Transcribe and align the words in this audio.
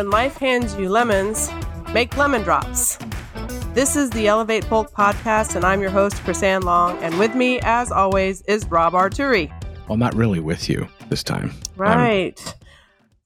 when 0.00 0.08
life 0.08 0.38
hands 0.38 0.74
you 0.76 0.88
lemons, 0.88 1.50
make 1.92 2.16
lemon 2.16 2.40
drops. 2.40 2.96
This 3.74 3.96
is 3.96 4.08
the 4.08 4.28
Elevate 4.28 4.64
Polk 4.64 4.92
podcast, 4.92 5.56
and 5.56 5.62
I'm 5.62 5.82
your 5.82 5.90
host, 5.90 6.16
Chris-Anne 6.24 6.62
Long. 6.62 6.96
And 7.02 7.18
with 7.18 7.34
me, 7.34 7.60
as 7.60 7.92
always, 7.92 8.40
is 8.46 8.64
Rob 8.68 8.94
Arturi. 8.94 9.52
Well, 9.90 9.98
not 9.98 10.14
really 10.14 10.40
with 10.40 10.70
you 10.70 10.88
this 11.10 11.22
time. 11.22 11.52
Right. 11.76 12.42
Um, 12.46 12.54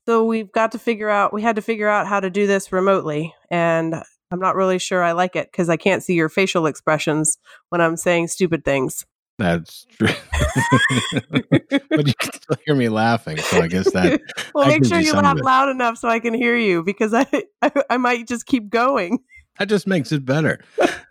so 0.07 0.25
we've 0.25 0.51
got 0.51 0.73
to 0.73 0.81
figure 0.81 1.09
out, 1.09 1.33
we 1.33 1.43
had 1.43 1.55
to 1.55 1.63
figure 1.63 1.89
out 1.89 2.09
how 2.09 2.19
to 2.19 2.29
do 2.29 2.49
this 2.49 2.73
remotely. 2.73 3.33
And 3.53 3.95
I'm 4.33 4.41
not 4.41 4.57
really 4.57 4.81
sure 4.81 5.01
I 5.01 5.13
like 5.13 5.37
it 5.37 5.53
because 5.53 5.69
I 5.69 5.77
can't 5.77 6.03
see 6.03 6.15
your 6.15 6.29
facial 6.29 6.67
expressions 6.67 7.39
when 7.69 7.81
I'm 7.81 7.97
saying 7.97 8.27
stupid 8.27 8.65
things. 8.65 9.07
That's 9.39 9.87
true. 9.91 10.09
but 11.31 12.07
you 12.07 12.15
can 12.15 12.33
still 12.33 12.57
hear 12.65 12.75
me 12.75 12.89
laughing, 12.89 13.39
so 13.39 13.61
I 13.61 13.67
guess 13.67 13.91
that. 13.93 14.21
well, 14.55 14.69
make 14.69 14.85
sure 14.85 15.01
you 15.01 15.13
laugh 15.13 15.39
loud 15.43 15.69
enough 15.71 15.99
so 15.99 16.09
I 16.09 16.21
can 16.21 16.35
hear 16.35 16.57
you 16.57 16.85
because 16.85 17.13
I, 17.13 17.27
I, 17.63 17.73
I 17.91 17.97
might 17.97 18.29
just 18.29 18.47
keep 18.47 18.71
going. 18.71 19.19
That 19.59 19.69
just 19.69 19.87
makes 19.87 20.13
it 20.13 20.25
better, 20.25 20.59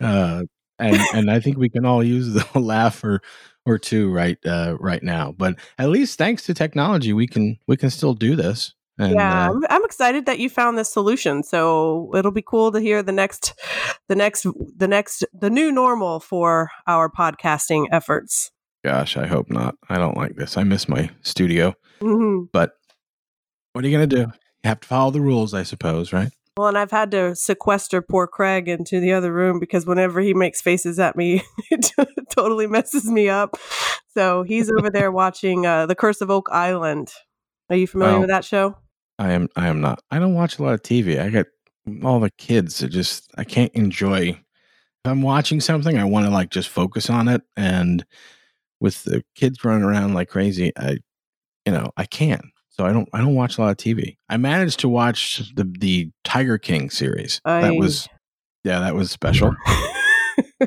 uh, 0.01 0.43
and 0.79 1.01
and 1.13 1.31
I 1.31 1.39
think 1.39 1.57
we 1.57 1.69
can 1.69 1.85
all 1.85 2.03
use 2.03 2.33
the 2.33 2.59
laugh 2.59 3.03
or 3.03 3.21
or 3.65 3.77
two 3.77 4.11
right 4.11 4.37
uh, 4.45 4.75
right 4.79 5.03
now. 5.03 5.31
But 5.31 5.55
at 5.77 5.89
least 5.89 6.17
thanks 6.17 6.43
to 6.43 6.53
technology, 6.53 7.13
we 7.13 7.27
can 7.27 7.57
we 7.67 7.77
can 7.77 7.89
still 7.89 8.13
do 8.13 8.35
this. 8.35 8.73
And, 8.99 9.13
yeah, 9.13 9.49
uh, 9.49 9.53
I'm, 9.53 9.61
I'm, 9.69 9.85
excited 9.85 10.27
that 10.27 10.37
you 10.37 10.49
found 10.49 10.77
this 10.77 10.91
solution. 10.91 11.41
So 11.41 12.11
it'll 12.15 12.31
be 12.31 12.43
cool 12.43 12.71
to 12.71 12.79
hear 12.79 13.01
the 13.01 13.11
next, 13.11 13.59
the 14.07 14.15
next, 14.15 14.45
the 14.77 14.87
next, 14.87 15.25
the 15.33 15.49
new 15.49 15.71
normal 15.71 16.19
for 16.19 16.69
our 16.85 17.09
podcasting 17.09 17.87
efforts. 17.91 18.51
Gosh, 18.85 19.17
I 19.17 19.25
hope 19.25 19.49
not. 19.49 19.75
I 19.89 19.97
don't 19.97 20.17
like 20.17 20.35
this. 20.35 20.57
I 20.57 20.63
miss 20.63 20.87
my 20.87 21.09
studio. 21.21 21.73
Mm-hmm. 22.01 22.45
But 22.51 22.73
what 23.71 23.83
are 23.83 23.87
you 23.87 23.97
going 23.97 24.09
to 24.09 24.15
do? 24.15 24.21
You 24.63 24.67
have 24.69 24.81
to 24.81 24.87
follow 24.87 25.09
the 25.09 25.21
rules, 25.21 25.53
I 25.53 25.63
suppose, 25.63 26.13
right? 26.13 26.31
Well, 26.55 26.67
and 26.67 26.77
I've 26.77 26.91
had 26.91 27.09
to 27.11 27.35
sequester 27.35 28.01
poor 28.01 28.27
Craig 28.27 28.67
into 28.67 28.99
the 28.99 29.13
other 29.13 29.33
room 29.33 29.59
because 29.59 29.87
whenever 29.87 30.21
he 30.21 30.35
makes 30.35 30.61
faces 30.61 30.99
at 30.99 31.15
me, 31.15 31.41
it 31.71 31.91
totally 32.29 32.67
messes 32.67 33.05
me 33.05 33.27
up. 33.27 33.57
So 34.13 34.43
he's 34.43 34.69
over 34.69 34.91
there 34.91 35.11
watching 35.11 35.65
uh, 35.65 35.87
The 35.87 35.95
Curse 35.95 36.21
of 36.21 36.29
Oak 36.29 36.47
Island. 36.51 37.11
Are 37.71 37.75
you 37.75 37.87
familiar 37.87 38.13
well, 38.13 38.21
with 38.21 38.29
that 38.29 38.45
show? 38.45 38.77
I 39.23 39.31
am. 39.31 39.47
I 39.55 39.67
am 39.67 39.79
not. 39.79 40.03
I 40.11 40.19
don't 40.19 40.33
watch 40.33 40.59
a 40.59 40.63
lot 40.63 40.73
of 40.73 40.81
TV. 40.81 41.19
I 41.19 41.29
get 41.29 41.47
all 42.03 42.19
the 42.19 42.31
kids. 42.31 42.79
That 42.79 42.89
just 42.89 43.31
I 43.37 43.45
can't 43.45 43.73
enjoy. 43.73 44.29
If 44.29 45.05
I'm 45.05 45.21
watching 45.21 45.61
something, 45.61 45.97
I 45.97 46.03
want 46.03 46.25
to 46.25 46.29
like 46.31 46.49
just 46.49 46.67
focus 46.67 47.09
on 47.09 47.29
it. 47.29 47.41
And 47.55 48.05
with 48.81 49.03
the 49.05 49.23
kids 49.35 49.63
running 49.63 49.83
around 49.83 50.13
like 50.13 50.27
crazy, 50.27 50.73
I, 50.77 50.97
you 51.65 51.71
know, 51.71 51.91
I 51.95 52.05
can't. 52.05 52.43
So 52.69 52.85
I 52.85 52.91
don't. 52.91 53.07
I 53.13 53.19
don't 53.19 53.35
watch 53.35 53.57
a 53.57 53.61
lot 53.61 53.71
of 53.71 53.77
TV. 53.77 54.17
I 54.27 54.35
managed 54.35 54.81
to 54.81 54.89
watch 54.89 55.53
the 55.55 55.63
the 55.79 56.11
Tiger 56.25 56.57
King 56.57 56.89
series. 56.89 57.39
I, 57.45 57.61
that 57.61 57.75
was, 57.75 58.09
yeah, 58.65 58.81
that 58.81 58.93
was 58.93 59.09
special. 59.09 59.55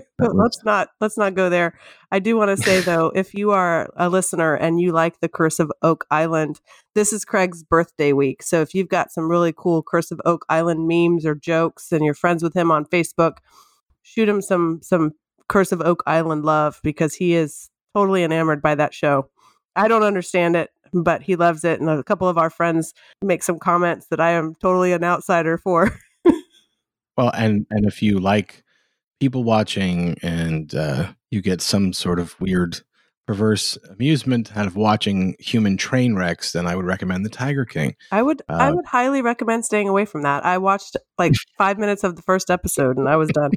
let's 0.19 0.65
not 0.65 0.89
let's 1.01 1.19
not 1.19 1.35
go 1.35 1.49
there. 1.49 1.79
I 2.11 2.19
do 2.19 2.37
want 2.37 2.57
to 2.57 2.63
say 2.63 2.81
though, 2.83 3.13
if 3.15 3.35
you 3.35 3.51
are 3.51 3.91
a 3.97 4.09
listener 4.09 4.55
and 4.55 4.81
you 4.81 4.93
like 4.93 5.21
the 5.21 5.29
Curse 5.29 5.59
of 5.59 5.73
Oak 5.83 6.07
Island, 6.11 6.61
this 6.95 7.13
is 7.13 7.25
Craig's 7.25 7.63
birthday 7.63 8.13
week. 8.13 8.43
So 8.43 8.61
if 8.63 8.75
you've 8.75 8.89
got 8.89 9.13
some 9.13 9.31
really 9.31 9.53
cool 9.57 9.83
Curse 9.83 10.11
of 10.11 10.21
Oak 10.25 10.45
Island 10.49 10.87
memes 10.89 11.27
or 11.27 11.35
jokes 11.35 11.93
and 11.93 12.05
you're 12.05 12.15
friends 12.15 12.43
with 12.43 12.55
him 12.55 12.71
on 12.71 12.85
Facebook, 12.87 13.39
shoot 14.03 14.29
him 14.29 14.43
some 14.43 14.81
some 14.83 15.13
Curse 15.49 15.73
of 15.73 15.81
Oak 15.81 16.03
Island 16.07 16.45
love 16.45 16.81
because 16.83 17.15
he 17.15 17.35
is 17.35 17.71
totally 17.95 18.25
enamored 18.25 18.63
by 18.63 18.75
that 18.75 18.95
show. 18.95 19.31
I 19.75 19.89
don't 19.89 20.03
understand 20.03 20.57
it, 20.57 20.71
but 20.93 21.23
he 21.23 21.37
loves 21.37 21.65
it 21.65 21.81
and 21.81 21.89
a 21.89 22.03
couple 22.03 22.29
of 22.29 22.39
our 22.39 22.51
friends 22.51 22.95
make 23.23 23.43
some 23.43 23.59
comments 23.59 24.07
that 24.09 24.21
I 24.21 24.33
am 24.33 24.55
totally 24.55 24.93
an 24.93 25.05
outsider 25.05 25.59
for. 25.59 25.97
well, 27.17 27.31
and 27.35 27.67
and 27.71 27.87
if 27.87 28.03
you 28.03 28.19
like 28.19 28.65
people 29.21 29.45
watching 29.45 30.17
and 30.23 30.75
uh, 30.75 31.13
you 31.31 31.41
get 31.41 31.61
some 31.61 31.93
sort 31.93 32.19
of 32.19 32.39
weird 32.41 32.81
perverse 33.27 33.77
amusement 33.91 34.57
out 34.57 34.67
of 34.67 34.77
watching 34.77 35.35
human 35.41 35.77
train 35.77 36.15
wrecks 36.15 36.53
then 36.53 36.65
i 36.65 36.77
would 36.77 36.85
recommend 36.85 37.25
the 37.25 37.29
tiger 37.29 37.65
king. 37.65 37.97
I 38.13 38.23
would 38.23 38.41
uh, 38.49 38.55
i 38.55 38.71
would 38.71 38.87
highly 38.87 39.21
recommend 39.21 39.65
staying 39.65 39.89
away 39.89 40.05
from 40.05 40.23
that. 40.23 40.45
I 40.47 40.59
watched 40.59 40.97
like 41.19 41.33
five 41.59 41.77
minutes 41.77 42.05
of 42.05 42.15
the 42.15 42.23
first 42.23 42.51
episode 42.51 42.97
and 42.97 43.09
i 43.09 43.17
was 43.17 43.29
done. 43.31 43.51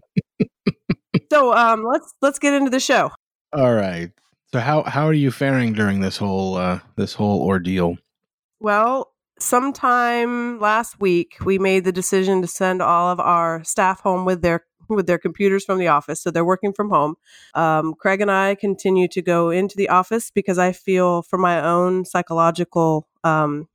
So 1.32 1.54
um 1.54 1.84
let's 1.84 2.14
let's 2.22 2.40
get 2.40 2.54
into 2.54 2.70
the 2.70 2.80
show. 2.80 3.12
All 3.54 3.74
right. 3.74 4.12
So 4.52 4.60
how 4.60 4.84
how 4.84 5.06
are 5.06 5.14
you 5.14 5.32
faring 5.32 5.74
during 5.74 6.02
this 6.02 6.18
whole 6.18 6.56
uh 6.56 6.80
this 6.96 7.14
whole 7.14 7.42
ordeal? 7.42 7.98
Well 8.60 9.12
sometime 9.40 10.60
last 10.60 11.00
week 11.00 11.38
we 11.46 11.58
made 11.58 11.86
the 11.86 11.92
decision 11.92 12.42
to 12.42 12.48
send 12.48 12.82
all 12.82 13.10
of 13.10 13.20
our 13.20 13.64
staff 13.64 14.02
home 14.02 14.26
with 14.26 14.42
their 14.42 14.66
with 14.96 15.08
their 15.08 15.18
computers 15.18 15.66
from 15.66 15.78
the 15.78 15.88
office. 15.88 16.22
So 16.22 16.32
they're 16.32 16.46
working 16.46 16.74
from 16.74 16.90
home. 16.90 17.16
Um, 17.54 17.94
Craig 17.94 18.22
and 18.22 18.32
I 18.32 18.56
continue 18.56 19.08
to 19.10 19.22
go 19.22 19.50
into 19.50 19.76
the 19.78 19.90
office 19.90 20.32
because 20.32 20.58
I 20.58 20.72
feel 20.72 21.22
for 21.24 21.38
my 21.38 21.62
own 21.62 22.06
psychological 22.06 23.08
um, 23.24 23.68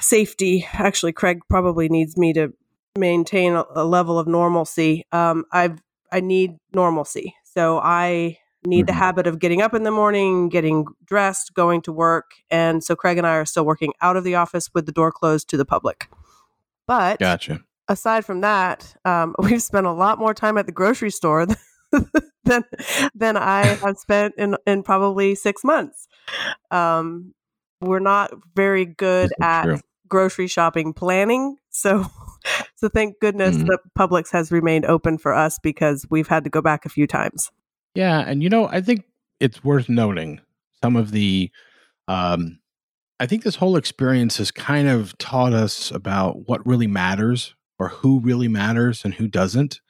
safety. 0.00 0.66
Actually, 0.72 1.12
Craig 1.12 1.40
probably 1.48 1.88
needs 1.88 2.16
me 2.16 2.32
to 2.34 2.52
maintain 2.98 3.54
a, 3.54 3.64
a 3.74 3.84
level 3.84 4.18
of 4.18 4.26
normalcy. 4.26 5.06
Um, 5.12 5.44
I've 5.52 5.80
I 6.10 6.20
need 6.20 6.58
normalcy, 6.74 7.34
so 7.42 7.78
I 7.78 8.38
need 8.66 8.80
mm-hmm. 8.80 8.86
the 8.86 8.92
habit 8.92 9.26
of 9.26 9.38
getting 9.38 9.62
up 9.62 9.72
in 9.72 9.82
the 9.82 9.90
morning, 9.90 10.50
getting 10.50 10.84
dressed, 11.06 11.54
going 11.54 11.80
to 11.82 11.92
work, 11.92 12.32
and 12.50 12.84
so 12.84 12.94
Craig 12.94 13.16
and 13.16 13.26
I 13.26 13.36
are 13.36 13.46
still 13.46 13.64
working 13.64 13.94
out 14.02 14.16
of 14.16 14.24
the 14.24 14.34
office 14.34 14.68
with 14.74 14.84
the 14.84 14.92
door 14.92 15.10
closed 15.10 15.48
to 15.48 15.56
the 15.56 15.64
public. 15.64 16.08
But 16.86 17.18
gotcha 17.18 17.62
aside 17.92 18.24
from 18.24 18.40
that, 18.40 18.94
um, 19.04 19.34
we've 19.38 19.62
spent 19.62 19.86
a 19.86 19.92
lot 19.92 20.18
more 20.18 20.34
time 20.34 20.58
at 20.58 20.66
the 20.66 20.72
grocery 20.72 21.10
store 21.10 21.46
than 22.44 22.64
than 23.14 23.36
I 23.36 23.66
have 23.66 23.98
spent 23.98 24.34
in 24.36 24.56
in 24.66 24.82
probably 24.82 25.34
six 25.34 25.62
months. 25.62 26.08
Um, 26.70 27.34
we're 27.80 28.00
not 28.00 28.32
very 28.54 28.86
good 28.86 29.32
at 29.40 29.64
true. 29.64 29.80
grocery 30.08 30.46
shopping 30.46 30.92
planning, 30.92 31.56
so 31.70 32.06
so 32.74 32.88
thank 32.88 33.20
goodness 33.20 33.56
mm-hmm. 33.56 33.66
that 33.66 33.80
Publix 33.96 34.32
has 34.32 34.50
remained 34.50 34.86
open 34.86 35.18
for 35.18 35.32
us 35.32 35.58
because 35.62 36.06
we've 36.10 36.28
had 36.28 36.44
to 36.44 36.50
go 36.50 36.62
back 36.62 36.86
a 36.86 36.88
few 36.88 37.06
times. 37.06 37.50
Yeah, 37.94 38.20
and 38.20 38.42
you 38.42 38.48
know, 38.48 38.68
I 38.68 38.80
think 38.80 39.04
it's 39.38 39.62
worth 39.62 39.88
noting 39.88 40.40
some 40.82 40.96
of 40.96 41.10
the 41.10 41.50
um, 42.08 42.58
I 43.20 43.26
think 43.26 43.44
this 43.44 43.56
whole 43.56 43.76
experience 43.76 44.38
has 44.38 44.50
kind 44.50 44.88
of 44.88 45.16
taught 45.18 45.52
us 45.52 45.90
about 45.90 46.48
what 46.48 46.66
really 46.66 46.88
matters 46.88 47.54
or 47.78 47.88
who 47.88 48.20
really 48.20 48.48
matters 48.48 49.04
and 49.04 49.14
who 49.14 49.26
doesn't. 49.28 49.80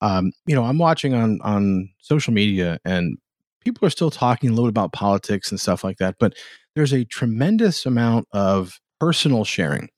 Um, 0.00 0.32
you 0.46 0.54
know, 0.54 0.64
I'm 0.64 0.78
watching 0.78 1.14
on 1.14 1.40
on 1.42 1.90
social 1.98 2.32
media 2.32 2.78
and 2.84 3.18
people 3.64 3.86
are 3.86 3.90
still 3.90 4.10
talking 4.10 4.50
a 4.50 4.52
little 4.52 4.68
about 4.68 4.92
politics 4.92 5.50
and 5.50 5.60
stuff 5.60 5.82
like 5.82 5.98
that, 5.98 6.16
but 6.18 6.34
there's 6.74 6.92
a 6.92 7.04
tremendous 7.04 7.84
amount 7.86 8.28
of 8.32 8.78
personal 9.00 9.44
sharing. 9.44 9.88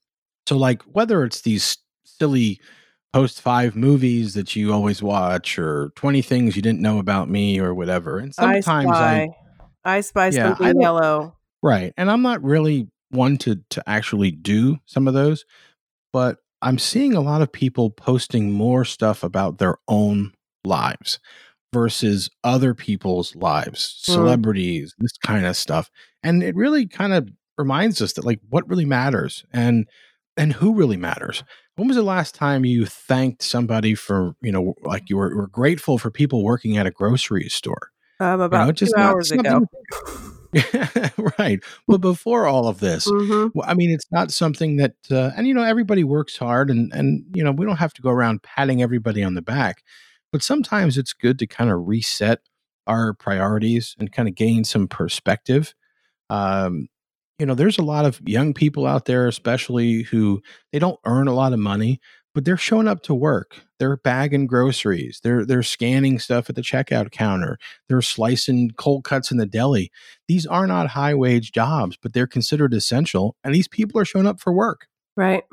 So 0.46 0.56
like 0.56 0.82
whether 0.82 1.24
it's 1.24 1.42
these 1.42 1.78
silly 2.04 2.60
post 3.12 3.40
five 3.40 3.76
movies 3.76 4.34
that 4.34 4.54
you 4.54 4.72
always 4.72 5.02
watch 5.02 5.58
or 5.58 5.90
20 5.96 6.22
things 6.22 6.56
you 6.56 6.62
didn't 6.62 6.80
know 6.80 6.98
about 6.98 7.28
me 7.28 7.58
or 7.58 7.74
whatever. 7.74 8.18
And 8.18 8.34
sometimes 8.34 8.66
I 8.66 8.82
spy, 8.82 9.28
I, 9.84 9.96
I 9.96 10.00
spy 10.00 10.26
yeah, 10.26 10.48
something 10.48 10.78
I 10.78 10.80
yellow. 10.80 11.36
Right. 11.62 11.92
And 11.96 12.10
I'm 12.10 12.22
not 12.22 12.42
really 12.42 12.88
one 13.10 13.36
to 13.38 13.56
to 13.70 13.82
actually 13.88 14.30
do 14.30 14.78
some 14.86 15.08
of 15.08 15.14
those, 15.14 15.44
but 16.12 16.38
I'm 16.62 16.78
seeing 16.78 17.14
a 17.14 17.20
lot 17.20 17.42
of 17.42 17.52
people 17.52 17.90
posting 17.90 18.52
more 18.52 18.84
stuff 18.84 19.22
about 19.22 19.58
their 19.58 19.76
own 19.88 20.32
lives 20.64 21.18
versus 21.72 22.28
other 22.44 22.74
people's 22.74 23.34
lives, 23.36 24.02
mm. 24.02 24.14
celebrities, 24.14 24.94
this 24.98 25.16
kind 25.18 25.46
of 25.46 25.56
stuff. 25.56 25.90
And 26.22 26.42
it 26.42 26.54
really 26.54 26.86
kind 26.86 27.12
of 27.12 27.28
reminds 27.56 28.02
us 28.02 28.14
that 28.14 28.24
like 28.24 28.40
what 28.48 28.68
really 28.68 28.84
matters 28.84 29.44
and 29.52 29.86
and 30.36 30.52
who 30.54 30.74
really 30.74 30.96
matters. 30.96 31.44
When 31.76 31.88
was 31.88 31.96
the 31.96 32.02
last 32.02 32.34
time 32.34 32.64
you 32.64 32.86
thanked 32.86 33.42
somebody 33.42 33.94
for, 33.94 34.34
you 34.40 34.52
know, 34.52 34.74
like 34.82 35.10
you 35.10 35.16
were, 35.16 35.34
were 35.34 35.48
grateful 35.48 35.98
for 35.98 36.10
people 36.10 36.44
working 36.44 36.76
at 36.76 36.86
a 36.86 36.90
grocery 36.90 37.48
store? 37.48 37.90
Um, 38.20 38.40
about 38.40 38.80
you 38.80 38.86
know, 38.86 38.92
two 38.92 39.00
hours 39.00 39.30
ago. 39.30 39.66
right. 41.38 41.60
But 41.86 41.98
before 41.98 42.46
all 42.46 42.68
of 42.68 42.80
this, 42.80 43.08
mm-hmm. 43.08 43.58
I 43.62 43.74
mean, 43.74 43.90
it's 43.90 44.10
not 44.10 44.30
something 44.30 44.76
that, 44.76 44.94
uh, 45.10 45.30
and 45.36 45.46
you 45.46 45.54
know, 45.54 45.62
everybody 45.62 46.04
works 46.04 46.36
hard, 46.36 46.70
and 46.70 46.92
and 46.92 47.24
you 47.34 47.44
know, 47.44 47.52
we 47.52 47.66
don't 47.66 47.76
have 47.76 47.94
to 47.94 48.02
go 48.02 48.10
around 48.10 48.42
patting 48.42 48.82
everybody 48.82 49.22
on 49.22 49.34
the 49.34 49.42
back, 49.42 49.82
but 50.32 50.42
sometimes 50.42 50.98
it's 50.98 51.12
good 51.12 51.38
to 51.38 51.46
kind 51.46 51.70
of 51.70 51.86
reset 51.86 52.40
our 52.86 53.14
priorities 53.14 53.94
and 53.98 54.12
kind 54.12 54.28
of 54.28 54.34
gain 54.34 54.64
some 54.64 54.88
perspective. 54.88 55.74
Um, 56.28 56.88
you 57.38 57.46
know, 57.46 57.54
there's 57.54 57.78
a 57.78 57.82
lot 57.82 58.04
of 58.04 58.20
young 58.26 58.52
people 58.52 58.86
out 58.86 59.06
there, 59.06 59.26
especially 59.26 60.02
who 60.02 60.42
they 60.72 60.78
don't 60.78 61.00
earn 61.06 61.26
a 61.26 61.34
lot 61.34 61.52
of 61.52 61.58
money, 61.58 62.00
but 62.34 62.44
they're 62.44 62.56
showing 62.56 62.88
up 62.88 63.02
to 63.04 63.14
work. 63.14 63.62
They're 63.78 63.96
bagging 63.96 64.46
groceries. 64.46 65.20
They're 65.22 65.44
they're 65.44 65.62
scanning 65.62 66.18
stuff 66.18 66.48
at 66.48 66.56
the 66.56 66.62
checkout 66.62 67.10
counter. 67.10 67.58
They're 67.88 68.02
slicing 68.02 68.70
cold 68.76 69.04
cuts 69.04 69.30
in 69.30 69.38
the 69.38 69.46
deli. 69.46 69.90
These 70.28 70.46
are 70.46 70.66
not 70.66 70.88
high 70.88 71.14
wage 71.14 71.52
jobs, 71.52 71.96
but 72.00 72.12
they're 72.12 72.26
considered 72.26 72.74
essential, 72.74 73.36
and 73.42 73.54
these 73.54 73.68
people 73.68 74.00
are 74.00 74.04
showing 74.04 74.26
up 74.26 74.40
for 74.40 74.52
work. 74.52 74.86
Right. 75.16 75.44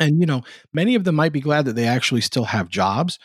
And, 0.00 0.20
you 0.20 0.26
know, 0.26 0.42
many 0.72 0.94
of 0.94 1.04
them 1.04 1.14
might 1.14 1.32
be 1.32 1.40
glad 1.40 1.64
that 1.66 1.76
they 1.76 1.86
actually 1.86 2.22
still 2.22 2.44
have 2.44 2.68
jobs. 2.68 3.18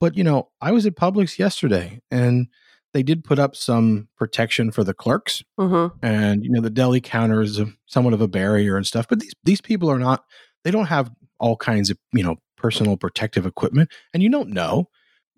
But, 0.00 0.16
you 0.16 0.24
know, 0.24 0.50
I 0.60 0.72
was 0.72 0.86
at 0.86 0.96
Publix 0.96 1.38
yesterday 1.38 2.00
and 2.10 2.48
they 2.92 3.02
did 3.02 3.24
put 3.24 3.38
up 3.38 3.54
some 3.54 4.08
protection 4.16 4.72
for 4.72 4.82
the 4.82 4.94
clerks. 4.94 5.42
Mm-hmm. 5.58 6.04
And, 6.04 6.44
you 6.44 6.50
know, 6.50 6.60
the 6.60 6.70
deli 6.70 7.00
counter 7.00 7.40
is 7.40 7.58
a, 7.58 7.66
somewhat 7.86 8.14
of 8.14 8.20
a 8.20 8.28
barrier 8.28 8.76
and 8.76 8.86
stuff. 8.86 9.06
But 9.08 9.20
these, 9.20 9.32
these 9.44 9.60
people 9.60 9.90
are 9.90 9.98
not, 9.98 10.24
they 10.64 10.70
don't 10.70 10.86
have 10.86 11.10
all 11.40 11.56
kinds 11.56 11.90
of, 11.90 11.98
you 12.12 12.22
know, 12.22 12.36
personal 12.56 12.96
protective 12.96 13.46
equipment. 13.46 13.90
And 14.14 14.22
you 14.22 14.30
don't 14.30 14.50
know. 14.50 14.88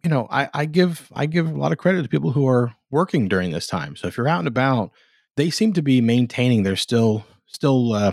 You 0.04 0.10
know, 0.10 0.26
I, 0.30 0.50
I 0.52 0.64
give 0.66 1.08
I 1.14 1.26
give 1.26 1.48
a 1.48 1.56
lot 1.56 1.70
of 1.72 1.78
credit 1.78 2.02
to 2.02 2.08
people 2.08 2.32
who 2.32 2.46
are 2.48 2.74
working 2.90 3.28
during 3.28 3.52
this 3.52 3.68
time. 3.68 3.94
So 3.96 4.08
if 4.08 4.16
you're 4.16 4.28
out 4.28 4.40
and 4.40 4.48
about, 4.48 4.90
they 5.36 5.48
seem 5.48 5.72
to 5.74 5.82
be 5.82 6.00
maintaining 6.00 6.64
They're 6.64 6.76
still 6.76 7.24
still 7.46 7.92
uh, 7.92 8.12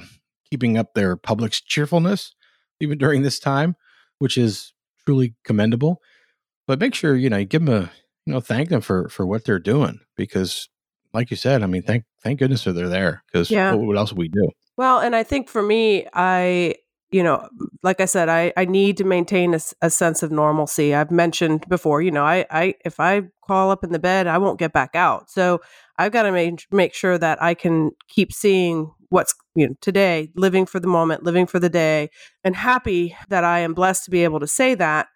keeping 0.49 0.77
up 0.77 0.93
their 0.93 1.17
Publix 1.17 1.61
cheerfulness 1.65 2.33
even 2.79 2.97
during 2.97 3.23
this 3.23 3.39
time, 3.39 3.75
which 4.19 4.37
is 4.37 4.73
truly 5.03 5.33
commendable. 5.43 6.01
But 6.67 6.79
make 6.79 6.93
sure 6.93 7.15
you 7.15 7.29
know 7.29 7.37
you 7.37 7.45
give 7.45 7.65
them 7.65 7.73
a 7.73 7.91
you 8.25 8.33
know 8.33 8.39
thank 8.39 8.69
them 8.69 8.81
for 8.81 9.09
for 9.09 9.25
what 9.25 9.45
they're 9.45 9.57
doing 9.57 9.99
because, 10.15 10.69
like 11.11 11.31
you 11.31 11.37
said, 11.37 11.63
I 11.63 11.65
mean 11.65 11.81
thank 11.81 12.03
thank 12.21 12.37
goodness 12.37 12.65
that 12.65 12.73
they're 12.73 12.87
there 12.87 13.23
because 13.31 13.49
Yeah. 13.49 13.73
what, 13.73 13.87
what 13.87 13.97
else 13.97 14.11
would 14.11 14.19
we 14.19 14.27
do? 14.27 14.49
Well, 14.77 14.99
and 14.99 15.15
I 15.15 15.23
think 15.23 15.49
for 15.49 15.61
me, 15.61 16.05
I, 16.13 16.75
you 17.11 17.23
know, 17.23 17.47
like 17.81 18.01
I 18.01 18.05
said, 18.05 18.29
I, 18.29 18.53
I 18.55 18.65
need 18.65 18.97
to 18.97 19.03
maintain 19.03 19.55
a 19.81 19.89
sense 19.89 20.21
of 20.21 20.31
normalcy. 20.31 20.93
I've 20.93 21.09
mentioned 21.09 21.65
before, 21.67 22.01
you 22.01 22.11
know, 22.11 22.23
I, 22.23 22.45
I, 22.51 22.75
if 22.85 22.99
I 22.99 23.23
call 23.45 23.71
up 23.71 23.83
in 23.83 23.91
the 23.91 23.99
bed, 23.99 24.27
I 24.27 24.37
won't 24.37 24.59
get 24.59 24.73
back 24.73 24.95
out. 24.95 25.31
So 25.31 25.59
I've 25.97 26.11
got 26.11 26.23
to 26.23 26.31
make, 26.31 26.67
make 26.71 26.93
sure 26.93 27.17
that 27.17 27.41
I 27.41 27.55
can 27.55 27.91
keep 28.09 28.31
seeing 28.31 28.91
what's, 29.09 29.33
you 29.55 29.67
know, 29.67 29.73
today, 29.81 30.31
living 30.35 30.67
for 30.67 30.79
the 30.79 30.87
moment, 30.87 31.23
living 31.23 31.47
for 31.47 31.59
the 31.59 31.69
day, 31.69 32.09
and 32.43 32.55
happy 32.55 33.15
that 33.29 33.43
I 33.43 33.59
am 33.59 33.73
blessed 33.73 34.05
to 34.05 34.11
be 34.11 34.23
able 34.23 34.39
to 34.39 34.47
say 34.47 34.75
that. 34.75 35.07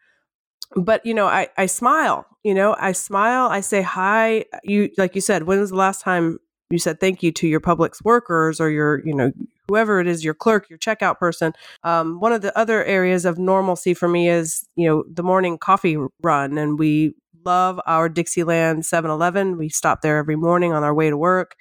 But, 0.76 1.06
you 1.06 1.14
know, 1.14 1.28
I, 1.28 1.50
I 1.58 1.68
smile, 1.68 2.26
you 2.44 2.56
know, 2.56 2.76
I 2.80 2.94
smile, 2.94 3.50
I 3.50 3.62
say 3.62 3.84
hi. 3.84 4.46
Uh, 4.52 4.58
you, 4.64 4.90
like 4.98 5.14
you 5.14 5.22
said, 5.22 5.44
when 5.44 5.60
was 5.60 5.70
the 5.70 5.76
last 5.76 6.02
time 6.02 6.40
you 6.72 6.80
said 6.80 7.00
thank 7.00 7.22
you 7.22 7.32
to 7.34 7.48
your 7.48 7.60
Publix 7.60 8.04
workers 8.04 8.60
or 8.60 8.72
your, 8.72 9.06
you 9.06 9.14
know, 9.14 9.32
whoever 9.68 10.00
it 10.00 10.08
is, 10.08 10.24
your 10.24 10.34
clerk, 10.34 10.70
your 10.70 10.80
checkout 10.80 11.18
person. 11.20 11.54
Um, 11.84 12.20
one 12.20 12.34
of 12.34 12.42
the 12.42 12.58
other 12.58 12.84
areas 12.84 13.26
of 13.26 13.38
normalcy 13.38 13.94
for 13.94 14.08
me 14.08 14.30
is, 14.30 14.68
you 14.76 14.88
know, 14.88 15.04
the 15.12 15.24
morning 15.24 15.58
coffee 15.58 15.98
run. 16.22 16.58
And 16.58 16.78
we 16.78 17.14
love 17.46 17.80
our 17.86 18.10
Dixieland 18.10 18.86
7 18.86 19.10
Eleven. 19.10 19.58
We 19.58 19.70
stop 19.70 20.02
there 20.02 20.18
every 20.18 20.36
morning 20.36 20.74
on 20.74 20.84
our 20.84 20.94
way 20.94 21.10
to 21.10 21.18
work. 21.18 21.56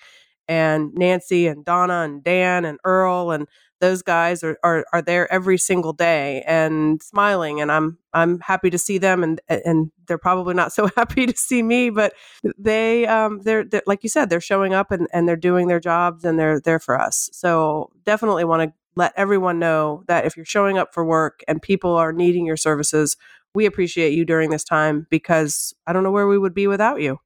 And 0.52 0.92
Nancy 0.92 1.46
and 1.46 1.64
Donna 1.64 2.02
and 2.02 2.22
Dan 2.22 2.66
and 2.66 2.78
Earl 2.84 3.30
and 3.30 3.48
those 3.80 4.02
guys 4.02 4.44
are, 4.44 4.58
are, 4.62 4.84
are 4.92 5.00
there 5.00 5.32
every 5.32 5.56
single 5.56 5.94
day 5.94 6.44
and 6.46 7.02
smiling 7.02 7.58
and 7.62 7.72
I'm 7.72 7.96
I'm 8.12 8.38
happy 8.40 8.68
to 8.68 8.76
see 8.76 8.98
them 8.98 9.22
and 9.24 9.40
and 9.48 9.90
they're 10.06 10.18
probably 10.18 10.52
not 10.52 10.70
so 10.78 10.90
happy 10.94 11.24
to 11.24 11.34
see 11.34 11.62
me 11.62 11.88
but 11.88 12.12
they 12.58 13.06
um 13.06 13.40
they're, 13.44 13.64
they're 13.64 13.82
like 13.86 14.02
you 14.02 14.10
said 14.10 14.28
they're 14.28 14.42
showing 14.42 14.74
up 14.74 14.90
and, 14.90 15.08
and 15.14 15.26
they're 15.26 15.36
doing 15.36 15.68
their 15.68 15.80
jobs 15.80 16.22
and 16.22 16.38
they're 16.38 16.60
there 16.60 16.78
for 16.78 17.00
us. 17.00 17.30
So 17.32 17.90
definitely 18.04 18.44
want 18.44 18.68
to 18.68 18.74
let 18.94 19.14
everyone 19.16 19.58
know 19.58 20.04
that 20.06 20.26
if 20.26 20.36
you're 20.36 20.44
showing 20.44 20.76
up 20.76 20.92
for 20.92 21.02
work 21.02 21.42
and 21.48 21.62
people 21.62 21.96
are 21.96 22.12
needing 22.12 22.44
your 22.44 22.58
services 22.58 23.16
we 23.54 23.64
appreciate 23.64 24.12
you 24.12 24.26
during 24.26 24.50
this 24.50 24.64
time 24.64 25.06
because 25.08 25.74
i 25.86 25.92
don't 25.92 26.02
know 26.02 26.10
where 26.10 26.26
we 26.26 26.38
would 26.38 26.54
be 26.54 26.66
without 26.66 27.00
you 27.00 27.18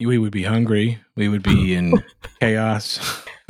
We 0.00 0.18
would 0.18 0.32
be 0.32 0.44
hungry. 0.44 0.98
We 1.16 1.28
would 1.28 1.42
be 1.42 1.74
in 1.74 2.02
chaos. 2.40 3.00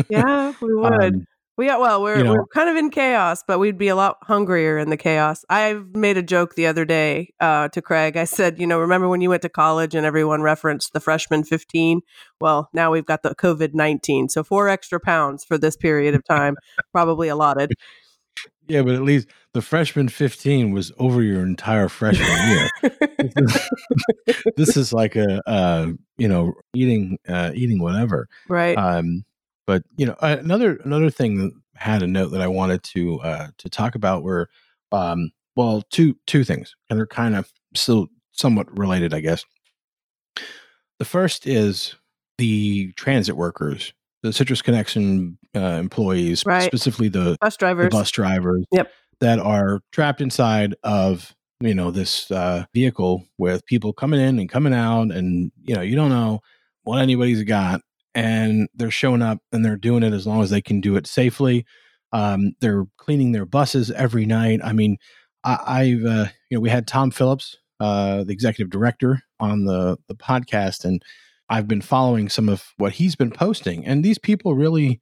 yeah 0.09 0.53
we 0.63 0.75
would. 0.75 1.15
Um, 1.15 1.27
we 1.57 1.67
got 1.67 1.81
well 1.81 2.01
we're, 2.03 2.19
you 2.19 2.25
know- 2.25 2.33
we're 2.35 2.47
kind 2.55 2.69
of 2.71 2.77
in 2.77 2.89
chaos 2.91 3.43
but 3.47 3.59
we'd 3.59 3.77
be 3.79 3.89
a 3.89 3.97
lot 3.97 4.17
hungrier 4.23 4.79
in 4.79 4.91
the 4.91 4.97
chaos. 4.97 5.45
I've 5.51 5.95
made 5.95 6.17
a 6.17 6.23
joke 6.23 6.55
the 6.55 6.67
other 6.69 6.85
day 6.85 7.35
uh, 7.41 7.69
to 7.69 7.83
craig. 7.83 8.17
I 8.17 8.25
said 8.25 8.59
you 8.61 8.67
know 8.67 8.79
remember 8.79 9.09
when 9.09 9.21
you 9.21 9.29
went 9.29 9.43
to 9.43 9.49
college 9.49 9.95
and 9.95 10.07
everyone 10.07 10.41
referenced 10.43 10.93
the 10.93 11.01
freshman 11.01 11.43
15 11.45 12.01
well 12.41 12.71
now 12.73 12.93
we've 12.93 13.05
got 13.07 13.23
the 13.25 13.35
covid-19 13.35 14.31
so 14.31 14.43
four 14.45 14.69
extra 14.69 15.01
pounds 15.01 15.45
for 15.45 15.59
this 15.59 15.77
period 15.77 16.15
of 16.15 16.25
time 16.25 16.55
probably 16.93 17.29
allotted 17.29 17.73
yeah, 18.67 18.83
but 18.83 18.95
at 18.95 19.03
least 19.03 19.29
the 19.55 19.63
freshman 19.63 20.09
15 20.09 20.73
was 20.73 20.93
over 20.99 21.23
your 21.23 21.43
entire 21.43 21.89
freshman 21.89 22.49
year. 22.49 22.71
this 24.57 24.77
is 24.77 24.93
like 24.93 25.17
a 25.17 25.43
uh, 25.49 25.93
you 26.17 26.29
know 26.29 26.55
eating 26.75 27.19
uh, 27.29 27.53
eating 27.55 27.81
whatever. 27.81 28.29
right 28.49 28.77
Um, 28.77 29.25
but 29.67 29.83
you 29.97 30.07
know 30.07 30.17
another 30.21 30.77
another 30.85 31.11
thing 31.11 31.39
that 31.39 31.53
had 31.77 32.03
a 32.03 32.07
note 32.07 32.29
that 32.29 32.41
I 32.41 32.49
wanted 32.49 32.83
to 32.85 33.21
uh, 33.21 33.49
to 33.59 33.69
talk 33.69 33.95
about 33.95 34.23
were 34.23 34.49
um, 34.93 35.31
well 35.57 35.83
two 35.91 36.17
two 36.27 36.45
things 36.45 36.75
and 36.89 36.99
they're 36.99 37.07
kind 37.07 37.37
of 37.37 37.51
still 37.75 38.09
somewhat 38.33 38.77
related, 38.79 39.13
I 39.13 39.21
guess. 39.21 39.45
The 40.99 41.05
first 41.05 41.47
is 41.47 41.95
the 42.39 42.93
transit 42.93 43.37
workers, 43.37 43.93
the 44.23 44.33
Citrus 44.33 44.63
Connection 44.63 45.39
uh, 45.55 45.61
employees, 45.61 46.43
Right. 46.47 46.65
specifically 46.65 47.09
the 47.09 47.37
bus 47.41 47.55
the 47.57 47.59
drivers 47.59 47.91
bus 47.93 48.11
drivers 48.11 48.65
Yep. 48.73 48.91
that 49.21 49.39
are 49.39 49.81
trapped 49.93 50.21
inside 50.21 50.75
of 50.83 51.35
you 51.61 51.75
know 51.75 51.91
this 51.91 52.31
uh, 52.31 52.65
vehicle 52.75 53.25
with 53.39 53.65
people 53.67 53.93
coming 53.93 54.21
in 54.21 54.39
and 54.39 54.49
coming 54.49 54.75
out 54.75 55.11
and 55.11 55.51
you 55.63 55.75
know 55.75 55.81
you 55.81 55.97
don't 55.97 56.11
know 56.11 56.41
what 56.85 57.01
anybody's 57.01 57.43
got 57.45 57.81
and 58.15 58.69
they're 58.75 58.91
showing 58.91 59.23
up 59.23 59.39
and 59.53 59.65
they're 59.65 59.77
doing 59.77 60.03
it 60.03 60.13
as 60.13 60.27
long 60.27 60.43
as 60.43 60.51
they 60.51 60.63
can 60.63 60.81
do 60.81 60.97
it 60.97 61.07
safely 61.07 61.65
um, 62.13 62.53
they're 62.61 62.85
cleaning 62.97 63.33
their 63.33 63.45
buses 63.45 63.91
every 63.91 64.25
night 64.25 64.61
i 64.65 64.73
mean 64.73 64.97
I, 65.45 65.59
i've 65.67 66.05
uh, 66.05 66.27
you 66.49 66.57
know 66.57 66.61
we 66.61 66.71
had 66.71 66.87
tom 66.87 67.11
phillips 67.11 67.57
uh, 67.81 68.25
the 68.25 68.33
executive 68.33 68.71
director 68.71 69.23
on 69.41 69.65
the 69.65 69.99
the 70.09 70.15
podcast 70.15 70.85
and 70.85 71.03
i've 71.49 71.69
been 71.69 71.83
following 71.83 72.29
some 72.29 72.49
of 72.49 72.73
what 72.77 72.95
he's 72.95 73.17
been 73.17 73.31
posting 73.31 73.85
and 73.87 74.05
these 74.05 74.19
people 74.19 74.55
really 74.55 75.01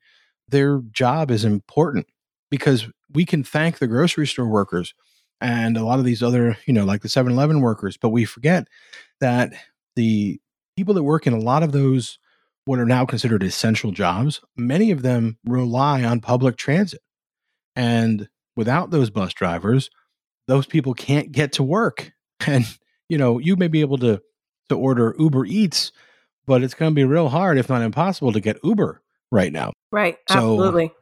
their 0.49 0.81
job 0.93 1.31
is 1.31 1.45
important 1.45 2.07
because 2.51 2.89
we 3.13 3.25
can 3.25 3.43
thank 3.43 3.79
the 3.79 3.87
grocery 3.87 4.27
store 4.27 4.47
workers 4.47 4.95
and 5.41 5.77
a 5.77 5.85
lot 5.85 5.99
of 5.99 6.05
these 6.05 6.23
other, 6.23 6.57
you 6.67 6.73
know, 6.73 6.85
like 6.85 7.03
the 7.03 7.09
7 7.09 7.33
Eleven 7.33 7.61
workers, 7.61 7.97
but 7.97 8.09
we 8.09 8.25
forget 8.25 8.69
that 9.21 9.53
the 9.95 10.41
people 10.77 10.95
that 10.95 11.03
work 11.03 11.27
in 11.27 11.33
a 11.33 11.39
lot 11.39 11.63
of 11.63 11.73
those, 11.73 12.19
what 12.65 12.79
are 12.79 12.87
now 12.87 13.05
considered 13.05 13.43
essential 13.43 13.91
jobs, 13.91 14.41
many 14.57 14.91
of 14.91 15.03
them 15.03 15.39
rely 15.45 16.05
on 16.05 16.21
public 16.21 16.57
transit. 16.57 17.01
And 17.75 18.29
without 18.57 18.91
those 18.91 19.11
bus 19.11 19.35
drivers, 19.35 19.91
those 20.49 20.67
people 20.67 20.95
can't 20.95 21.33
get 21.33 21.53
to 21.53 21.63
work. 21.63 22.13
And, 22.47 22.67
you 23.09 23.17
know, 23.17 23.39
you 23.39 23.57
may 23.57 23.67
be 23.67 23.81
able 23.81 23.97
to, 23.97 24.21
to 24.69 24.77
order 24.77 25.17
Uber 25.19 25.47
Eats, 25.47 25.91
but 26.47 26.63
it's 26.63 26.75
going 26.75 26.91
to 26.91 26.95
be 26.95 27.05
real 27.05 27.29
hard, 27.29 27.59
if 27.59 27.69
not 27.69 27.83
impossible, 27.83 28.33
to 28.33 28.41
get 28.41 28.59
Uber 28.63 29.03
right 29.33 29.53
now 29.53 29.73
right 29.91 30.19
So, 30.29 30.37
absolutely 30.37 30.93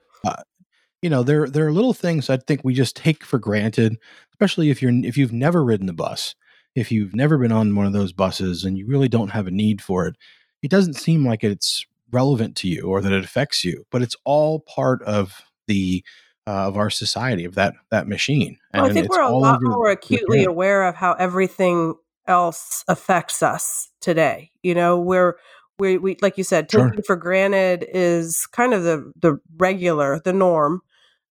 you 1.05 1.11
know 1.11 1.23
there 1.23 1.47
there 1.47 1.67
are 1.67 1.73
little 1.73 1.93
things 1.93 2.31
I 2.31 2.39
think 2.39 2.63
we 2.65 2.73
just 2.73 2.97
take 2.97 3.25
for 3.25 3.39
granted, 3.39 3.99
especially 4.33 4.71
if 4.71 4.81
you're 4.81 4.91
if 5.05 5.19
you've 5.19 5.35
never 5.35 5.63
ridden 5.63 5.85
the 5.87 5.93
bus, 5.93 6.35
if 6.75 6.91
you've 6.91 7.15
never 7.15 7.37
been 7.37 7.53
on 7.53 7.77
one 7.77 7.85
of 7.85 7.93
those 7.93 8.15
buses 8.15 8.65
and 8.65 8.79
you 8.79 8.87
really 8.87 9.11
don't 9.11 9.29
have 9.29 9.47
a 9.47 9.51
need 9.51 9.83
for 9.83 10.07
it. 10.07 10.17
It 10.63 10.71
doesn't 10.71 10.95
seem 10.95 11.27
like 11.27 11.45
it's 11.45 11.85
relevant 12.11 12.57
to 12.57 12.69
you 12.69 12.85
or 12.85 13.03
that 13.03 13.13
it 13.13 13.23
affects 13.23 13.67
you, 13.67 13.85
but 13.91 14.01
it's 14.01 14.17
all 14.25 14.61
part 14.61 15.03
of 15.03 15.43
the 15.67 16.03
uh, 16.47 16.69
of 16.69 16.79
our 16.79 16.89
society 16.89 17.45
of 17.45 17.55
that 17.57 17.75
that 17.91 18.09
machine. 18.09 18.57
Well, 18.73 18.87
I 18.87 18.89
think 18.91 19.05
it's 19.05 19.15
we're 19.15 19.25
a 19.25 19.29
all 19.29 19.43
lot 19.43 19.59
more 19.61 19.91
acutely 19.91 20.45
aware 20.45 20.85
of 20.85 20.95
how 20.95 21.13
everything 21.13 21.97
else 22.27 22.85
affects 22.89 23.43
us 23.43 23.89
today. 24.01 24.51
You 24.63 24.75
know, 24.75 24.99
we're 24.99 25.35
we, 25.79 25.99
we 25.99 26.17
like 26.23 26.39
you 26.39 26.45
said, 26.45 26.71
Sure. 26.71 26.89
taking 26.89 27.03
for 27.03 27.17
granted 27.17 27.85
is 27.93 28.47
kind 28.47 28.73
of 28.75 28.83
the 28.85 29.13
the 29.21 29.39
regular, 29.57 30.21
the 30.21 30.33
norm. 30.33 30.83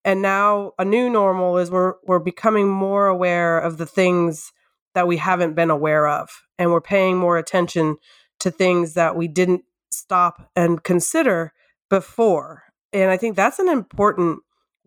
And 0.06 0.22
now 0.22 0.74
a 0.78 0.84
new 0.86 1.10
normal 1.10 1.58
is 1.58 1.72
we're 1.72 1.94
we're 2.06 2.20
becoming 2.20 2.68
more 2.70 3.08
aware 3.08 3.58
of 3.60 3.78
the 3.78 3.86
things 3.86 4.52
that 4.96 5.08
we 5.08 5.18
haven't 5.18 5.54
been 5.56 5.70
aware 5.72 6.08
of. 6.08 6.30
And 6.60 6.72
we're 6.72 6.82
paying 6.82 7.18
more 7.18 7.38
attention 7.38 7.98
to 8.40 8.52
things 8.52 8.94
that 8.96 9.16
we 9.16 9.28
didn't 9.28 9.64
stop 9.92 10.50
and 10.56 10.84
consider 10.84 11.54
before. 11.90 12.64
And 12.92 13.10
I 13.10 13.18
think 13.18 13.36
that's 13.36 13.60
an 13.60 13.70
important 13.70 14.40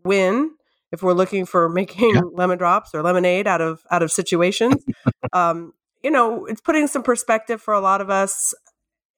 win 0.05 0.51
if 0.93 1.03
we're 1.03 1.15
looking 1.15 1.47
for 1.47 1.69
making 1.69 2.15
Yeah. 2.15 2.21
lemon 2.33 2.59
drops 2.59 2.95
or 2.95 3.03
lemonade 3.03 3.47
out 3.47 3.61
of 3.63 3.83
out 3.91 4.03
of 4.03 4.13
situations. 4.13 4.85
um, 5.33 5.73
you 6.07 6.13
know, 6.13 6.47
it's 6.47 6.61
putting 6.61 6.87
some 6.87 7.03
perspective 7.03 7.61
for 7.61 7.75
a 7.75 7.81
lot 7.81 8.01
of 8.01 8.11
us, 8.11 8.55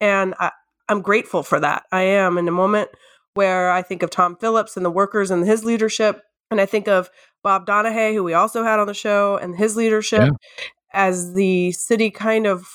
and 0.00 0.34
I, 0.40 0.52
I'm 0.88 1.02
grateful 1.02 1.42
for 1.42 1.60
that. 1.60 1.84
I 1.92 2.00
am 2.00 2.38
in 2.38 2.48
a 2.48 2.50
moment 2.50 2.88
where 3.34 3.70
I 3.70 3.82
think 3.82 4.02
of 4.02 4.08
Tom 4.08 4.36
Phillips 4.36 4.74
and 4.74 4.86
the 4.86 4.90
workers 4.90 5.30
and 5.30 5.46
his 5.46 5.66
leadership, 5.66 6.22
and 6.50 6.62
I 6.62 6.64
think 6.64 6.88
of 6.88 7.10
Bob 7.42 7.66
Donahay, 7.66 8.14
who 8.14 8.24
we 8.24 8.32
also 8.32 8.64
had 8.64 8.78
on 8.78 8.86
the 8.86 8.94
show, 8.94 9.36
and 9.36 9.54
his 9.54 9.76
leadership. 9.76 10.32
Yeah. 10.32 10.64
As 10.94 11.34
the 11.34 11.72
city 11.72 12.10
kind 12.10 12.46
of 12.46 12.66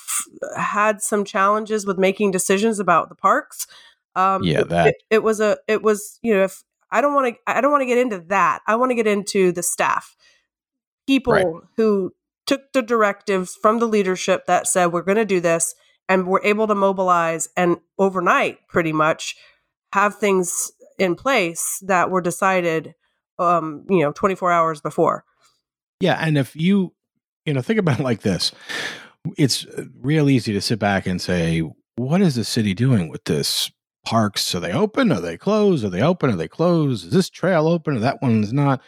had 0.56 1.02
some 1.02 1.24
challenges 1.24 1.84
with 1.84 1.98
making 1.98 2.30
decisions 2.30 2.78
about 2.78 3.08
the 3.08 3.16
parks, 3.16 3.66
um, 4.14 4.44
Yeah, 4.44 4.62
that. 4.62 4.86
it, 4.86 4.96
it 5.10 5.22
was 5.24 5.40
a 5.40 5.58
it 5.66 5.82
was 5.82 6.20
you 6.22 6.32
know 6.32 6.44
if 6.44 6.62
I 6.92 7.00
don't 7.00 7.14
want 7.14 7.34
to 7.34 7.40
I 7.48 7.60
don't 7.60 7.72
want 7.72 7.82
to 7.82 7.86
get 7.86 7.98
into 7.98 8.20
that. 8.28 8.60
I 8.68 8.76
want 8.76 8.92
to 8.92 8.94
get 8.94 9.08
into 9.08 9.50
the 9.50 9.64
staff. 9.64 10.14
People 11.08 11.32
right. 11.32 11.46
who 11.76 12.14
took 12.46 12.72
the 12.72 12.82
directives 12.82 13.54
from 13.54 13.78
the 13.78 13.86
leadership 13.86 14.46
that 14.46 14.66
said 14.66 14.86
we're 14.86 15.02
going 15.02 15.16
to 15.16 15.24
do 15.24 15.40
this 15.40 15.74
and 16.08 16.24
we 16.24 16.30
were 16.30 16.42
able 16.44 16.66
to 16.66 16.74
mobilize 16.74 17.48
and 17.56 17.78
overnight 17.98 18.58
pretty 18.68 18.92
much 18.92 19.36
have 19.92 20.16
things 20.16 20.72
in 20.98 21.14
place 21.14 21.82
that 21.86 22.10
were 22.10 22.20
decided 22.20 22.94
um 23.38 23.84
you 23.88 24.00
know 24.00 24.12
24 24.12 24.52
hours 24.52 24.80
before. 24.80 25.24
Yeah 26.00 26.18
and 26.20 26.38
if 26.38 26.54
you 26.54 26.92
you 27.44 27.52
know 27.52 27.62
think 27.62 27.78
about 27.78 28.00
it 28.00 28.04
like 28.04 28.20
this 28.20 28.52
it's 29.38 29.66
real 30.00 30.28
easy 30.28 30.52
to 30.52 30.60
sit 30.60 30.78
back 30.78 31.06
and 31.06 31.20
say 31.20 31.62
what 31.96 32.20
is 32.20 32.34
the 32.34 32.44
city 32.44 32.74
doing 32.74 33.08
with 33.08 33.24
this 33.24 33.70
parks? 34.04 34.54
Are 34.54 34.60
they 34.60 34.72
open? 34.72 35.10
Are 35.10 35.20
they 35.20 35.36
closed? 35.36 35.84
Are 35.84 35.90
they 35.90 36.02
open? 36.02 36.30
Are 36.30 36.36
they 36.36 36.48
closed? 36.48 37.06
Is 37.06 37.12
this 37.12 37.30
trail 37.30 37.66
open? 37.66 37.96
Or 37.96 38.00
that 38.00 38.20
one's 38.22 38.52
not? 38.52 38.80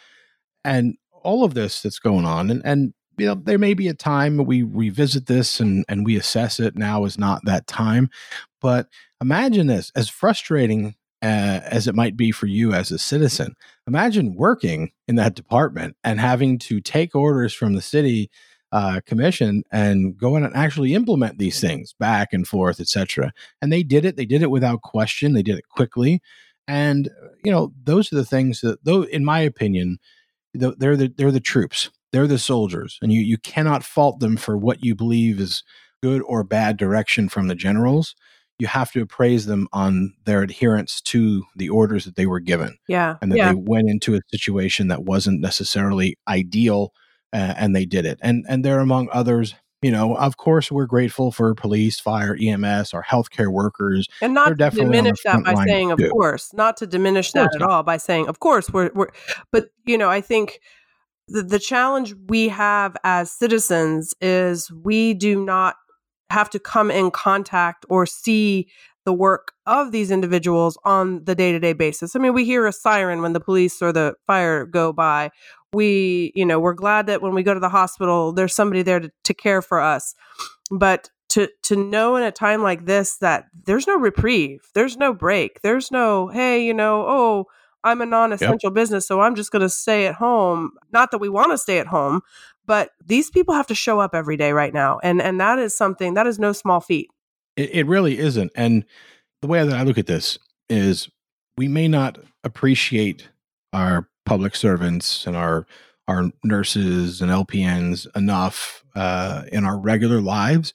And 0.64 0.96
all 1.22 1.44
of 1.44 1.54
this 1.54 1.82
that's 1.82 1.98
going 1.98 2.24
on 2.24 2.50
and 2.50 2.62
and 2.64 2.94
you 3.18 3.26
know 3.26 3.34
there 3.34 3.58
may 3.58 3.74
be 3.74 3.88
a 3.88 3.94
time 3.94 4.36
we 4.38 4.62
revisit 4.62 5.26
this 5.26 5.60
and 5.60 5.84
and 5.88 6.04
we 6.04 6.16
assess 6.16 6.60
it. 6.60 6.76
Now 6.76 7.04
is 7.04 7.18
not 7.18 7.44
that 7.44 7.66
time. 7.66 8.10
But 8.60 8.88
imagine 9.20 9.66
this 9.66 9.92
as 9.94 10.08
frustrating 10.08 10.94
uh, 11.22 11.60
as 11.64 11.88
it 11.88 11.94
might 11.94 12.16
be 12.16 12.30
for 12.30 12.46
you 12.46 12.72
as 12.72 12.90
a 12.90 12.98
citizen 12.98 13.54
imagine 13.86 14.34
working 14.34 14.92
in 15.08 15.16
that 15.16 15.34
department 15.34 15.96
and 16.04 16.20
having 16.20 16.58
to 16.58 16.80
take 16.80 17.14
orders 17.14 17.54
from 17.54 17.72
the 17.72 17.80
city 17.80 18.30
uh, 18.72 19.00
commission 19.06 19.62
and 19.72 20.18
go 20.18 20.36
in 20.36 20.44
and 20.44 20.54
actually 20.54 20.92
implement 20.92 21.38
these 21.38 21.58
things 21.58 21.94
back 21.98 22.32
and 22.32 22.46
forth 22.46 22.80
etc 22.80 23.32
and 23.62 23.72
they 23.72 23.82
did 23.82 24.04
it. 24.04 24.16
They 24.16 24.26
did 24.26 24.42
it 24.42 24.50
without 24.50 24.82
question. 24.82 25.32
They 25.32 25.42
did 25.42 25.58
it 25.58 25.68
quickly. 25.68 26.20
And 26.68 27.08
you 27.44 27.50
know 27.50 27.72
those 27.82 28.12
are 28.12 28.16
the 28.16 28.24
things 28.24 28.60
that 28.60 28.84
though 28.84 29.04
in 29.04 29.24
my 29.24 29.40
opinion 29.40 29.98
they're 30.52 30.96
the 30.96 31.12
they're 31.16 31.32
the 31.32 31.40
troops 31.40 31.90
they're 32.12 32.26
the 32.26 32.38
soldiers, 32.38 32.98
and 33.02 33.12
you, 33.12 33.20
you 33.20 33.38
cannot 33.38 33.84
fault 33.84 34.20
them 34.20 34.36
for 34.36 34.56
what 34.56 34.84
you 34.84 34.94
believe 34.94 35.40
is 35.40 35.62
good 36.02 36.22
or 36.22 36.44
bad 36.44 36.76
direction 36.76 37.28
from 37.28 37.48
the 37.48 37.54
generals. 37.54 38.14
You 38.58 38.68
have 38.68 38.90
to 38.92 39.02
appraise 39.02 39.46
them 39.46 39.68
on 39.72 40.14
their 40.24 40.42
adherence 40.42 41.00
to 41.02 41.44
the 41.56 41.68
orders 41.68 42.04
that 42.06 42.16
they 42.16 42.26
were 42.26 42.40
given. 42.40 42.78
Yeah. 42.88 43.16
And 43.20 43.30
that 43.30 43.36
yeah. 43.36 43.52
they 43.52 43.54
went 43.54 43.90
into 43.90 44.14
a 44.14 44.20
situation 44.30 44.88
that 44.88 45.04
wasn't 45.04 45.42
necessarily 45.42 46.16
ideal 46.26 46.92
uh, 47.34 47.54
and 47.58 47.76
they 47.76 47.84
did 47.84 48.06
it. 48.06 48.18
And 48.22 48.46
and 48.48 48.64
they're 48.64 48.80
among 48.80 49.08
others 49.12 49.54
you 49.82 49.90
know, 49.90 50.16
of 50.16 50.36
course, 50.36 50.72
we're 50.72 50.86
grateful 50.86 51.30
for 51.30 51.54
police, 51.54 52.00
fire, 52.00 52.36
EMS, 52.40 52.94
our 52.94 53.04
healthcare 53.04 53.52
workers, 53.52 54.08
and 54.22 54.32
not 54.32 54.48
to 54.48 54.70
diminish 54.70 55.18
that 55.24 55.44
by 55.44 55.64
saying, 55.64 55.92
of 55.92 56.00
course, 56.10 56.52
not 56.54 56.78
to 56.78 56.86
diminish 56.86 57.32
that 57.32 57.50
at 57.54 57.60
not. 57.60 57.70
all 57.70 57.82
by 57.82 57.98
saying, 57.98 58.26
of 58.26 58.40
course, 58.40 58.70
we're, 58.70 58.90
we're. 58.94 59.10
But 59.52 59.68
you 59.84 59.98
know, 59.98 60.08
I 60.08 60.22
think 60.22 60.60
the, 61.28 61.42
the 61.42 61.58
challenge 61.58 62.14
we 62.28 62.48
have 62.48 62.96
as 63.04 63.30
citizens 63.30 64.14
is 64.20 64.70
we 64.70 65.14
do 65.14 65.44
not 65.44 65.76
have 66.30 66.50
to 66.50 66.58
come 66.58 66.90
in 66.90 67.10
contact 67.10 67.86
or 67.88 68.06
see 68.06 68.68
the 69.04 69.12
work 69.12 69.52
of 69.66 69.92
these 69.92 70.10
individuals 70.10 70.76
on 70.84 71.24
the 71.24 71.34
day-to-day 71.34 71.72
basis. 71.72 72.16
I 72.16 72.18
mean, 72.18 72.34
we 72.34 72.44
hear 72.44 72.66
a 72.66 72.72
siren 72.72 73.22
when 73.22 73.32
the 73.32 73.40
police 73.40 73.80
or 73.80 73.92
the 73.92 74.14
fire 74.26 74.66
go 74.66 74.92
by. 74.92 75.30
We, 75.72 76.32
you 76.34 76.44
know, 76.44 76.58
we're 76.58 76.74
glad 76.74 77.06
that 77.06 77.22
when 77.22 77.32
we 77.32 77.44
go 77.44 77.54
to 77.54 77.60
the 77.60 77.68
hospital, 77.68 78.32
there's 78.32 78.54
somebody 78.54 78.82
there 78.82 78.98
to, 78.98 79.10
to 79.24 79.34
care 79.34 79.62
for 79.62 79.80
us. 79.80 80.14
But 80.70 81.10
to 81.28 81.48
to 81.64 81.76
know 81.76 82.16
in 82.16 82.22
a 82.22 82.32
time 82.32 82.62
like 82.62 82.86
this 82.86 83.18
that 83.18 83.44
there's 83.64 83.86
no 83.86 83.96
reprieve, 83.96 84.60
there's 84.74 84.96
no 84.96 85.12
break, 85.12 85.60
there's 85.62 85.90
no, 85.90 86.28
hey, 86.28 86.64
you 86.64 86.74
know, 86.74 87.04
oh, 87.06 87.44
I'm 87.84 88.00
a 88.00 88.06
non 88.06 88.32
essential 88.32 88.70
yep. 88.70 88.74
business, 88.74 89.06
so 89.06 89.20
I'm 89.20 89.34
just 89.34 89.50
going 89.50 89.62
to 89.62 89.68
stay 89.68 90.06
at 90.06 90.14
home. 90.16 90.72
Not 90.92 91.10
that 91.10 91.18
we 91.18 91.28
want 91.28 91.52
to 91.52 91.58
stay 91.58 91.78
at 91.78 91.86
home, 91.86 92.22
but 92.66 92.90
these 93.04 93.30
people 93.30 93.54
have 93.54 93.66
to 93.68 93.74
show 93.74 94.00
up 94.00 94.14
every 94.14 94.36
day 94.36 94.52
right 94.52 94.74
now. 94.74 94.98
And, 95.02 95.22
and 95.22 95.40
that 95.40 95.58
is 95.58 95.76
something 95.76 96.14
that 96.14 96.26
is 96.26 96.38
no 96.38 96.52
small 96.52 96.80
feat. 96.80 97.08
It, 97.56 97.70
it 97.72 97.86
really 97.86 98.18
isn't. 98.18 98.50
And 98.54 98.84
the 99.40 99.48
way 99.48 99.64
that 99.64 99.76
I 99.76 99.82
look 99.82 99.98
at 99.98 100.06
this 100.06 100.38
is 100.68 101.08
we 101.56 101.68
may 101.68 101.88
not 101.88 102.18
appreciate 102.44 103.28
our 103.72 104.08
public 104.24 104.56
servants 104.56 105.26
and 105.26 105.36
our 105.36 105.66
our 106.08 106.30
nurses 106.44 107.20
and 107.20 107.32
LPNs 107.32 108.06
enough 108.14 108.84
uh, 108.94 109.42
in 109.50 109.64
our 109.64 109.76
regular 109.76 110.20
lives, 110.20 110.72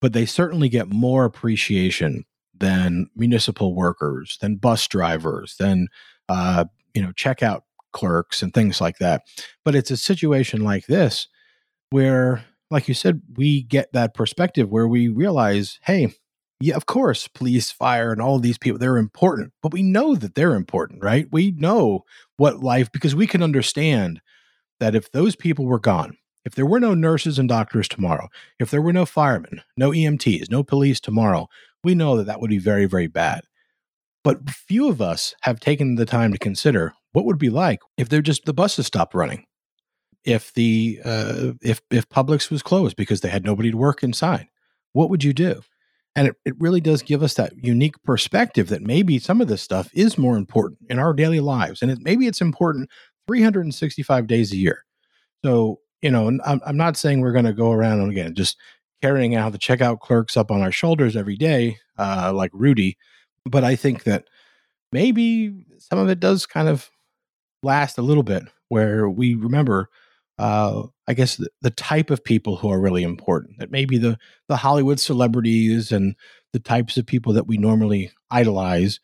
but 0.00 0.14
they 0.14 0.24
certainly 0.24 0.70
get 0.70 0.88
more 0.88 1.26
appreciation 1.26 2.24
than 2.54 3.10
municipal 3.14 3.74
workers, 3.74 4.38
than 4.40 4.56
bus 4.56 4.86
drivers, 4.88 5.56
than 5.58 5.88
uh, 6.30 6.64
you 6.94 7.02
know, 7.02 7.12
checkout 7.12 7.62
clerks 7.92 8.40
and 8.42 8.54
things 8.54 8.80
like 8.80 8.98
that. 8.98 9.22
But 9.64 9.74
it's 9.74 9.90
a 9.90 9.96
situation 9.96 10.62
like 10.62 10.86
this 10.86 11.26
where, 11.90 12.44
like 12.70 12.86
you 12.86 12.94
said, 12.94 13.20
we 13.36 13.62
get 13.62 13.92
that 13.92 14.14
perspective 14.14 14.70
where 14.70 14.86
we 14.86 15.08
realize, 15.08 15.80
hey, 15.82 16.14
yeah, 16.60 16.76
of 16.76 16.86
course, 16.86 17.26
police, 17.26 17.72
fire, 17.72 18.12
and 18.12 18.22
all 18.22 18.38
these 18.38 18.58
people, 18.58 18.78
they're 18.78 18.96
important, 18.96 19.52
but 19.60 19.72
we 19.72 19.82
know 19.82 20.14
that 20.14 20.34
they're 20.34 20.54
important, 20.54 21.02
right? 21.02 21.26
We 21.32 21.50
know 21.52 22.04
what 22.36 22.62
life, 22.62 22.92
because 22.92 23.14
we 23.14 23.26
can 23.26 23.42
understand 23.42 24.20
that 24.78 24.94
if 24.94 25.10
those 25.10 25.34
people 25.34 25.64
were 25.64 25.80
gone, 25.80 26.16
if 26.44 26.54
there 26.54 26.66
were 26.66 26.80
no 26.80 26.94
nurses 26.94 27.38
and 27.38 27.48
doctors 27.48 27.88
tomorrow, 27.88 28.28
if 28.58 28.70
there 28.70 28.82
were 28.82 28.92
no 28.92 29.04
firemen, 29.04 29.62
no 29.76 29.90
EMTs, 29.90 30.50
no 30.50 30.62
police 30.62 31.00
tomorrow, 31.00 31.48
we 31.82 31.94
know 31.94 32.16
that 32.18 32.26
that 32.26 32.40
would 32.40 32.50
be 32.50 32.58
very, 32.58 32.84
very 32.84 33.06
bad. 33.06 33.42
But 34.22 34.50
few 34.50 34.88
of 34.88 35.00
us 35.00 35.34
have 35.42 35.60
taken 35.60 35.94
the 35.94 36.06
time 36.06 36.32
to 36.32 36.38
consider 36.38 36.92
what 37.12 37.24
would 37.24 37.38
be 37.38 37.50
like 37.50 37.80
if 37.96 38.08
they're 38.08 38.20
just 38.20 38.44
the 38.44 38.52
buses 38.52 38.86
stopped 38.86 39.14
running, 39.14 39.44
if 40.24 40.52
the 40.54 41.00
uh, 41.04 41.52
if 41.62 41.80
if 41.90 42.08
Publix 42.08 42.50
was 42.50 42.62
closed 42.62 42.96
because 42.96 43.20
they 43.20 43.30
had 43.30 43.44
nobody 43.44 43.70
to 43.70 43.76
work 43.76 44.02
inside. 44.02 44.46
What 44.92 45.08
would 45.10 45.24
you 45.24 45.32
do? 45.32 45.62
And 46.16 46.28
it, 46.28 46.36
it 46.44 46.54
really 46.58 46.80
does 46.80 47.02
give 47.02 47.22
us 47.22 47.34
that 47.34 47.52
unique 47.56 47.94
perspective 48.02 48.68
that 48.68 48.82
maybe 48.82 49.18
some 49.20 49.40
of 49.40 49.46
this 49.46 49.62
stuff 49.62 49.88
is 49.94 50.18
more 50.18 50.36
important 50.36 50.80
in 50.90 50.98
our 50.98 51.14
daily 51.14 51.40
lives, 51.40 51.80
and 51.80 51.90
it, 51.90 51.98
maybe 52.02 52.26
it's 52.26 52.40
important 52.40 52.90
365 53.26 54.26
days 54.26 54.52
a 54.52 54.56
year. 54.56 54.84
So 55.44 55.80
you 56.02 56.10
know, 56.10 56.28
I'm, 56.44 56.60
I'm 56.66 56.76
not 56.76 56.96
saying 56.96 57.20
we're 57.20 57.32
going 57.32 57.44
to 57.44 57.52
go 57.52 57.72
around 57.72 58.00
and 58.00 58.10
again 58.10 58.34
just 58.34 58.58
carrying 59.00 59.34
out 59.34 59.52
the 59.52 59.58
checkout 59.58 60.00
clerks 60.00 60.36
up 60.36 60.50
on 60.50 60.60
our 60.60 60.72
shoulders 60.72 61.16
every 61.16 61.36
day, 61.36 61.78
uh, 61.98 62.32
like 62.34 62.50
Rudy 62.52 62.98
but 63.44 63.64
I 63.64 63.76
think 63.76 64.04
that 64.04 64.24
maybe 64.92 65.64
some 65.78 65.98
of 65.98 66.08
it 66.08 66.20
does 66.20 66.46
kind 66.46 66.68
of 66.68 66.90
last 67.62 67.98
a 67.98 68.02
little 68.02 68.22
bit 68.22 68.44
where 68.68 69.08
we 69.08 69.34
remember 69.34 69.88
uh, 70.40 70.84
I 71.06 71.12
guess 71.12 71.36
the, 71.36 71.50
the, 71.60 71.70
type 71.70 72.08
of 72.08 72.24
people 72.24 72.56
who 72.56 72.70
are 72.70 72.80
really 72.80 73.02
important. 73.02 73.58
That 73.58 73.70
maybe 73.70 73.98
the 73.98 74.18
the 74.48 74.56
Hollywood 74.56 74.98
celebrities 74.98 75.92
and 75.92 76.16
the 76.54 76.58
types 76.58 76.96
of 76.96 77.04
people 77.04 77.34
that 77.34 77.46
we 77.46 77.58
normally 77.58 78.10
idolize. 78.30 79.00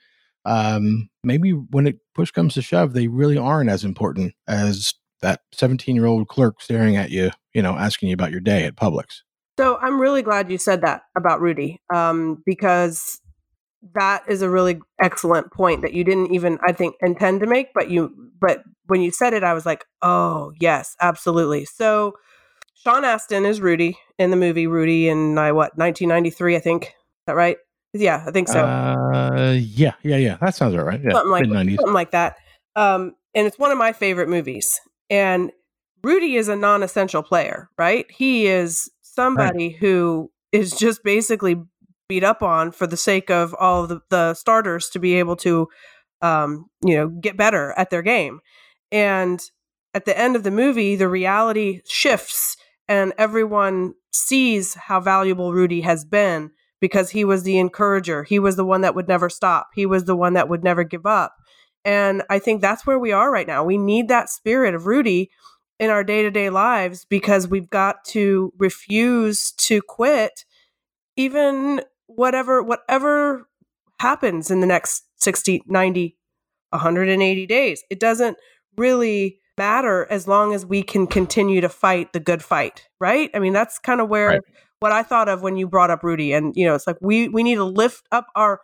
Um, 0.46 1.10
maybe 1.22 1.50
when 1.50 1.86
it 1.86 1.98
push 2.14 2.30
comes 2.30 2.54
to 2.54 2.62
shove, 2.62 2.94
they 2.94 3.08
really 3.08 3.36
aren't 3.36 3.68
as 3.68 3.84
important 3.84 4.32
as 4.48 4.94
that 5.20 5.42
17 5.52 5.94
year 5.94 6.06
old 6.06 6.26
clerk 6.28 6.62
staring 6.62 6.96
at 6.96 7.10
you, 7.10 7.30
you 7.52 7.60
know, 7.60 7.76
asking 7.76 8.08
you 8.08 8.14
about 8.14 8.30
your 8.30 8.40
day 8.40 8.64
at 8.64 8.76
Publix. 8.76 9.20
So 9.58 9.76
I'm 9.82 10.00
really 10.00 10.22
glad 10.22 10.50
you 10.50 10.56
said 10.56 10.80
that 10.82 11.02
about 11.16 11.42
Rudy, 11.42 11.82
um, 11.92 12.42
because 12.46 13.20
that 13.94 14.22
is 14.28 14.42
a 14.42 14.50
really 14.50 14.78
excellent 15.00 15.52
point 15.52 15.82
that 15.82 15.92
you 15.92 16.04
didn't 16.04 16.32
even 16.32 16.58
i 16.66 16.72
think 16.72 16.94
intend 17.00 17.40
to 17.40 17.46
make 17.46 17.68
but 17.74 17.90
you 17.90 18.12
but 18.40 18.62
when 18.86 19.00
you 19.00 19.10
said 19.10 19.32
it 19.32 19.44
i 19.44 19.52
was 19.52 19.66
like 19.66 19.84
oh 20.02 20.52
yes 20.60 20.94
absolutely. 21.00 21.64
So 21.64 22.14
sean 22.74 23.04
astin 23.04 23.44
is 23.44 23.60
rudy 23.60 23.98
in 24.18 24.30
the 24.30 24.36
movie 24.36 24.66
rudy 24.66 25.08
in 25.08 25.38
i 25.38 25.52
what 25.52 25.76
1993 25.76 26.56
i 26.56 26.58
think? 26.58 26.84
Is 26.84 26.92
that 27.26 27.36
right? 27.36 27.56
Yeah 27.92 28.24
i 28.26 28.30
think 28.30 28.48
so. 28.48 28.64
Uh, 28.64 29.56
yeah 29.58 29.94
yeah 30.02 30.16
yeah. 30.16 30.36
That 30.40 30.54
sounds 30.54 30.76
right 30.76 31.00
yeah. 31.02 31.12
Something 31.12 31.50
like, 31.50 31.68
something 31.68 31.92
like 31.92 32.10
that. 32.12 32.36
Um, 32.74 33.14
and 33.34 33.46
it's 33.46 33.58
one 33.58 33.70
of 33.70 33.78
my 33.78 33.92
favorite 33.92 34.28
movies. 34.28 34.80
And 35.08 35.50
rudy 36.02 36.36
is 36.36 36.48
a 36.48 36.56
non-essential 36.56 37.22
player 37.22 37.68
right? 37.78 38.06
He 38.10 38.46
is 38.46 38.90
somebody 39.02 39.68
right. 39.68 39.76
who 39.80 40.30
is 40.52 40.72
just 40.72 41.02
basically 41.04 41.56
beat 42.08 42.24
up 42.24 42.42
on 42.42 42.72
for 42.72 42.86
the 42.86 42.96
sake 42.96 43.30
of 43.30 43.54
all 43.58 43.86
the, 43.86 44.00
the 44.10 44.34
starters 44.34 44.88
to 44.90 44.98
be 44.98 45.14
able 45.14 45.36
to 45.36 45.68
um, 46.22 46.66
you 46.84 46.96
know 46.96 47.08
get 47.08 47.36
better 47.36 47.74
at 47.76 47.90
their 47.90 48.02
game. 48.02 48.40
And 48.92 49.40
at 49.94 50.04
the 50.04 50.18
end 50.18 50.36
of 50.36 50.42
the 50.42 50.50
movie 50.50 50.96
the 50.96 51.08
reality 51.08 51.80
shifts 51.88 52.56
and 52.88 53.12
everyone 53.18 53.94
sees 54.12 54.74
how 54.74 55.00
valuable 55.00 55.52
rudy 55.52 55.80
has 55.80 56.04
been 56.04 56.50
because 56.80 57.10
he 57.10 57.24
was 57.24 57.42
the 57.42 57.58
encourager. 57.58 58.22
He 58.22 58.38
was 58.38 58.56
the 58.56 58.64
one 58.64 58.82
that 58.82 58.94
would 58.94 59.08
never 59.08 59.28
stop. 59.28 59.68
He 59.74 59.86
was 59.86 60.04
the 60.04 60.16
one 60.16 60.34
that 60.34 60.48
would 60.48 60.62
never 60.62 60.84
give 60.84 61.06
up. 61.06 61.34
And 61.84 62.22
i 62.30 62.38
think 62.38 62.60
that's 62.60 62.86
where 62.86 62.98
we 62.98 63.12
are 63.12 63.30
right 63.30 63.46
now. 63.46 63.64
We 63.64 63.78
need 63.78 64.08
that 64.08 64.30
spirit 64.30 64.74
of 64.74 64.86
rudy 64.86 65.30
in 65.78 65.90
our 65.90 66.02
day-to-day 66.04 66.50
lives 66.50 67.04
because 67.04 67.48
we've 67.48 67.68
got 67.68 68.04
to 68.06 68.52
refuse 68.58 69.52
to 69.52 69.82
quit 69.82 70.44
even 71.16 71.80
whatever 72.06 72.62
whatever 72.62 73.48
happens 74.00 74.50
in 74.50 74.60
the 74.60 74.66
next 74.66 75.04
60 75.16 75.62
90 75.66 76.16
180 76.70 77.46
days. 77.46 77.84
It 77.90 78.00
doesn't 78.00 78.36
really 78.76 79.40
matter 79.56 80.06
as 80.10 80.28
long 80.28 80.54
as 80.54 80.66
we 80.66 80.82
can 80.82 81.06
continue 81.06 81.60
to 81.60 81.68
fight 81.68 82.12
the 82.12 82.20
good 82.20 82.42
fight, 82.42 82.88
right? 83.00 83.30
I 83.34 83.38
mean, 83.38 83.52
that's 83.52 83.78
kind 83.78 84.00
of 84.00 84.08
where 84.08 84.28
right. 84.28 84.40
what 84.80 84.92
I 84.92 85.02
thought 85.02 85.28
of 85.28 85.42
when 85.42 85.56
you 85.56 85.66
brought 85.66 85.90
up 85.90 86.02
Rudy 86.02 86.32
and 86.32 86.54
you 86.56 86.66
know, 86.66 86.74
it's 86.74 86.86
like 86.86 86.98
we 87.00 87.28
we 87.28 87.42
need 87.42 87.56
to 87.56 87.64
lift 87.64 88.06
up 88.12 88.26
our 88.34 88.60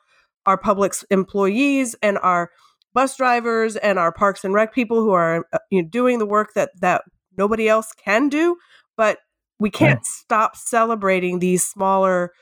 our 0.47 0.59
public 0.59 0.93
employees 1.11 1.95
and 2.03 2.19
our 2.19 2.51
bus 2.95 3.17
drivers 3.17 3.77
and 3.77 3.99
our 3.99 4.13
parks 4.13 4.45
and 4.45 4.53
rec 4.53 4.75
people 4.75 5.01
who 5.01 5.13
are 5.13 5.47
uh, 5.53 5.59
you 5.71 5.83
know, 5.83 5.89
doing 5.89 6.19
the 6.19 6.27
work 6.27 6.53
that 6.55 6.71
that 6.81 7.03
nobody 7.37 7.69
else 7.69 7.93
can 8.05 8.29
do, 8.29 8.57
but 8.97 9.19
we 9.59 9.71
can't 9.71 10.01
yeah. 10.01 10.11
stop 10.25 10.57
celebrating 10.57 11.39
these 11.39 11.65
smaller 11.65 12.33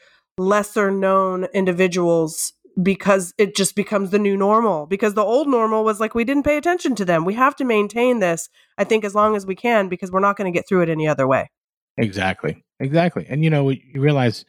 lesser 0.41 0.91
known 0.91 1.45
individuals 1.53 2.53
because 2.83 3.35
it 3.37 3.55
just 3.55 3.77
becomes 3.77 4.11
the 4.11 4.19
new 4.19 4.37
normal. 4.37 4.87
Because 4.87 5.15
the 5.15 5.23
old 5.23 5.49
normal 5.49 5.85
was 5.85 6.01
like 6.01 6.15
we 6.15 6.25
didn't 6.25 6.45
pay 6.45 6.57
attention 6.57 6.95
to 6.97 7.05
them. 7.05 7.25
We 7.25 7.35
have 7.35 7.57
to 7.57 7.65
maintain 7.65 8.21
this 8.21 8.49
i 8.79 8.85
think 8.85 9.05
as 9.05 9.15
long 9.15 9.37
as 9.37 9.45
we 9.45 9.55
can 9.55 9.89
because 9.89 10.11
we're 10.11 10.21
not 10.21 10.37
going 10.37 10.51
to 10.51 10.57
get 10.57 10.67
through 10.67 10.83
it 10.83 10.89
any 10.89 11.07
other 11.07 11.27
way. 11.27 11.51
Exactly. 11.99 12.65
Exactly. 12.79 13.27
And 13.29 13.45
you 13.45 13.51
know 13.51 13.69
you 13.71 14.01
realize 14.01 14.45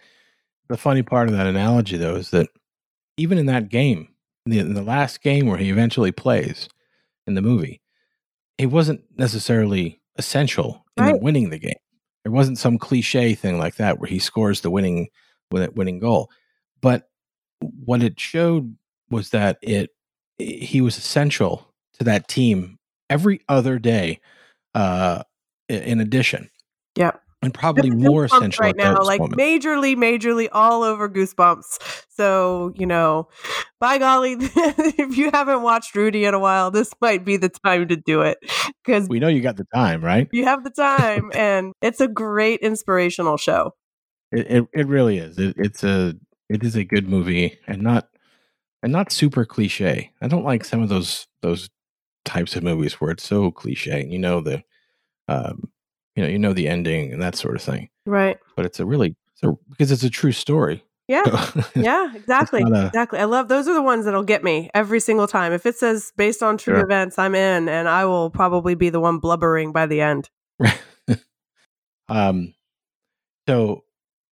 the 0.70 0.78
funny 0.78 1.04
part 1.04 1.28
of 1.28 1.36
that 1.36 1.48
analogy 1.48 1.98
though 1.98 2.16
is 2.16 2.30
that 2.32 2.48
even 3.18 3.38
in 3.38 3.48
that 3.48 3.70
game 3.70 4.08
in 4.46 4.52
the, 4.52 4.60
in 4.60 4.74
the 4.74 4.84
last 4.84 5.22
game 5.22 5.48
where 5.48 5.58
he 5.58 5.70
eventually 5.70 6.12
plays 6.12 6.70
in 7.28 7.36
the 7.36 7.42
movie 7.42 7.82
he 8.58 8.66
wasn't 8.66 9.02
necessarily 9.18 10.02
essential 10.18 10.86
in 10.96 11.04
right. 11.04 11.22
winning 11.22 11.50
the 11.50 11.60
game. 11.60 11.74
There 12.24 12.32
wasn't 12.32 12.60
some 12.60 12.78
cliche 12.78 13.34
thing 13.34 13.58
like 13.58 13.76
that 13.76 14.00
where 14.00 14.10
he 14.10 14.20
scores 14.20 14.62
the 14.62 14.70
winning 14.70 15.08
winning 15.52 16.00
goal. 16.00 16.30
But 16.82 17.10
what 17.60 18.02
it 18.04 18.20
showed 18.20 18.76
was 19.10 19.30
that 19.30 19.58
it 19.62 19.92
he 20.38 20.82
was 20.82 20.98
essential 20.98 21.74
to 21.94 22.04
that 22.06 22.28
team 22.28 22.80
every 23.10 23.42
other 23.48 23.78
day 23.78 24.20
uh 24.74 25.24
in 25.70 26.00
addition. 26.00 26.50
Yep. 26.98 27.22
And 27.44 27.54
probably 27.54 27.90
more 27.90 28.26
essential 28.26 28.62
right 28.62 28.76
now 28.76 29.02
like 29.02 29.20
moment. 29.20 29.40
majorly 29.40 29.96
majorly 29.96 30.48
all 30.52 30.84
over 30.84 31.10
goosebumps. 31.10 32.04
So 32.10 32.72
you 32.76 32.86
know 32.86 33.30
by 33.80 33.98
golly 33.98 34.38
if 34.40 35.18
you 35.18 35.32
haven't 35.32 35.64
watched 35.64 35.96
rudy 35.96 36.26
in 36.26 36.34
a 36.34 36.40
while 36.40 36.72
this 36.72 36.92
might 37.02 37.26
be 37.26 37.38
the 37.38 37.50
time 37.50 37.88
to 37.88 37.96
do 37.96 38.22
it 38.22 38.38
because 38.84 39.10
we 39.10 39.20
know 39.20 39.28
you 39.28 39.42
got 39.42 39.58
the 39.58 39.68
time 39.74 40.04
right? 40.04 40.28
You 40.32 40.46
have 40.46 40.64
the 40.64 40.70
time 40.70 41.32
and 41.36 41.74
it's 41.82 42.00
a 42.00 42.08
great 42.08 42.60
inspirational 42.62 43.38
show 43.38 43.74
it, 44.32 44.48
it, 44.50 44.68
it 44.74 44.88
really 44.88 45.18
is 45.18 45.38
it, 45.38 45.56
it's 45.58 45.84
a 45.84 46.16
it 46.50 46.64
is 46.64 46.76
a 46.76 46.84
good 46.84 47.08
movie 47.08 47.58
and 47.68 47.82
not 47.82 48.10
and 48.84 48.92
not 48.92 49.12
super 49.12 49.46
cliche. 49.46 50.12
I 50.22 50.28
don't 50.28 50.44
like 50.44 50.66
some 50.66 50.82
of 50.82 50.90
those 50.90 51.28
those 51.42 51.70
types 52.26 52.56
of 52.56 52.64
movies 52.64 52.94
where 52.96 53.12
it's 53.12 53.24
so 53.26 53.52
cliche 53.52 54.02
and 54.02 54.12
you 54.12 54.20
know 54.20 54.42
the 54.42 54.64
um 55.28 55.72
you 56.16 56.24
know 56.24 56.30
you 56.30 56.40
know 56.40 56.54
the 56.54 56.68
ending 56.68 57.12
and 57.12 57.22
that 57.22 57.36
sort 57.36 57.56
of 57.56 57.62
thing. 57.62 57.90
Right. 58.06 58.38
But 58.56 58.66
it's 58.66 58.80
a 58.80 58.86
really 58.86 59.16
so 59.36 59.60
because 59.70 59.92
it's 59.92 60.04
a 60.04 60.10
true 60.10 60.32
story. 60.32 60.84
Yeah. 61.08 61.52
yeah, 61.76 62.16
exactly. 62.16 62.62
A, 62.62 62.86
exactly. 62.88 63.20
I 63.20 63.26
love 63.26 63.48
those 63.48 63.68
are 63.68 63.74
the 63.74 63.82
ones 63.82 64.06
that'll 64.06 64.24
get 64.24 64.44
me 64.44 64.70
every 64.74 65.00
single 65.00 65.28
time. 65.28 65.52
If 65.52 65.66
it 65.66 65.76
says 65.76 66.12
based 66.16 66.42
on 66.42 66.58
true 66.58 66.76
sure. 66.76 66.84
events, 66.84 67.18
I'm 67.20 67.36
in 67.36 67.70
and 67.70 67.88
I 67.88 68.06
will 68.06 68.30
probably 68.30 68.76
be 68.76 68.90
the 68.90 69.00
one 69.00 69.20
blubbering 69.20 69.72
by 69.72 69.86
the 69.86 70.02
end. 70.02 70.30
um 72.10 72.54
so 73.48 73.84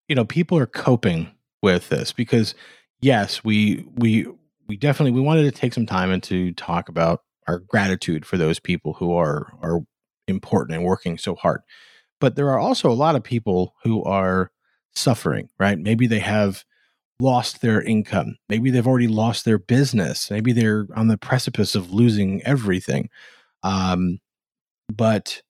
you 0.10 0.16
know, 0.16 0.26
people 0.26 0.58
are 0.58 0.66
coping 0.66 1.32
with 1.62 1.88
this 1.88 2.12
because 2.12 2.56
yes, 3.00 3.44
we 3.44 3.86
we 3.96 4.28
we 4.68 4.76
definitely 4.76 5.12
we 5.12 5.22
wanted 5.22 5.44
to 5.44 5.52
take 5.52 5.74
some 5.74 5.86
time 5.86 6.12
and 6.12 6.24
to 6.24 6.52
talk 6.54 6.90
about 6.90 7.22
our 7.48 7.60
gratitude 7.60 8.26
for 8.26 8.38
those 8.38 8.60
people 8.60 8.94
who 8.94 9.14
are 9.14 9.54
are 9.62 9.80
important 10.28 10.76
and 10.76 10.86
working 10.86 11.18
so 11.18 11.36
hard. 11.36 11.62
But 12.20 12.36
there 12.36 12.50
are 12.50 12.60
also 12.60 12.90
a 12.90 12.94
lot 12.94 13.16
of 13.16 13.24
people 13.24 13.76
who 13.84 14.04
are 14.04 14.52
suffering, 14.96 15.50
right? 15.60 15.78
Maybe 15.80 16.08
they 16.08 16.20
have 16.20 16.66
lost 17.20 17.62
their 17.62 17.82
income. 17.82 18.38
Maybe 18.50 18.72
they've 18.72 18.88
already 18.88 19.08
lost 19.08 19.46
their 19.46 19.60
business. 19.60 20.32
Maybe 20.32 20.54
they're 20.54 20.88
on 20.96 21.08
the 21.08 21.18
precipice 21.18 21.76
of 21.76 21.92
losing 21.92 22.42
everything. 22.44 23.10
Um, 23.62 24.20
but 24.92 25.42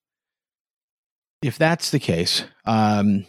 if 1.41 1.57
that's 1.57 1.91
the 1.91 1.99
case, 1.99 2.43
um, 2.65 3.25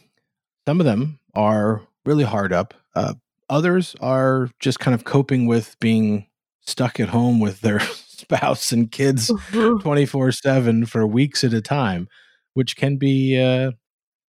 some 0.67 0.81
of 0.81 0.87
them 0.87 1.19
are 1.35 1.83
really 2.05 2.25
hard 2.25 2.53
up. 2.53 2.75
Uh, 2.95 3.15
others 3.49 3.95
are 4.01 4.51
just 4.61 4.81
kind 4.81 4.95
of 4.95 5.05
coping 5.05 5.47
with 5.47 5.77
being 5.81 6.27
stuck 6.61 7.01
at 7.01 7.09
home 7.09 7.41
with 7.41 7.61
their 7.61 7.81
spouse 8.07 8.73
and 8.73 8.91
kids 8.91 9.31
mm-hmm. 9.31 9.79
24 9.81 10.33
7 10.33 10.87
for 10.87 11.07
weeks 11.07 11.45
at 11.45 11.53
a 11.53 11.61
time, 11.61 12.09
which 12.55 12.77
can 12.77 12.97
be 12.97 13.41
uh, 13.41 13.73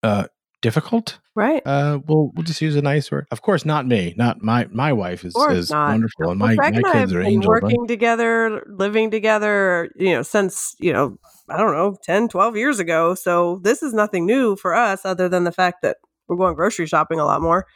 uh, 0.03 0.25
difficult. 0.63 1.19
Right. 1.35 1.63
Uh, 1.65 2.01
we'll 2.07 2.33
we'll 2.35 2.45
just 2.45 2.61
use 2.61 2.77
a 2.77 2.83
nice 2.83 3.11
word. 3.11 3.27
Of 3.31 3.41
course, 3.41 3.65
not 3.65 3.87
me. 3.87 4.15
Not 4.17 4.43
my 4.43 4.67
my 4.71 4.93
wife 4.93 5.25
is, 5.25 5.35
is 5.51 5.71
wonderful, 5.71 6.31
and 6.31 6.39
my, 6.39 6.55
my 6.55 6.71
kids 6.71 7.13
are 7.13 7.23
angels. 7.23 7.47
Working 7.47 7.87
together, 7.87 8.63
living 8.67 9.11
together, 9.11 9.91
you 9.97 10.13
know, 10.13 10.23
since 10.23 10.75
you 10.79 10.93
know, 10.93 11.19
I 11.49 11.57
don't 11.57 11.73
know, 11.73 11.97
10, 12.03 12.29
12 12.29 12.57
years 12.57 12.79
ago. 12.79 13.15
So 13.15 13.61
this 13.63 13.83
is 13.83 13.95
nothing 13.95 14.27
new 14.27 14.57
for 14.57 14.75
us, 14.75 15.05
other 15.05 15.29
than 15.29 15.45
the 15.45 15.53
fact 15.53 15.83
that 15.83 15.99
we're 16.31 16.37
going 16.37 16.55
grocery 16.55 16.87
shopping 16.87 17.19
a 17.19 17.25
lot 17.25 17.43
more. 17.43 17.67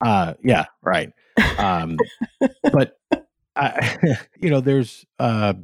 uh, 0.00 0.34
yeah, 0.42 0.66
right. 0.82 1.12
Um, 1.58 1.96
but 2.72 2.98
I, 3.56 4.18
you 4.40 4.50
know, 4.50 4.60
there's 4.60 5.06
uh, 5.18 5.54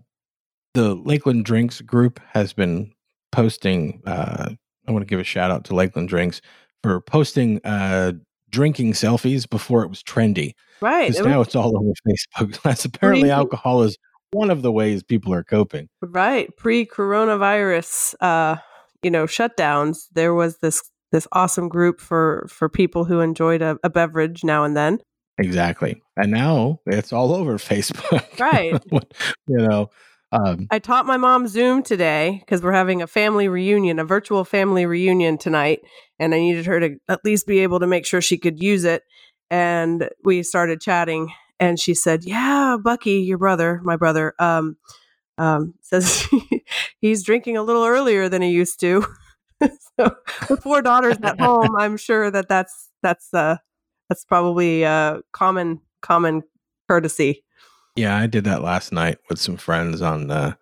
the 0.75 0.95
Lakeland 0.95 1.45
Drinks 1.45 1.81
group 1.81 2.21
has 2.33 2.53
been 2.53 2.93
posting. 3.33 4.01
Uh, 4.07 4.51
I 4.87 4.93
want 4.93 5.03
to 5.03 5.11
give 5.11 5.21
a 5.21 5.25
shout 5.25 5.51
out 5.51 5.65
to 5.65 5.75
Lakeland 5.75 6.09
Drinks 6.09 6.41
for 6.83 7.01
posting 7.01 7.61
uh, 7.65 8.13
drinking 8.51 8.93
selfies 8.93 9.49
before 9.49 9.83
it 9.83 9.89
was 9.89 10.03
trendy. 10.03 10.53
Right. 10.81 11.11
Because 11.11 11.27
now 11.27 11.41
it's 11.41 11.57
all 11.57 11.77
over 11.77 11.93
Facebook. 12.09 12.61
That's 12.63 12.85
apparently 12.85 13.31
alcohol 13.31 13.83
is 13.83 13.97
one 14.33 14.51
of 14.51 14.63
the 14.63 14.71
ways 14.71 15.03
people 15.03 15.33
are 15.33 15.45
coping. 15.45 15.89
Right. 16.01 16.55
Pre 16.57 16.87
coronavirus, 16.87 18.15
uh, 18.21 18.57
you 19.03 19.11
know, 19.11 19.25
shutdowns, 19.25 20.07
there 20.13 20.35
was 20.35 20.59
this 20.59 20.83
this 21.13 21.29
awesome 21.33 21.69
group 21.69 22.01
for 22.01 22.47
for 22.49 22.69
people 22.69 23.05
who 23.05 23.21
enjoyed 23.21 23.63
a, 23.63 23.79
a 23.83 23.91
beverage 23.91 24.45
now 24.45 24.65
and 24.65 24.77
then. 24.77 24.99
Exactly. 25.39 26.03
And 26.17 26.33
now 26.33 26.81
it's 26.87 27.13
all 27.13 27.35
over 27.35 27.59
Facebook. 27.59 28.25
Right. 28.41 28.73
you 29.47 29.57
know, 29.57 29.91
um, 30.33 30.67
I 30.71 30.79
taught 30.79 31.07
my 31.07 31.17
mom 31.17 31.47
Zoom 31.47 31.83
today 31.83 32.39
because 32.41 32.63
we're 32.63 32.73
having 32.73 33.03
a 33.03 33.07
family 33.07 33.49
reunion, 33.49 33.99
a 33.99 34.05
virtual 34.05 34.45
family 34.45 34.87
reunion 34.87 35.39
tonight. 35.39 35.81
And 36.19 36.35
I 36.35 36.39
needed 36.39 36.67
her 36.67 36.81
to 36.81 36.97
at 37.09 37.25
least 37.25 37.47
be 37.47 37.61
able 37.61 37.81
to 37.81 37.87
make 37.87 38.07
sure 38.07 38.21
she 38.21 38.39
could 38.39 38.63
use 38.63 38.85
it. 38.85 39.03
And 39.51 40.09
we 40.25 40.43
started 40.43 40.81
chatting. 40.81 41.33
And 41.61 41.79
she 41.79 41.95
said, 41.95 42.25
Yeah, 42.25 42.77
Bucky, 42.83 43.21
your 43.21 43.39
brother, 43.39 43.81
my 43.83 43.97
brother, 43.97 44.35
um, 44.39 44.77
um, 45.39 45.75
says 45.81 46.27
he's 47.01 47.23
drinking 47.23 47.57
a 47.57 47.63
little 47.63 47.85
earlier 47.85 48.29
than 48.29 48.43
he 48.43 48.51
used 48.51 48.81
to. 48.81 49.07
so 49.99 50.17
with 50.49 50.63
four 50.63 50.83
daughters 50.83 51.17
at 51.23 51.41
home, 51.41 51.75
I'm 51.79 51.97
sure 51.97 52.31
that 52.31 52.49
that's 52.49 52.91
that's 53.03 53.33
uh 53.33 53.57
that's 54.09 54.25
probably 54.25 54.83
a 54.83 55.21
common 55.33 55.81
common 56.03 56.43
courtesy. 56.89 57.45
Yeah, 57.97 58.17
I 58.17 58.27
did 58.27 58.45
that 58.45 58.63
last 58.63 58.93
night 58.93 59.19
with 59.29 59.39
some 59.39 59.57
friends 59.57 60.03
on 60.03 60.31
uh 60.31 60.55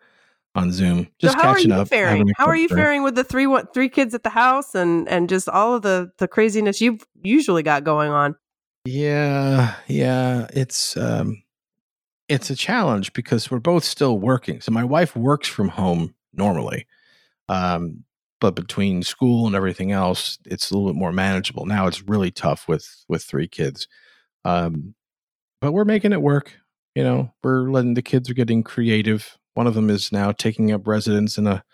on 0.55 0.73
Zoom, 0.73 1.09
just 1.19 1.35
so 1.35 1.43
how 1.43 1.55
catching 1.55 1.73
are 1.73 1.77
you 1.77 1.81
up. 1.83 1.89
Faring? 1.89 2.33
How 2.37 2.47
are 2.47 2.57
you 2.57 2.69
drink. 2.69 2.81
faring 2.81 3.03
with 3.03 3.17
the 3.17 3.25
three 3.25 3.47
what 3.47 3.75
three 3.75 3.89
kids 3.89 4.15
at 4.15 4.23
the 4.23 4.31
house 4.31 4.75
and 4.75 5.09
and 5.09 5.29
just 5.29 5.49
all 5.49 5.75
of 5.75 5.83
the 5.83 6.13
the 6.19 6.29
craziness 6.29 6.81
you've 6.81 7.05
usually 7.23 7.63
got 7.63 7.85
going 7.85 8.13
on? 8.13 8.37
Yeah, 8.85 9.75
yeah, 9.89 10.47
it's 10.53 10.97
um 10.97 11.43
it's 12.29 12.51
a 12.51 12.57
challenge 12.57 13.13
because 13.13 13.51
we're 13.51 13.59
both 13.59 13.85
still 13.85 14.19
working. 14.19 14.61
So 14.61 14.73
my 14.73 14.85
wife 14.85 15.15
works 15.17 15.49
from 15.49 15.69
home 15.69 16.15
normally. 16.33 16.87
Um, 17.49 18.05
but 18.45 18.55
between 18.55 19.03
school 19.03 19.47
and 19.47 19.57
everything 19.57 19.91
else, 19.91 20.37
it's 20.45 20.71
a 20.71 20.75
little 20.75 20.91
bit 20.91 20.99
more 20.99 21.13
manageable. 21.13 21.65
Now 21.65 21.87
it's 21.87 22.03
really 22.03 22.31
tough 22.31 22.69
with 22.69 22.87
with 23.09 23.23
three 23.23 23.49
kids, 23.49 23.89
um, 24.45 24.95
but 25.63 25.73
we're 25.73 25.87
making 25.87 26.13
it 26.13 26.21
work. 26.21 26.53
You 26.95 27.05
know, 27.05 27.33
we're 27.43 27.71
letting 27.71 27.95
the 27.95 28.03
kids 28.03 28.29
are 28.29 28.35
getting 28.35 28.63
creative. 28.63 29.39
One 29.55 29.67
of 29.67 29.73
them 29.73 29.89
is 29.89 30.13
now 30.13 30.31
taking 30.31 30.73
up 30.73 30.87
residence 30.87 31.39
in 31.39 31.47
a, 31.47 31.65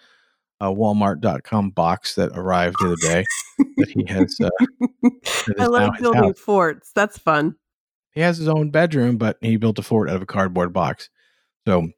a 0.61 0.67
Walmart.com 0.67 1.71
box 1.71 2.15
that 2.15 2.31
arrived 2.37 2.77
the 2.79 2.87
other 2.87 2.97
day 2.97 3.25
that 3.77 3.91
he 3.91 4.05
has. 4.07 4.37
Uh, 4.41 5.11
I 5.59 5.67
love 5.67 5.95
building 6.01 6.35
forts. 6.35 6.93
That's 6.95 7.19
fun. 7.19 7.57
He 8.13 8.21
has 8.21 8.39
his 8.39 8.47
own 8.47 8.71
bedroom, 8.71 9.17
but 9.17 9.39
he 9.41 9.57
built 9.57 9.81
a 9.81 9.83
fort 9.83 10.09
out 10.09 10.17
of 10.17 10.23
a 10.23 10.27
cardboard 10.27 10.73
box. 10.73 11.11
So 11.67 11.89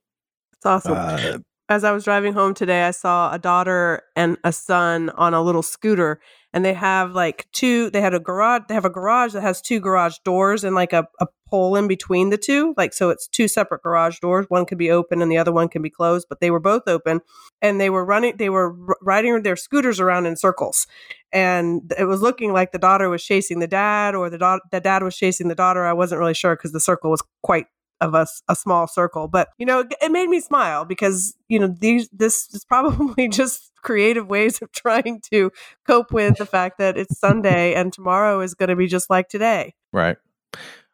it's 0.55 0.65
awesome. 0.65 0.95
Uh, 0.97 1.39
as 1.73 1.85
I 1.85 1.93
was 1.93 2.05
driving 2.05 2.35
home 2.35 2.53
today, 2.53 2.83
I 2.83 2.91
saw 2.91 3.33
a 3.33 3.39
daughter 3.39 4.03
and 4.15 4.37
a 4.45 4.53
son 4.53 5.09
on 5.11 5.33
a 5.33 5.41
little 5.41 5.63
scooter, 5.63 6.21
and 6.53 6.63
they 6.65 6.75
have 6.75 7.13
like 7.13 7.47
two. 7.53 7.89
They 7.89 8.03
had 8.03 8.13
a 8.13 8.21
garage. 8.21 8.65
They 8.69 8.75
have 8.75 8.85
a 8.85 8.91
garage 8.91 9.33
that 9.33 9.41
has 9.41 9.63
two 9.63 9.81
garage 9.81 10.19
doors 10.23 10.65
and 10.65 10.75
like 10.75 10.93
a, 10.93 11.09
a 11.19 11.27
hole 11.47 11.75
in 11.77 11.89
between 11.89 12.29
the 12.29 12.37
two. 12.37 12.75
Like, 12.77 12.93
so 12.93 13.09
it's 13.09 13.27
two 13.27 13.49
separate 13.49 13.83
garage 13.83 14.19
doors. 14.21 14.45
One 14.51 14.67
could 14.67 14.77
be 14.77 14.91
open 14.91 15.23
and 15.23 15.33
the 15.33 15.39
other 15.39 15.53
one 15.53 15.69
can 15.69 15.81
be 15.81 15.89
closed, 15.89 16.27
but 16.29 16.41
they 16.41 16.51
were 16.51 16.61
both 16.61 16.83
open 16.87 17.21
and 17.63 17.81
they 17.81 17.89
were 17.89 18.05
running, 18.05 18.37
they 18.37 18.51
were 18.51 18.75
riding 19.01 19.43
their 19.43 19.57
scooters 19.57 19.99
around 19.99 20.27
in 20.27 20.37
circles. 20.37 20.87
And 21.33 21.91
it 21.99 22.05
was 22.05 22.21
looking 22.21 22.53
like 22.53 22.73
the 22.73 22.79
daughter 22.79 23.09
was 23.09 23.25
chasing 23.25 23.61
the 23.61 23.67
dad 23.67 24.15
or 24.15 24.29
the, 24.29 24.39
da- 24.39 24.61
the 24.71 24.81
dad 24.81 25.03
was 25.03 25.17
chasing 25.17 25.49
the 25.49 25.55
daughter. 25.55 25.87
I 25.87 25.95
wasn't 25.95 26.19
really 26.19 26.35
sure 26.35 26.55
because 26.55 26.73
the 26.73 26.81
circle 26.81 27.11
was 27.11 27.23
quite 27.43 27.67
of 28.03 28.15
us 28.15 28.43
a 28.49 28.57
small 28.57 28.87
circle. 28.87 29.29
But 29.29 29.49
you 29.59 29.67
know, 29.67 29.81
it, 29.81 29.95
it 30.03 30.13
made 30.13 30.29
me 30.29 30.41
smile 30.41 30.85
because 30.85 31.35
you 31.49 31.59
know 31.59 31.69
these 31.69 32.09
this 32.11 32.49
is 32.53 32.65
probably 32.69 33.29
just 33.29 33.73
creative 33.83 34.29
ways 34.29 34.61
of 34.63 34.71
trying 34.73 35.21
to 35.33 35.51
cope 35.87 36.13
with 36.13 36.37
the 36.37 36.47
fact 36.47 36.79
that 36.79 36.97
it's 36.97 37.19
Sunday 37.19 37.75
and 37.75 37.93
tomorrow 37.93 38.41
is 38.41 38.55
going 38.55 38.69
to 38.69 38.77
be 38.77 38.87
just 38.87 39.11
like 39.11 39.29
today. 39.29 39.75
Right. 39.93 40.17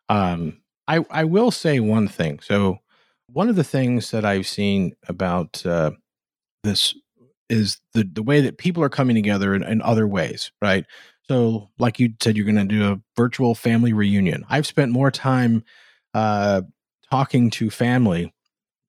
Um, 0.08 0.60
I 0.86 1.04
I 1.10 1.24
will 1.24 1.50
say 1.50 1.80
one 1.80 2.08
thing. 2.08 2.40
So 2.40 2.78
one 3.32 3.48
of 3.48 3.56
the 3.56 3.64
things 3.64 4.10
that 4.10 4.24
I've 4.24 4.46
seen 4.46 4.92
about 5.08 5.64
uh, 5.66 5.92
this 6.64 6.94
is 7.48 7.80
the 7.94 8.04
the 8.04 8.22
way 8.22 8.40
that 8.42 8.58
people 8.58 8.82
are 8.82 8.88
coming 8.88 9.16
together 9.16 9.54
in, 9.54 9.62
in 9.62 9.82
other 9.82 10.06
ways, 10.06 10.52
right? 10.62 10.84
So, 11.28 11.68
like 11.78 12.00
you 12.00 12.14
said, 12.22 12.36
you're 12.36 12.46
going 12.46 12.56
to 12.56 12.64
do 12.64 12.90
a 12.90 13.00
virtual 13.14 13.54
family 13.54 13.92
reunion. 13.92 14.46
I've 14.48 14.66
spent 14.66 14.92
more 14.92 15.10
time 15.10 15.62
uh, 16.14 16.62
talking 17.10 17.50
to 17.50 17.70
family 17.70 18.32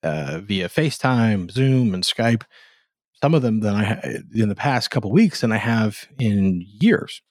uh, 0.03 0.39
via 0.43 0.69
FaceTime, 0.69 1.51
Zoom, 1.51 1.93
and 1.93 2.03
Skype. 2.03 2.43
Some 3.21 3.34
of 3.34 3.41
them 3.41 3.60
than 3.60 3.75
I 3.75 4.21
in 4.34 4.47
the 4.47 4.55
past 4.55 4.91
couple 4.91 5.12
weeks 5.12 5.41
than 5.41 5.51
I 5.51 5.58
have 5.58 6.08
in 6.17 6.65
years, 6.79 7.21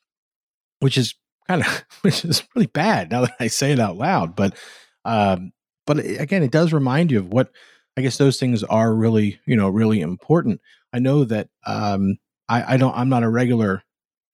which 0.81 0.98
is 0.98 1.14
kind 1.48 1.62
of 1.62 1.85
which 2.03 2.24
is 2.24 2.42
really 2.55 2.66
bad 2.66 3.11
now 3.11 3.22
that 3.22 3.37
I 3.40 3.46
say 3.46 3.72
it 3.72 3.81
out 3.81 3.96
loud. 3.96 4.37
But 4.37 4.57
um, 5.05 5.53
but 5.87 5.98
again, 5.98 6.42
it 6.42 6.51
does 6.51 6.72
remind 6.72 7.11
you 7.11 7.18
of 7.18 7.29
what 7.29 7.51
I 7.96 8.03
guess 8.03 8.18
those 8.18 8.38
things 8.38 8.62
are 8.64 8.94
really 8.94 9.40
you 9.46 9.57
know 9.57 9.68
really 9.68 10.01
important. 10.01 10.61
I 10.92 10.98
know 10.98 11.24
that 11.24 11.48
um, 11.66 12.18
I, 12.48 12.74
I 12.74 12.77
don't 12.77 12.94
I'm 12.94 13.09
not 13.09 13.22
a 13.22 13.29
regular 13.31 13.83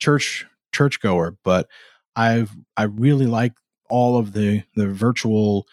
church 0.00 0.46
churchgoer, 0.72 1.36
but 1.44 1.68
I've 2.16 2.50
I 2.76 2.84
really 2.84 3.26
like 3.26 3.52
all 3.88 4.16
of 4.16 4.32
the 4.32 4.64
the 4.74 4.88
virtual 4.88 5.66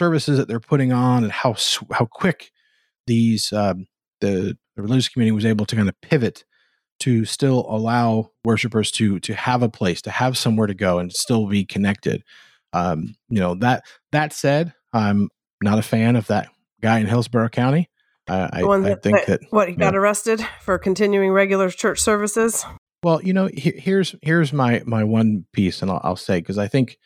services 0.00 0.38
that 0.38 0.48
they're 0.48 0.58
putting 0.58 0.92
on 0.92 1.22
and 1.24 1.30
how 1.30 1.54
how 1.92 2.06
quick 2.06 2.50
these 3.06 3.52
um, 3.52 3.86
the, 4.22 4.56
the 4.76 4.82
religious 4.82 5.10
community 5.10 5.34
was 5.34 5.44
able 5.44 5.66
to 5.66 5.76
kind 5.76 5.90
of 5.90 6.00
pivot 6.00 6.44
to 7.00 7.26
still 7.26 7.66
allow 7.68 8.30
worshipers 8.42 8.90
to 8.90 9.20
to 9.20 9.34
have 9.34 9.62
a 9.62 9.68
place 9.68 10.00
to 10.00 10.10
have 10.10 10.38
somewhere 10.38 10.66
to 10.66 10.74
go 10.74 10.98
and 10.98 11.12
still 11.12 11.46
be 11.46 11.66
connected. 11.66 12.22
Um, 12.72 13.14
you 13.28 13.40
know 13.40 13.54
that 13.56 13.84
that 14.12 14.32
said 14.32 14.72
i'm 14.92 15.28
not 15.60 15.78
a 15.78 15.82
fan 15.82 16.16
of 16.16 16.28
that 16.28 16.48
guy 16.80 16.98
in 16.98 17.06
hillsborough 17.06 17.50
county. 17.50 17.90
Uh, 18.26 18.48
I, 18.52 18.62
I, 18.62 18.94
think 18.94 19.02
that, 19.02 19.26
that 19.26 19.40
what 19.50 19.68
he 19.68 19.74
got 19.74 19.92
know, 19.92 19.98
arrested 19.98 20.40
for 20.60 20.78
continuing 20.78 21.30
regular 21.32 21.68
church 21.68 22.00
services? 22.00 22.64
Well 23.02 23.20
you 23.22 23.34
know 23.34 23.50
he, 23.52 23.72
here's 23.76 24.14
here's 24.22 24.52
my 24.52 24.82
my 24.86 25.04
one 25.04 25.46
piece 25.52 25.82
and 25.82 25.90
i'll, 25.90 26.00
I'll 26.04 26.16
say 26.16 26.38
because 26.38 26.58
i 26.58 26.68
think 26.68 26.96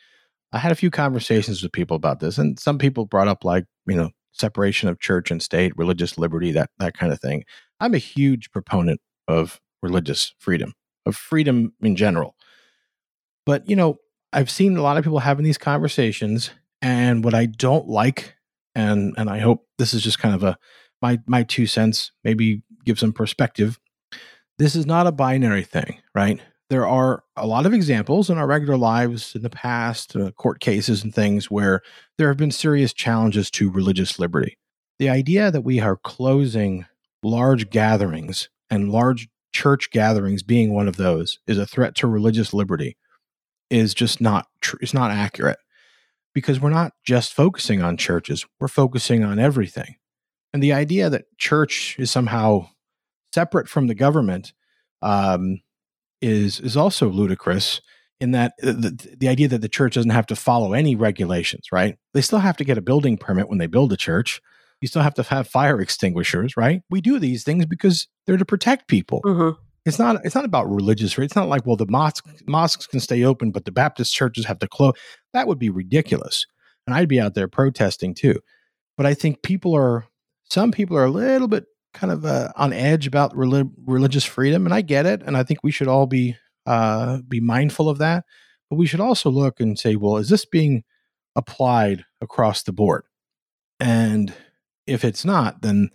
I 0.55 0.59
had 0.59 0.71
a 0.71 0.75
few 0.75 0.89
conversations 0.89 1.61
with 1.61 1.73
people 1.73 1.97
about 1.97 2.21
this, 2.21 2.37
and 2.37 2.57
some 2.57 2.77
people 2.77 3.05
brought 3.05 3.27
up 3.27 3.43
like 3.43 3.65
you 3.87 3.95
know 3.95 4.11
separation 4.31 4.87
of 4.87 5.01
church 5.01 5.29
and 5.29 5.43
state, 5.43 5.73
religious 5.75 6.17
liberty, 6.17 6.51
that 6.53 6.69
that 6.77 6.97
kind 6.97 7.11
of 7.11 7.19
thing. 7.19 7.43
I'm 7.81 7.93
a 7.93 7.97
huge 7.97 8.51
proponent 8.51 9.01
of 9.27 9.59
religious 9.83 10.33
freedom, 10.39 10.73
of 11.05 11.17
freedom 11.17 11.73
in 11.81 11.97
general. 11.97 12.37
But 13.45 13.69
you 13.69 13.75
know, 13.75 13.97
I've 14.31 14.49
seen 14.49 14.77
a 14.77 14.81
lot 14.81 14.95
of 14.97 15.03
people 15.03 15.19
having 15.19 15.43
these 15.43 15.57
conversations, 15.57 16.51
and 16.81 17.21
what 17.25 17.33
I 17.33 17.47
don't 17.47 17.89
like, 17.89 18.35
and 18.73 19.13
and 19.17 19.29
I 19.29 19.39
hope 19.39 19.67
this 19.77 19.93
is 19.93 20.01
just 20.01 20.19
kind 20.19 20.33
of 20.33 20.41
a 20.41 20.57
my 21.01 21.19
my 21.27 21.43
two 21.43 21.67
cents, 21.67 22.13
maybe 22.23 22.63
give 22.85 22.97
some 22.97 23.11
perspective. 23.11 23.77
This 24.57 24.73
is 24.73 24.85
not 24.85 25.05
a 25.05 25.11
binary 25.11 25.63
thing, 25.63 25.99
right? 26.13 26.39
There 26.69 26.87
are 26.87 27.23
a 27.35 27.45
lot 27.45 27.65
of 27.65 27.73
examples 27.73 28.29
in 28.29 28.37
our 28.37 28.47
regular 28.47 28.77
lives 28.77 29.35
in 29.35 29.43
the 29.43 29.49
past, 29.49 30.15
uh, 30.15 30.31
court 30.31 30.59
cases 30.59 31.03
and 31.03 31.13
things, 31.13 31.51
where 31.51 31.81
there 32.17 32.27
have 32.27 32.37
been 32.37 32.51
serious 32.51 32.93
challenges 32.93 33.51
to 33.51 33.69
religious 33.69 34.17
liberty. 34.19 34.57
The 34.97 35.09
idea 35.09 35.51
that 35.51 35.61
we 35.61 35.79
are 35.79 35.97
closing 35.97 36.85
large 37.21 37.69
gatherings 37.69 38.49
and 38.69 38.91
large 38.91 39.27
church 39.51 39.89
gatherings 39.91 40.43
being 40.43 40.73
one 40.73 40.87
of 40.87 40.97
those 40.97 41.39
is 41.47 41.57
a 41.57 41.65
threat 41.65 41.95
to 41.95 42.07
religious 42.07 42.53
liberty 42.53 42.97
is 43.69 43.93
just 43.93 44.19
not 44.19 44.47
tr- 44.61 44.77
it's 44.81 44.93
not 44.93 45.11
accurate 45.11 45.57
because 46.33 46.59
we're 46.59 46.69
not 46.69 46.91
just 47.05 47.33
focusing 47.33 47.81
on 47.81 47.95
churches 47.95 48.45
we're 48.59 48.67
focusing 48.67 49.23
on 49.23 49.39
everything 49.39 49.95
and 50.53 50.61
the 50.61 50.73
idea 50.73 51.09
that 51.09 51.25
church 51.37 51.95
is 51.97 52.11
somehow 52.11 52.67
separate 53.33 53.69
from 53.69 53.87
the 53.87 53.95
government 53.95 54.53
um, 55.01 55.61
is 56.21 56.59
is 56.59 56.77
also 56.77 57.09
ludicrous 57.09 57.81
in 58.19 58.31
that 58.31 58.53
uh, 58.63 58.71
the, 58.71 59.15
the 59.17 59.27
idea 59.27 59.47
that 59.47 59.61
the 59.61 59.69
church 59.69 59.95
doesn't 59.95 60.11
have 60.11 60.27
to 60.27 60.35
follow 60.35 60.73
any 60.73 60.95
regulations, 60.95 61.67
right? 61.71 61.97
They 62.13 62.21
still 62.21 62.39
have 62.39 62.57
to 62.57 62.63
get 62.63 62.77
a 62.77 62.81
building 62.81 63.17
permit 63.17 63.49
when 63.49 63.57
they 63.57 63.67
build 63.67 63.91
a 63.91 63.97
church. 63.97 64.41
You 64.81 64.87
still 64.87 65.01
have 65.01 65.13
to 65.15 65.23
have 65.23 65.47
fire 65.47 65.81
extinguishers, 65.81 66.55
right? 66.57 66.81
We 66.89 67.01
do 67.01 67.19
these 67.19 67.43
things 67.43 67.65
because 67.65 68.07
they're 68.25 68.37
to 68.37 68.45
protect 68.45 68.87
people. 68.87 69.21
Mm-hmm. 69.25 69.61
It's 69.85 69.99
not. 69.99 70.25
It's 70.25 70.35
not 70.35 70.45
about 70.45 70.69
religious. 70.69 71.17
It's 71.17 71.35
not 71.35 71.47
like 71.47 71.65
well, 71.65 71.75
the 71.75 71.85
mosques 71.87 72.27
mosques 72.47 72.87
can 72.87 72.99
stay 72.99 73.23
open, 73.23 73.51
but 73.51 73.65
the 73.65 73.71
Baptist 73.71 74.13
churches 74.13 74.45
have 74.45 74.59
to 74.59 74.67
close. 74.67 74.93
That 75.33 75.47
would 75.47 75.59
be 75.59 75.69
ridiculous, 75.69 76.45
and 76.87 76.95
I'd 76.95 77.07
be 77.07 77.19
out 77.19 77.35
there 77.35 77.47
protesting 77.47 78.15
too. 78.15 78.39
But 78.97 79.05
I 79.05 79.13
think 79.13 79.43
people 79.43 79.75
are. 79.75 80.05
Some 80.49 80.71
people 80.71 80.97
are 80.97 81.05
a 81.05 81.11
little 81.11 81.47
bit 81.47 81.65
kind 81.95 82.13
of 82.13 82.25
uh, 82.25 82.51
on 82.55 82.73
edge 82.73 83.07
about 83.07 83.35
relig- 83.35 83.71
religious 83.85 84.23
freedom, 84.23 84.65
and 84.65 84.73
I 84.73 84.81
get 84.81 85.05
it, 85.05 85.23
and 85.23 85.35
I 85.35 85.43
think 85.43 85.61
we 85.63 85.71
should 85.71 85.87
all 85.87 86.05
be 86.05 86.35
uh, 86.65 87.19
be 87.27 87.39
mindful 87.39 87.89
of 87.89 87.97
that. 87.99 88.25
But 88.69 88.77
we 88.77 88.85
should 88.85 88.99
also 88.99 89.29
look 89.29 89.59
and 89.59 89.77
say, 89.77 89.95
well, 89.95 90.17
is 90.17 90.29
this 90.29 90.45
being 90.45 90.83
applied 91.35 92.05
across 92.21 92.63
the 92.63 92.73
board? 92.73 93.03
And 93.79 94.33
if 94.87 95.03
it's 95.03 95.25
not, 95.25 95.61
then 95.61 95.89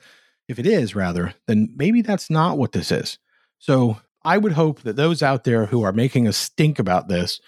if 0.49 0.59
it 0.59 0.67
is 0.67 0.95
rather, 0.95 1.35
then 1.47 1.73
maybe 1.77 2.03
that's 2.03 2.31
not 2.31 2.59
what 2.59 2.73
this 2.73 2.91
is. 2.91 3.19
So 3.59 3.99
I 4.25 4.39
would 4.39 4.53
hope 4.53 4.83
that 4.83 4.97
those 4.97 5.23
out 5.23 5.45
there 5.45 5.67
who 5.67 5.83
are 5.83 5.93
making 5.93 6.27
a 6.27 6.33
stink 6.33 6.79
about 6.79 7.09
this, 7.09 7.41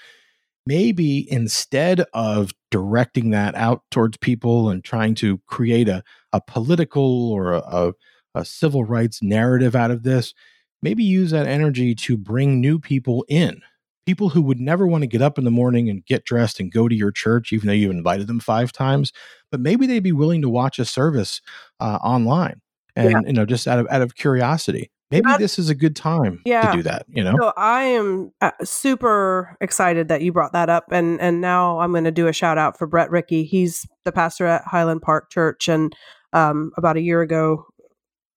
maybe 0.67 1.31
instead 1.31 2.05
of 2.15 2.53
directing 2.71 3.31
that 3.31 3.55
out 3.55 3.83
towards 3.91 4.17
people 4.17 4.71
and 4.71 4.83
trying 4.83 5.15
to 5.17 5.39
create 5.47 5.89
a, 5.89 6.03
a 6.33 6.41
political 6.41 7.31
or 7.31 7.53
a, 7.53 7.59
a 7.59 7.93
a 8.35 8.45
civil 8.45 8.85
rights 8.85 9.23
narrative 9.23 9.77
out 9.77 9.91
of 9.91 10.03
this, 10.03 10.35
maybe 10.83 11.05
use 11.05 11.31
that 11.31 11.47
energy 11.47 11.95
to 11.95 12.17
bring 12.17 12.61
new 12.61 12.79
people 12.79 13.25
in. 13.29 13.61
People 14.05 14.31
who 14.31 14.43
would 14.43 14.59
never 14.59 14.87
want 14.87 15.03
to 15.03 15.07
get 15.07 15.23
up 15.23 15.39
in 15.39 15.45
the 15.45 15.51
morning 15.51 15.89
and 15.89 16.05
get 16.05 16.25
dressed 16.25 16.59
and 16.59 16.73
go 16.73 16.89
to 16.89 16.95
your 16.95 17.13
church, 17.13 17.53
even 17.53 17.69
though 17.69 17.73
you've 17.73 17.93
invited 17.93 18.27
them 18.27 18.41
five 18.41 18.73
times, 18.73 19.13
but 19.53 19.61
maybe 19.61 19.87
they'd 19.87 20.01
be 20.01 20.11
willing 20.11 20.43
to 20.43 20.49
watch 20.49 20.81
a 20.81 20.85
service 20.85 21.41
uh, 21.79 21.99
online 22.03 22.61
and 22.97 23.11
yeah. 23.11 23.21
you 23.27 23.33
know 23.33 23.45
just 23.45 23.67
out 23.67 23.79
of 23.79 23.87
out 23.91 24.03
of 24.03 24.15
curiosity 24.15 24.91
maybe 25.11 25.27
That's, 25.27 25.39
this 25.39 25.59
is 25.59 25.69
a 25.69 25.75
good 25.75 25.97
time 25.97 26.41
yeah. 26.45 26.71
to 26.71 26.77
do 26.79 26.83
that 26.85 27.07
you 27.09 27.23
know 27.23 27.35
so 27.41 27.53
i 27.57 27.83
am 27.83 28.33
uh, 28.41 28.51
super 28.63 29.57
excited 29.61 30.09
that 30.09 30.23
you 30.23 30.33
brought 30.33 30.53
that 30.53 30.69
up 30.69 30.87
and 30.91 31.21
and 31.21 31.41
now 31.41 31.81
i'm 31.81 31.93
going 31.93 32.05
to 32.05 32.11
do 32.11 32.27
a 32.27 32.33
shout 32.33 32.59
out 32.59 32.79
for 32.79 32.87
brett 32.87 33.11
rickey 33.11 33.45
he's 33.45 33.87
the 34.05 34.13
pastor 34.13 34.47
at 34.47 34.63
highland 34.67 35.03
park 35.03 35.31
church 35.31 35.69
and 35.69 35.95
um, 36.35 36.73
about 36.79 36.97
a 36.97 37.03
year 37.03 37.21
ago 37.21 37.67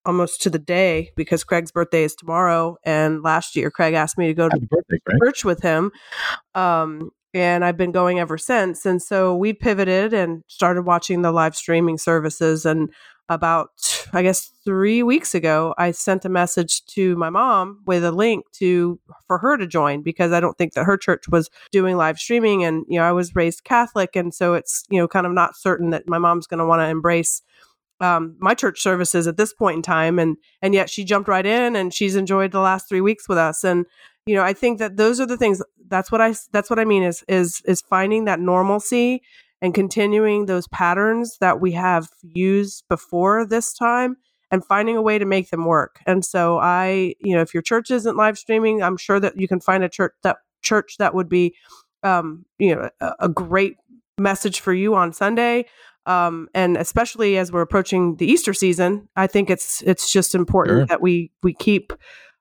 almost 0.06 0.42
to 0.44 0.50
the 0.50 0.60
day 0.60 1.12
because 1.16 1.44
Craig's 1.44 1.72
birthday 1.72 2.04
is 2.04 2.16
tomorrow. 2.16 2.78
And 2.84 3.24
last 3.24 3.56
year, 3.56 3.72
Craig 3.72 3.94
asked 3.94 4.18
me 4.18 4.28
to 4.28 4.34
go 4.34 4.50
to 4.50 4.60
birthday, 4.60 4.98
church 5.24 5.46
with 5.46 5.62
him. 5.62 5.92
Um, 6.54 7.12
and 7.34 7.66
I've 7.66 7.78
been 7.78 7.92
going 7.92 8.20
ever 8.20 8.38
since. 8.38 8.86
And 8.86 9.02
so 9.02 9.36
we 9.36 9.52
pivoted 9.52 10.14
and 10.14 10.44
started 10.48 10.84
watching 10.84 11.22
the 11.22 11.34
live 11.34 11.56
streaming 11.56 11.98
services. 11.98 12.66
And 12.66 12.90
about, 13.28 13.70
I 14.14 14.22
guess, 14.22 14.52
three 14.64 15.02
weeks 15.02 15.34
ago, 15.34 15.74
I 15.78 15.92
sent 15.92 16.26
a 16.26 16.30
message 16.30 16.86
to 16.88 17.16
my 17.16 17.30
mom 17.30 17.82
with 17.86 18.04
a 18.04 18.12
link 18.12 18.46
to 18.54 19.00
for 19.28 19.40
her 19.40 19.58
to 19.58 19.66
join 19.66 20.04
because 20.04 20.32
I 20.32 20.40
don't 20.40 20.58
think 20.58 20.74
that 20.74 20.86
her 20.86 20.98
church 20.98 21.28
was 21.28 21.50
doing 21.72 21.98
live 21.98 22.20
streaming. 22.20 22.64
And 22.64 22.86
you 22.88 23.00
know, 23.00 23.06
I 23.06 23.12
was 23.12 23.36
raised 23.36 23.64
Catholic, 23.64 24.16
and 24.16 24.34
so 24.34 24.54
it's 24.54 24.84
you 24.90 25.00
know 25.00 25.08
kind 25.08 25.26
of 25.26 25.34
not 25.34 25.58
certain 25.58 25.90
that 25.90 26.08
my 26.08 26.20
mom's 26.20 26.48
going 26.48 26.60
to 26.60 26.68
want 26.68 26.82
to 26.82 26.88
embrace 26.88 27.42
um, 28.00 28.36
my 28.40 28.54
church 28.54 28.82
services 28.82 29.28
at 29.28 29.38
this 29.38 29.54
point 29.54 29.78
in 29.78 29.82
time 29.82 30.20
and 30.20 30.38
and 30.62 30.74
yet 30.74 30.90
she 30.90 31.04
jumped 31.04 31.30
right 31.30 31.46
in 31.46 31.76
and 31.76 31.94
she's 31.94 32.16
enjoyed 32.16 32.52
the 32.52 32.60
last 32.60 32.90
three 32.90 33.02
weeks 33.02 33.30
with 33.30 33.38
us 33.38 33.64
and 33.64 33.86
you 34.26 34.36
know 34.36 34.44
i 34.44 34.54
think 34.54 34.80
that 34.80 34.98
those 34.98 35.20
are 35.20 35.26
the 35.26 35.38
things 35.38 35.62
that's 35.88 36.12
what 36.12 36.22
i 36.22 36.34
that's 36.52 36.70
what 36.70 36.80
i 36.80 36.86
mean 36.86 37.04
is 37.04 37.24
is 37.28 37.62
is 37.66 37.82
finding 37.82 38.26
that 38.26 38.40
normalcy 38.40 39.22
and 39.62 39.74
continuing 39.74 40.46
those 40.46 40.68
patterns 40.68 41.38
that 41.40 41.62
we 41.62 41.72
have 41.72 42.10
used 42.22 42.84
before 42.90 43.46
this 43.46 43.74
time 43.74 44.18
and 44.52 44.66
finding 44.66 44.98
a 44.98 45.02
way 45.02 45.18
to 45.18 45.26
make 45.26 45.50
them 45.50 45.66
work 45.66 46.00
and 46.06 46.26
so 46.26 46.60
i 46.60 47.14
you 47.20 47.36
know 47.36 47.42
if 47.42 47.54
your 47.54 47.64
church 47.64 47.90
isn't 47.92 48.18
live 48.18 48.38
streaming 48.38 48.84
i'm 48.84 48.98
sure 48.98 49.20
that 49.20 49.40
you 49.40 49.48
can 49.48 49.62
find 49.62 49.84
a 49.84 49.90
church 49.90 50.14
that 50.24 50.38
church 50.62 50.98
that 50.98 51.14
would 51.14 51.30
be 51.30 51.56
um, 52.04 52.46
you 52.60 52.76
know 52.76 52.90
a, 53.00 53.14
a 53.22 53.30
great 53.30 53.78
message 54.18 54.60
for 54.60 54.74
you 54.74 54.96
on 54.96 55.14
Sunday. 55.14 55.66
Um, 56.06 56.48
and 56.54 56.78
especially 56.78 57.38
as 57.38 57.52
we're 57.52 57.62
approaching 57.62 58.18
the 58.18 58.26
Easter 58.32 58.54
season, 58.54 59.10
I 59.16 59.28
think 59.28 59.50
it's 59.50 59.82
it's 59.84 60.12
just 60.12 60.36
important 60.36 60.78
Sure. 60.80 60.86
that 60.88 61.02
we 61.02 61.32
we 61.44 61.54
keep 61.54 61.94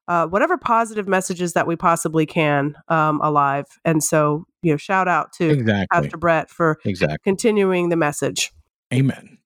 uh, 0.06 0.26
whatever 0.26 0.58
positive 0.58 1.08
messages 1.08 1.54
that 1.54 1.66
we 1.66 1.76
possibly 1.76 2.26
can 2.26 2.74
um, 2.88 3.20
alive. 3.22 3.64
And 3.86 4.04
so, 4.04 4.44
you 4.62 4.70
know, 4.72 4.76
shout 4.76 5.08
out 5.08 5.32
to 5.38 5.48
Exactly. 5.48 5.86
Pastor 5.90 6.16
Brett 6.18 6.50
for 6.50 6.78
Exactly. 6.84 7.16
continuing 7.24 7.88
the 7.88 7.96
message. 7.96 8.52
Amen. 8.92 9.38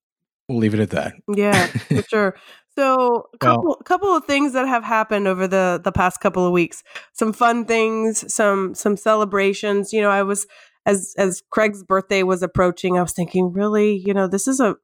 We'll 0.48 0.58
leave 0.58 0.74
it 0.74 0.80
at 0.80 0.90
that. 0.90 1.14
Yeah, 1.32 1.66
for 1.66 2.02
sure. 2.08 2.36
So, 2.76 2.94
a 2.94 2.98
Well- 2.98 3.22
couple 3.40 3.74
couple 3.84 4.16
of 4.16 4.24
things 4.24 4.52
that 4.54 4.66
have 4.66 4.82
happened 4.84 5.28
over 5.28 5.46
the 5.46 5.80
the 5.82 5.92
past 5.92 6.20
couple 6.20 6.44
of 6.44 6.52
weeks. 6.52 6.82
Some 7.12 7.32
fun 7.32 7.64
things, 7.64 8.32
some 8.32 8.74
some 8.74 8.96
celebrations. 8.96 9.92
You 9.92 10.00
know, 10.00 10.10
I 10.10 10.22
was 10.22 10.46
as 10.88 11.14
as 11.18 11.42
Craig's 11.50 11.84
birthday 11.84 12.22
was 12.22 12.42
approaching, 12.42 12.98
I 12.98 13.02
was 13.02 13.12
thinking, 13.12 13.52
really, 13.52 14.02
you 14.04 14.14
know, 14.14 14.26
this 14.26 14.48
is 14.48 14.58
a 14.58 14.74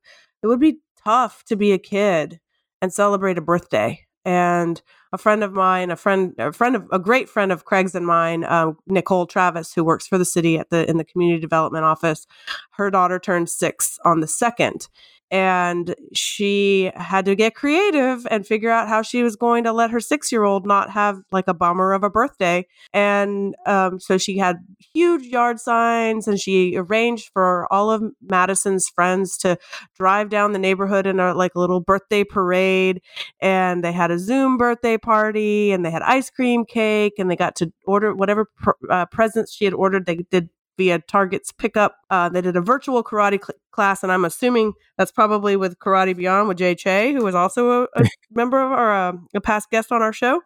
it 0.42 0.46
would 0.46 0.60
be 0.60 0.78
tough 1.02 1.42
to 1.46 1.56
be 1.56 1.72
a 1.72 1.78
kid 1.78 2.40
and 2.80 2.92
celebrate 2.92 3.38
a 3.38 3.42
birthday. 3.42 4.00
And 4.26 4.80
a 5.12 5.18
friend 5.18 5.44
of 5.44 5.52
mine, 5.52 5.90
a 5.90 5.96
friend, 5.96 6.34
a 6.38 6.52
friend 6.52 6.76
of 6.76 6.86
a 6.92 6.98
great 6.98 7.28
friend 7.28 7.52
of 7.52 7.64
Craig's 7.64 7.94
and 7.94 8.06
mine, 8.06 8.44
uh, 8.44 8.72
Nicole 8.86 9.26
Travis, 9.26 9.72
who 9.72 9.84
works 9.84 10.06
for 10.06 10.18
the 10.18 10.24
city 10.24 10.58
at 10.58 10.70
the 10.70 10.88
in 10.88 10.98
the 10.98 11.04
community 11.04 11.40
development 11.40 11.84
office. 11.84 12.26
Her 12.72 12.90
daughter 12.90 13.18
turned 13.18 13.48
six 13.48 13.98
on 14.04 14.20
the 14.20 14.26
second, 14.28 14.88
and 15.34 15.96
she 16.14 16.92
had 16.94 17.24
to 17.24 17.34
get 17.34 17.56
creative 17.56 18.24
and 18.30 18.46
figure 18.46 18.70
out 18.70 18.86
how 18.86 19.02
she 19.02 19.24
was 19.24 19.34
going 19.34 19.64
to 19.64 19.72
let 19.72 19.90
her 19.90 19.98
six 19.98 20.30
year 20.30 20.44
old 20.44 20.64
not 20.64 20.90
have 20.90 21.18
like 21.32 21.48
a 21.48 21.52
bummer 21.54 21.92
of 21.92 22.04
a 22.04 22.08
birthday. 22.08 22.64
And 22.92 23.56
um, 23.66 23.98
so 23.98 24.16
she 24.16 24.38
had 24.38 24.58
huge 24.94 25.24
yard 25.24 25.58
signs 25.58 26.28
and 26.28 26.38
she 26.38 26.76
arranged 26.76 27.30
for 27.32 27.66
all 27.72 27.90
of 27.90 28.04
Madison's 28.22 28.88
friends 28.94 29.36
to 29.38 29.58
drive 29.96 30.28
down 30.28 30.52
the 30.52 30.58
neighborhood 30.60 31.04
in 31.04 31.18
a 31.18 31.34
like 31.34 31.56
a 31.56 31.60
little 31.60 31.80
birthday 31.80 32.22
parade. 32.22 33.02
And 33.40 33.82
they 33.82 33.90
had 33.90 34.12
a 34.12 34.20
Zoom 34.20 34.56
birthday 34.56 34.98
party 34.98 35.72
and 35.72 35.84
they 35.84 35.90
had 35.90 36.02
ice 36.02 36.30
cream 36.30 36.64
cake 36.64 37.14
and 37.18 37.28
they 37.28 37.34
got 37.34 37.56
to 37.56 37.72
order 37.86 38.14
whatever 38.14 38.46
pr- 38.56 38.70
uh, 38.88 39.06
presents 39.06 39.52
she 39.52 39.64
had 39.64 39.74
ordered. 39.74 40.06
They 40.06 40.24
did 40.30 40.48
via 40.76 40.98
Target's 41.00 41.52
pickup. 41.52 41.96
Uh, 42.10 42.28
they 42.28 42.40
did 42.40 42.56
a 42.56 42.60
virtual 42.60 43.02
karate 43.04 43.42
cl- 43.44 43.58
class, 43.70 44.02
and 44.02 44.10
I'm 44.12 44.24
assuming 44.24 44.72
that's 44.98 45.12
probably 45.12 45.56
with 45.56 45.78
Karate 45.78 46.16
Beyond 46.16 46.48
with 46.48 46.58
Jay 46.58 46.74
Che, 46.74 47.12
who 47.12 47.24
was 47.24 47.34
also 47.34 47.82
a, 47.82 47.88
a 47.96 48.04
member 48.32 48.60
of 48.62 48.70
or 48.72 48.90
a, 48.90 49.18
a 49.34 49.40
past 49.40 49.70
guest 49.70 49.92
on 49.92 50.02
our 50.02 50.12
show. 50.12 50.40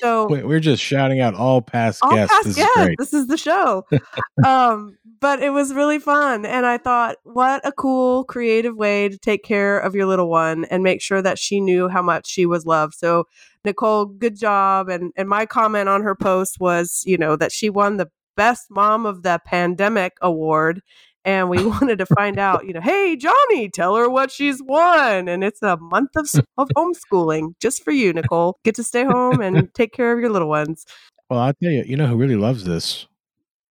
So 0.00 0.26
Wait, 0.30 0.46
we're 0.46 0.60
just 0.60 0.82
shouting 0.82 1.20
out 1.20 1.34
all 1.34 1.62
past 1.62 2.00
all 2.02 2.12
guests. 2.12 2.34
past 2.34 2.46
This 2.46 2.56
guests. 2.56 2.76
is 2.76 2.84
great. 2.84 2.98
This 2.98 3.14
is 3.14 3.26
the 3.26 3.36
show. 3.36 3.86
um, 4.44 4.96
but 5.20 5.42
it 5.42 5.50
was 5.50 5.74
really 5.74 5.98
fun, 5.98 6.46
and 6.46 6.64
I 6.64 6.78
thought, 6.78 7.16
what 7.24 7.60
a 7.66 7.72
cool, 7.72 8.22
creative 8.24 8.76
way 8.76 9.08
to 9.08 9.18
take 9.18 9.42
care 9.42 9.78
of 9.78 9.94
your 9.96 10.06
little 10.06 10.28
one 10.28 10.64
and 10.66 10.84
make 10.84 11.02
sure 11.02 11.20
that 11.22 11.38
she 11.40 11.60
knew 11.60 11.88
how 11.88 12.02
much 12.02 12.28
she 12.28 12.46
was 12.46 12.64
loved. 12.66 12.94
So, 12.94 13.24
Nicole, 13.64 14.04
good 14.06 14.38
job. 14.38 14.88
And 14.88 15.12
and 15.16 15.28
my 15.28 15.44
comment 15.44 15.88
on 15.88 16.02
her 16.02 16.14
post 16.14 16.60
was, 16.60 17.02
you 17.04 17.18
know, 17.18 17.34
that 17.34 17.50
she 17.50 17.68
won 17.68 17.96
the 17.96 18.08
best 18.38 18.70
mom 18.70 19.04
of 19.04 19.22
the 19.22 19.40
pandemic 19.44 20.16
award. 20.22 20.80
And 21.24 21.50
we 21.50 21.62
wanted 21.74 21.98
to 21.98 22.06
find 22.06 22.38
out, 22.38 22.64
you 22.66 22.72
know, 22.72 22.80
hey, 22.80 23.16
Johnny, 23.16 23.68
tell 23.68 23.96
her 23.96 24.08
what 24.08 24.30
she's 24.30 24.62
won. 24.62 25.28
And 25.28 25.44
it's 25.44 25.62
a 25.62 25.76
month 25.76 26.16
of, 26.16 26.30
of 26.56 26.70
homeschooling 26.74 27.54
just 27.60 27.82
for 27.84 27.90
you, 27.90 28.12
Nicole. 28.14 28.58
Get 28.64 28.76
to 28.76 28.84
stay 28.84 29.04
home 29.04 29.40
and 29.42 29.68
take 29.74 29.92
care 29.92 30.12
of 30.14 30.20
your 30.20 30.30
little 30.30 30.48
ones. 30.48 30.86
Well, 31.28 31.40
I'll 31.40 31.52
tell 31.62 31.72
you, 31.72 31.82
you 31.86 31.96
know 31.96 32.06
who 32.06 32.16
really 32.16 32.36
loves 32.36 32.64
this, 32.64 33.06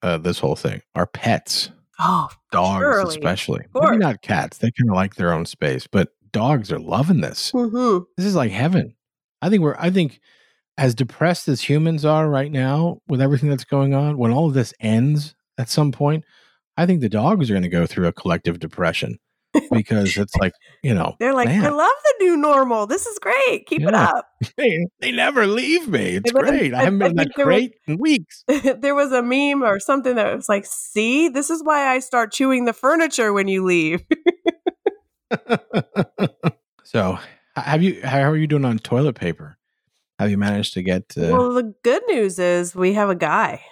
uh, 0.03 0.17
this 0.19 0.37
whole 0.39 0.55
thing? 0.55 0.83
Our 0.93 1.07
pets, 1.07 1.71
Oh, 1.99 2.27
dogs 2.51 2.81
Surely. 2.83 3.15
especially. 3.15 3.65
Maybe 3.73 3.97
not 3.97 4.21
cats; 4.21 4.59
they 4.59 4.69
kind 4.69 4.91
of 4.91 4.95
like 4.95 5.15
their 5.15 5.33
own 5.33 5.45
space, 5.47 5.87
but 5.87 6.09
dogs 6.31 6.71
are 6.71 6.77
loving 6.77 7.21
this. 7.21 7.49
hmm 7.49 7.99
This 8.17 8.25
is 8.27 8.35
like 8.35 8.51
heaven. 8.51 8.93
I 9.41 9.49
think 9.49 9.63
we're. 9.63 9.75
I 9.79 9.89
think 9.89 10.19
as 10.77 10.93
depressed 10.95 11.47
as 11.47 11.61
humans 11.61 12.05
are 12.05 12.29
right 12.29 12.51
now 12.51 12.99
with 13.07 13.21
everything 13.21 13.49
that's 13.49 13.63
going 13.65 13.93
on, 13.93 14.17
when 14.17 14.31
all 14.31 14.47
of 14.47 14.53
this 14.53 14.73
ends 14.79 15.35
at 15.57 15.69
some 15.69 15.91
point, 15.91 16.23
I 16.77 16.85
think 16.85 17.01
the 17.01 17.09
dogs 17.09 17.49
are 17.49 17.53
going 17.53 17.63
to 17.63 17.69
go 17.69 17.85
through 17.87 18.07
a 18.07 18.13
collective 18.13 18.59
depression 18.59 19.17
because 19.71 20.15
it's 20.17 20.35
like 20.35 20.53
you 20.83 20.93
know 20.93 21.15
They're 21.19 21.33
like, 21.33 21.49
I 21.49 21.69
love 21.69 21.91
the 22.03 22.25
new 22.25 22.37
normal. 22.37 22.85
This 22.85 23.07
is 23.07 23.17
great. 23.17 23.65
Keep 23.65 23.81
it 23.83 23.93
up. 23.95 24.27
they, 24.57 24.85
they 24.99 25.11
never 25.11 25.47
leave 25.47 25.87
me. 25.87 26.17
It's 26.17 26.31
great. 26.31 26.73
I, 26.75 26.79
I- 26.79 26.83
haven't 26.83 26.99
been 26.99 27.11
in 27.11 27.15
that 27.17 27.31
there 27.35 27.47
was- 27.47 27.55
crate 27.55 27.73
in 27.87 27.97
weeks. 27.97 28.43
there 28.47 28.93
was 28.93 29.11
a 29.11 29.23
meme 29.23 29.63
or 29.63 29.79
something 29.79 30.15
that 30.15 30.35
was 30.35 30.47
like, 30.47 30.65
see, 30.67 31.29
this 31.29 31.49
is 31.49 31.63
why 31.63 31.87
I 31.87 31.99
start 31.99 32.31
chewing 32.31 32.65
the 32.65 32.73
furniture 32.73 33.33
when 33.33 33.47
you 33.47 33.63
leave. 33.65 34.03
so, 36.83 37.17
have 37.55 37.81
you? 37.81 38.01
How 38.03 38.29
are 38.29 38.37
you 38.37 38.47
doing 38.47 38.65
on 38.65 38.77
toilet 38.79 39.15
paper? 39.15 39.56
Have 40.19 40.31
you 40.31 40.37
managed 40.37 40.73
to 40.73 40.81
get? 40.81 41.13
Uh, 41.17 41.29
well, 41.31 41.53
the 41.53 41.73
good 41.83 42.03
news 42.07 42.39
is 42.39 42.75
we 42.75 42.93
have 42.93 43.09
a 43.09 43.15
guy. 43.15 43.63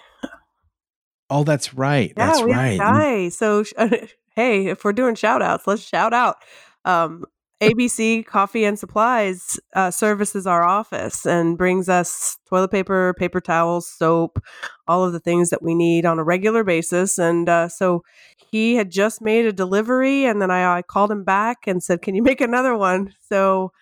oh, 1.30 1.44
that's 1.44 1.74
right. 1.74 2.12
Yeah, 2.16 2.26
that's 2.26 2.42
we 2.42 2.52
right. 2.52 2.80
have 2.80 2.94
a 2.94 2.98
guy. 2.98 3.28
So, 3.30 3.64
sh- 3.64 3.72
hey, 4.36 4.66
if 4.66 4.84
we're 4.84 4.92
doing 4.92 5.16
shout 5.16 5.42
outs, 5.42 5.66
let's 5.66 5.82
shout 5.82 6.14
out. 6.14 6.36
Um, 6.84 7.24
ABC 7.60 8.26
Coffee 8.26 8.64
and 8.64 8.78
Supplies 8.78 9.58
uh, 9.74 9.90
services 9.90 10.46
our 10.46 10.62
office 10.62 11.24
and 11.24 11.56
brings 11.56 11.88
us 11.88 12.36
toilet 12.48 12.70
paper, 12.70 13.14
paper 13.18 13.40
towels, 13.40 13.88
soap, 13.88 14.38
all 14.86 15.04
of 15.04 15.14
the 15.14 15.20
things 15.20 15.48
that 15.50 15.62
we 15.62 15.74
need 15.74 16.04
on 16.04 16.18
a 16.18 16.24
regular 16.24 16.64
basis. 16.64 17.18
And 17.18 17.48
uh, 17.48 17.68
so 17.68 18.04
he 18.50 18.74
had 18.74 18.90
just 18.90 19.22
made 19.22 19.46
a 19.46 19.52
delivery, 19.52 20.26
and 20.26 20.40
then 20.40 20.50
I, 20.50 20.78
I 20.78 20.82
called 20.82 21.10
him 21.10 21.24
back 21.24 21.66
and 21.66 21.82
said, 21.82 22.02
"Can 22.02 22.14
you 22.14 22.22
make 22.22 22.40
another 22.40 22.76
one?" 22.76 23.14
So 23.28 23.72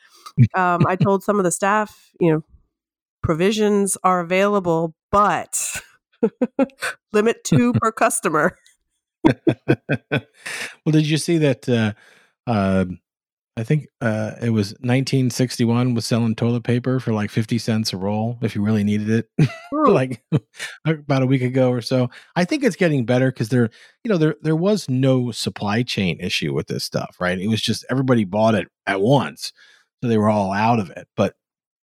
um, 0.55 0.87
I 0.87 0.96
told 0.96 1.22
some 1.22 1.38
of 1.38 1.44
the 1.44 1.50
staff, 1.50 2.11
you 2.20 2.33
know, 2.33 2.44
provisions 3.24 3.96
are 4.04 4.20
available, 4.20 4.94
but 5.10 5.80
limit 7.12 7.42
two 7.42 7.72
per 7.80 7.90
customer. 7.90 8.56
well, 9.24 10.92
did 10.92 11.08
you 11.08 11.16
see 11.16 11.38
that? 11.38 11.66
Uh, 11.66 11.94
uh, 12.48 12.84
I 13.56 13.62
think 13.62 13.87
uh, 14.00 14.32
it 14.42 14.50
was 14.50 14.72
1961 14.72 15.94
was 15.94 16.04
selling 16.04 16.34
toilet 16.34 16.64
paper 16.64 17.00
for 17.00 17.12
like 17.12 17.30
50 17.30 17.56
cents 17.58 17.92
a 17.92 17.96
roll 17.96 18.37
if 18.42 18.54
you 18.54 18.62
really 18.62 18.82
needed 18.84 19.08
it, 19.08 19.48
like 19.72 20.22
about 20.84 21.22
a 21.22 21.26
week 21.26 21.40
ago 21.40 21.70
or 21.70 21.80
so. 21.80 22.10
I 22.37 22.44
think 22.44 22.62
it's 22.62 22.76
getting 22.76 23.06
better 23.06 23.30
because 23.30 23.48
there, 23.48 23.70
you 24.02 24.10
know, 24.10 24.18
there 24.18 24.34
there 24.42 24.56
was 24.56 24.90
no 24.90 25.30
supply 25.30 25.82
chain 25.82 26.18
issue 26.20 26.52
with 26.52 26.66
this 26.66 26.84
stuff, 26.84 27.16
right? 27.20 27.38
It 27.38 27.46
was 27.46 27.62
just 27.62 27.87
everybody 27.88 28.24
bought 28.24 28.56
it 28.56 28.68
at 28.87 29.00
once, 29.00 29.52
so 30.02 30.08
they 30.08 30.18
were 30.18 30.28
all 30.28 30.52
out 30.52 30.80
of 30.80 30.90
it. 30.90 31.06
But 31.16 31.37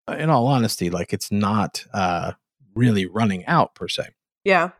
in 0.07 0.29
all 0.29 0.47
honesty, 0.47 0.89
like 0.89 1.13
it's 1.13 1.31
not 1.31 1.85
uh, 1.93 2.33
really 2.75 3.05
running 3.05 3.45
out 3.45 3.75
per 3.75 3.87
se. 3.87 4.09
Yeah. 4.43 4.71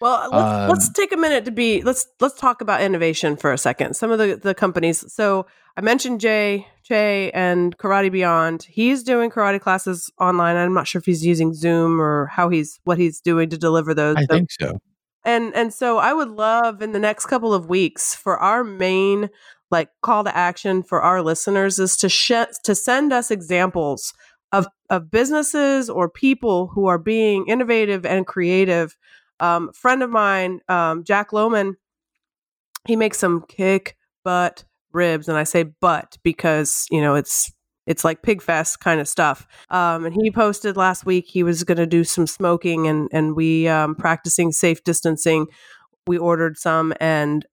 Well, 0.00 0.30
let's, 0.30 0.70
let's 0.70 0.86
Um, 0.88 0.92
take 0.94 1.12
a 1.12 1.16
minute 1.16 1.44
to 1.46 1.50
be 1.50 1.82
let's 1.82 2.06
let's 2.20 2.38
talk 2.38 2.60
about 2.60 2.80
innovation 2.80 3.36
for 3.36 3.52
a 3.52 3.58
second. 3.58 3.94
Some 3.94 4.10
of 4.10 4.18
the 4.18 4.36
the 4.36 4.54
companies. 4.54 5.12
So 5.12 5.46
I 5.76 5.80
mentioned 5.80 6.20
Jay 6.20 6.66
Che 6.84 7.30
and 7.32 7.76
Karate 7.78 8.10
Beyond. 8.10 8.62
He's 8.62 9.02
doing 9.02 9.28
karate 9.30 9.60
classes 9.60 10.10
online. 10.20 10.56
I'm 10.56 10.72
not 10.74 10.86
sure 10.86 11.00
if 11.00 11.06
he's 11.06 11.26
using 11.26 11.52
Zoom 11.52 12.00
or 12.00 12.26
how 12.26 12.48
he's 12.48 12.78
what 12.84 12.98
he's 12.98 13.20
doing 13.20 13.50
to 13.50 13.58
deliver 13.58 13.92
those. 13.92 14.16
I 14.16 14.26
think 14.26 14.50
so. 14.52 14.78
and 15.24 15.52
and 15.54 15.74
so 15.74 15.98
I 15.98 16.12
would 16.12 16.30
love 16.30 16.80
in 16.80 16.92
the 16.92 16.98
next 17.00 17.26
couple 17.26 17.52
of 17.52 17.68
weeks 17.68 18.14
for 18.14 18.38
our 18.38 18.62
main 18.62 19.30
like 19.70 19.90
call 20.02 20.24
to 20.24 20.34
action 20.36 20.82
for 20.84 21.02
our 21.02 21.22
listeners 21.22 21.78
is 21.80 21.96
to 21.98 22.08
sh- 22.08 22.54
to 22.64 22.74
send 22.74 23.12
us 23.12 23.30
examples 23.32 24.14
of 24.52 24.66
of 24.90 25.10
businesses 25.10 25.90
or 25.90 26.08
people 26.08 26.68
who 26.68 26.86
are 26.86 26.98
being 26.98 27.46
innovative 27.48 28.06
and 28.06 28.26
creative. 28.26 28.96
Um, 29.40 29.72
friend 29.72 30.02
of 30.02 30.10
mine, 30.10 30.60
um, 30.68 31.04
Jack 31.04 31.30
Lohman, 31.30 31.74
he 32.86 32.96
makes 32.96 33.18
some 33.18 33.44
kick 33.46 33.96
butt 34.24 34.64
ribs, 34.92 35.28
and 35.28 35.38
I 35.38 35.44
say 35.44 35.64
butt 35.64 36.18
because 36.22 36.86
you 36.90 37.00
know 37.00 37.14
it's 37.14 37.52
it's 37.86 38.04
like 38.04 38.22
pig 38.22 38.42
fest 38.42 38.80
kind 38.80 39.00
of 39.00 39.08
stuff. 39.08 39.46
Um, 39.70 40.04
and 40.04 40.14
he 40.14 40.30
posted 40.30 40.76
last 40.76 41.06
week 41.06 41.26
he 41.26 41.42
was 41.42 41.64
going 41.64 41.78
to 41.78 41.86
do 41.86 42.04
some 42.04 42.26
smoking, 42.26 42.86
and 42.86 43.08
and 43.12 43.36
we 43.36 43.68
um, 43.68 43.94
practicing 43.94 44.52
safe 44.52 44.82
distancing. 44.84 45.46
We 46.06 46.18
ordered 46.18 46.56
some, 46.58 46.94
and 47.00 47.46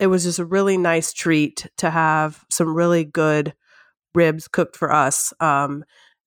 it 0.00 0.08
was 0.08 0.24
just 0.24 0.38
a 0.38 0.44
really 0.44 0.76
nice 0.76 1.12
treat 1.12 1.66
to 1.78 1.90
have 1.90 2.44
some 2.50 2.74
really 2.74 3.04
good 3.04 3.54
ribs 4.14 4.48
cooked 4.48 4.76
for 4.76 4.92
us. 4.92 5.32
Um, 5.40 5.84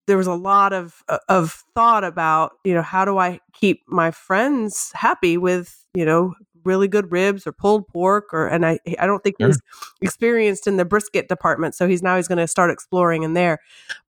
there 0.08 0.18
was 0.18 0.28
a 0.28 0.34
lot 0.34 0.74
of 0.74 1.04
uh, 1.10 1.20
of 1.30 1.64
thought 1.76 2.04
about 2.04 2.54
you 2.64 2.74
know 2.74 2.82
how 2.82 3.06
do 3.06 3.18
I 3.18 3.40
keep 3.54 3.82
my 3.88 4.12
friends 4.12 4.92
happy 4.94 5.38
with 5.38 5.86
you 5.94 6.06
know 6.06 6.34
really 6.64 6.88
good 6.88 7.12
ribs 7.12 7.48
or 7.48 7.54
pulled 7.54 7.88
pork 7.88 8.34
or 8.34 8.48
and 8.48 8.66
I 8.66 8.80
I 9.00 9.06
don't 9.06 9.24
think 9.24 9.36
Sure. 9.40 9.48
he's 9.50 9.60
experienced 10.02 10.68
in 10.68 10.76
the 10.78 10.84
brisket 10.86 11.30
department 11.30 11.76
so 11.76 11.88
he's 11.88 12.02
now 12.04 12.18
he's 12.18 12.28
going 12.28 12.40
to 12.40 12.48
start 12.48 12.72
exploring 12.72 13.24
in 13.24 13.34
there. 13.34 13.60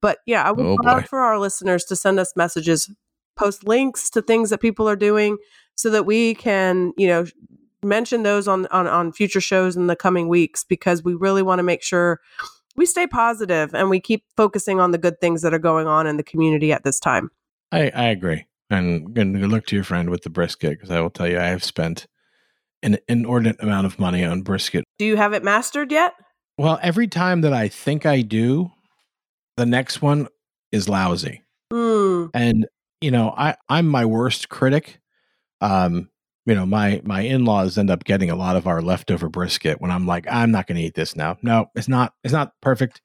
But 0.02 0.18
yeah, 0.26 0.44
I 0.44 0.52
would 0.52 0.66
Oh, 0.66 0.78
love 0.84 1.02
boy. 1.02 1.08
for 1.08 1.20
our 1.20 1.40
listeners 1.40 1.86
to 1.86 1.96
send 1.96 2.20
us 2.20 2.34
messages, 2.36 2.90
post 3.38 3.66
links 3.68 4.10
to 4.10 4.22
things 4.22 4.50
that 4.50 4.60
people 4.60 4.90
are 4.90 4.98
doing 4.98 5.38
so 5.76 5.90
that 5.90 6.06
we 6.06 6.36
can 6.36 6.92
you 6.98 7.08
know 7.08 7.26
mention 7.82 8.24
those 8.24 8.46
on, 8.50 8.66
on 8.68 8.88
on 8.88 9.14
future 9.14 9.40
shows 9.40 9.78
in 9.78 9.88
the 9.88 9.96
coming 9.96 10.28
weeks 10.28 10.66
because 10.66 11.02
we 11.02 11.14
really 11.14 11.42
want 11.42 11.60
to 11.60 11.64
make 11.64 11.82
sure 11.82 12.20
we 12.80 12.86
stay 12.86 13.06
positive 13.06 13.76
and 13.76 13.90
we 13.90 14.00
keep 14.00 14.24
focusing 14.38 14.80
on 14.80 14.92
the 14.92 14.98
good 14.98 15.20
things 15.20 15.42
that 15.42 15.54
are 15.54 15.60
going 15.60 15.86
on 15.86 16.08
in 16.08 16.16
the 16.16 16.24
community 16.24 16.72
at 16.72 16.86
this 16.86 16.98
time. 16.98 17.30
I, 17.74 17.92
I 17.94 18.06
agree. 18.06 18.46
And, 18.70 19.14
good 19.14 19.36
luck 19.52 19.66
to 19.66 19.76
your 19.76 19.84
friend 19.84 20.10
with 20.10 20.24
the 20.24 20.30
brisket 20.30 20.72
because 20.72 20.90
I 20.90 21.02
will 21.02 21.10
tell 21.10 21.28
you, 21.28 21.38
I 21.38 21.48
have 21.48 21.62
spent 21.62 22.08
an 22.82 22.98
inordinate 23.10 23.62
amount 23.62 23.86
of 23.86 24.00
money 24.00 24.24
on 24.24 24.44
brisket. 24.44 24.86
Do 24.98 25.04
you 25.04 25.18
have 25.18 25.34
it 25.34 25.44
mastered 25.44 25.92
yet? 25.92 26.14
Well, 26.58 26.80
every 26.82 27.10
time 27.10 27.42
that 27.42 27.52
I 27.52 27.68
think 27.68 28.06
I 28.06 28.22
do, 28.22 28.72
the 29.58 29.66
next 29.66 30.02
one 30.02 30.30
is 30.72 30.88
lousy. 30.88 31.44
Mm. 31.74 32.30
And 32.34 32.66
you 33.02 33.12
know, 33.12 33.34
I 33.38 33.56
I'm 33.68 33.88
my 33.88 34.06
worst 34.06 34.48
critic. 34.48 35.02
Um, 35.60 36.10
you 36.50 36.56
know, 36.56 36.66
my 36.66 37.00
my 37.06 37.22
in-laws 37.22 37.78
end 37.78 37.92
up 37.92 38.04
getting 38.04 38.32
a 38.32 38.36
lot 38.36 38.56
of 38.56 38.66
our 38.66 38.82
leftover 38.82 39.30
brisket 39.30 39.80
when 39.80 39.92
I'm 39.92 40.08
like, 40.08 40.26
I'm 40.30 40.50
not 40.50 40.66
going 40.66 40.78
to 40.78 40.84
eat 40.84 40.96
this 40.96 41.16
now. 41.16 41.38
No, 41.44 41.70
it's 41.76 41.88
not 41.88 42.16
it's 42.24 42.34
not 42.34 42.60
perfect. 42.60 43.02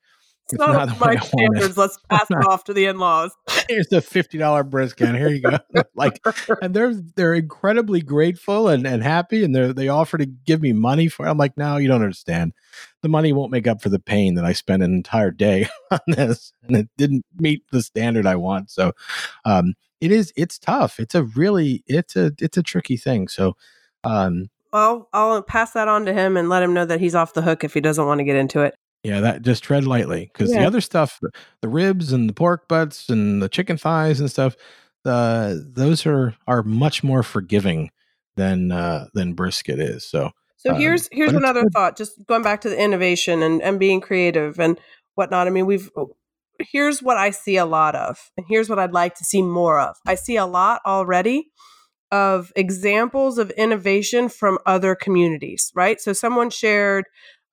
It's, 0.53 0.59
not, 0.59 0.89
not 0.89 1.01
my 1.01 1.17
standards. 1.17 1.77
Let's 1.79 1.99
pass 2.11 2.31
it 2.31 2.47
off 2.47 2.65
to 2.65 2.75
the 2.75 2.85
in-laws. 2.85 3.33
Here's 3.69 3.89
the 3.89 4.03
fifty 4.03 4.37
dollar 4.37 4.63
brisket. 4.63 5.15
Here 5.15 5.31
you 5.31 5.41
go. 5.41 5.59
like, 5.95 6.21
and 6.61 6.75
they're 6.75 6.95
they're 6.95 7.35
incredibly 7.35 8.03
grateful 8.03 8.69
and, 8.69 8.87
and 8.87 9.03
happy, 9.03 9.43
and 9.43 9.57
they 9.57 9.73
they 9.73 9.89
offer 9.89 10.19
to 10.19 10.27
give 10.27 10.61
me 10.61 10.73
money 10.73 11.09
for. 11.09 11.27
It. 11.27 11.31
I'm 11.31 11.39
like, 11.39 11.57
no, 11.57 11.79
you 11.79 11.89
don't 11.89 12.03
understand. 12.03 12.53
The 13.01 13.09
money 13.09 13.33
won't 13.33 13.53
make 13.53 13.67
up 13.67 13.83
for 13.83 13.89
the 13.89 13.99
pain 13.99 14.35
that 14.35 14.45
I 14.45 14.53
spent 14.53 14.83
an 14.83 14.93
entire 14.93 15.31
day 15.31 15.69
on 15.91 16.01
this, 16.09 16.53
and 16.63 16.77
it 16.77 16.89
didn't 16.99 17.25
meet 17.39 17.63
the 17.71 17.83
standard 17.83 18.27
I 18.27 18.37
want. 18.37 18.71
So, 18.71 18.93
um, 19.47 19.75
it 20.03 20.13
is 20.13 20.31
it's 20.37 20.59
tough. 20.59 21.01
It's 21.01 21.15
a 21.15 21.25
really 21.25 21.83
it's 21.87 22.17
a 22.17 22.33
it's 22.39 22.59
a 22.59 22.63
tricky 22.63 22.99
thing. 22.99 23.29
So, 23.29 23.57
um, 24.05 24.51
well, 24.75 25.09
I'll 25.15 25.41
pass 25.41 25.71
that 25.73 25.89
on 25.89 26.05
to 26.05 26.13
him 26.13 26.37
and 26.37 26.51
let 26.51 26.63
him 26.63 26.75
know 26.75 26.85
that 26.85 27.01
he's 27.01 27.15
off 27.15 27.33
the 27.33 27.43
hook 27.43 27.65
if 27.65 27.73
he 27.73 27.81
doesn't 27.81 28.07
want 28.07 28.19
to 28.19 28.25
get 28.25 28.37
into 28.37 28.61
it. 28.61 28.75
Yeah, 29.05 29.21
that 29.21 29.43
just 29.43 29.63
tread 29.63 29.87
lightly 29.87 30.31
because 30.33 30.51
yeah. 30.51 30.61
the 30.61 30.67
other 30.67 30.81
stuff, 30.81 31.21
the 31.61 31.69
ribs 31.69 32.11
and 32.11 32.29
the 32.29 32.33
pork 32.33 32.69
butts 32.69 33.11
and 33.11 33.43
the 33.43 33.51
chicken 33.51 33.77
thighs 33.77 34.19
and 34.19 34.31
stuff, 34.31 34.57
uh, 35.05 35.57
those 35.59 36.07
are 36.07 36.35
are 36.47 36.63
much 36.63 37.05
more 37.05 37.23
forgiving 37.23 37.91
than 38.37 38.73
uh, 38.73 39.09
than 39.13 39.35
brisket 39.35 39.79
is. 39.79 40.07
So, 40.07 40.31
so 40.57 40.71
um, 40.73 40.81
here's 40.81 41.09
here's 41.13 41.35
another 41.35 41.65
thought. 41.73 41.99
Just 41.99 42.27
going 42.27 42.43
back 42.43 42.63
to 42.63 42.71
the 42.71 42.83
innovation 42.83 43.43
and 43.43 43.61
and 43.61 43.79
being 43.79 44.01
creative 44.01 44.59
and 44.59 44.81
whatnot. 45.17 45.47
I 45.47 45.51
mean, 45.51 45.67
we've 45.67 45.91
here's 46.59 47.03
what 47.03 47.19
I 47.19 47.31
see 47.31 47.57
a 47.57 47.67
lot 47.67 47.95
of, 47.95 48.31
and 48.39 48.47
here's 48.49 48.71
what 48.71 48.79
I'd 48.79 48.93
like 48.95 49.15
to 49.17 49.25
see 49.25 49.43
more 49.43 49.81
of. 49.81 49.97
I 50.07 50.15
see 50.15 50.37
a 50.37 50.47
lot 50.47 50.81
already 50.87 51.51
of 52.11 52.53
examples 52.55 53.39
of 53.39 53.51
innovation 53.51 54.29
from 54.29 54.59
other 54.67 54.95
communities. 54.95 55.73
Right. 55.75 56.01
So 56.01 56.13
someone 56.13 56.49
shared 56.49 57.05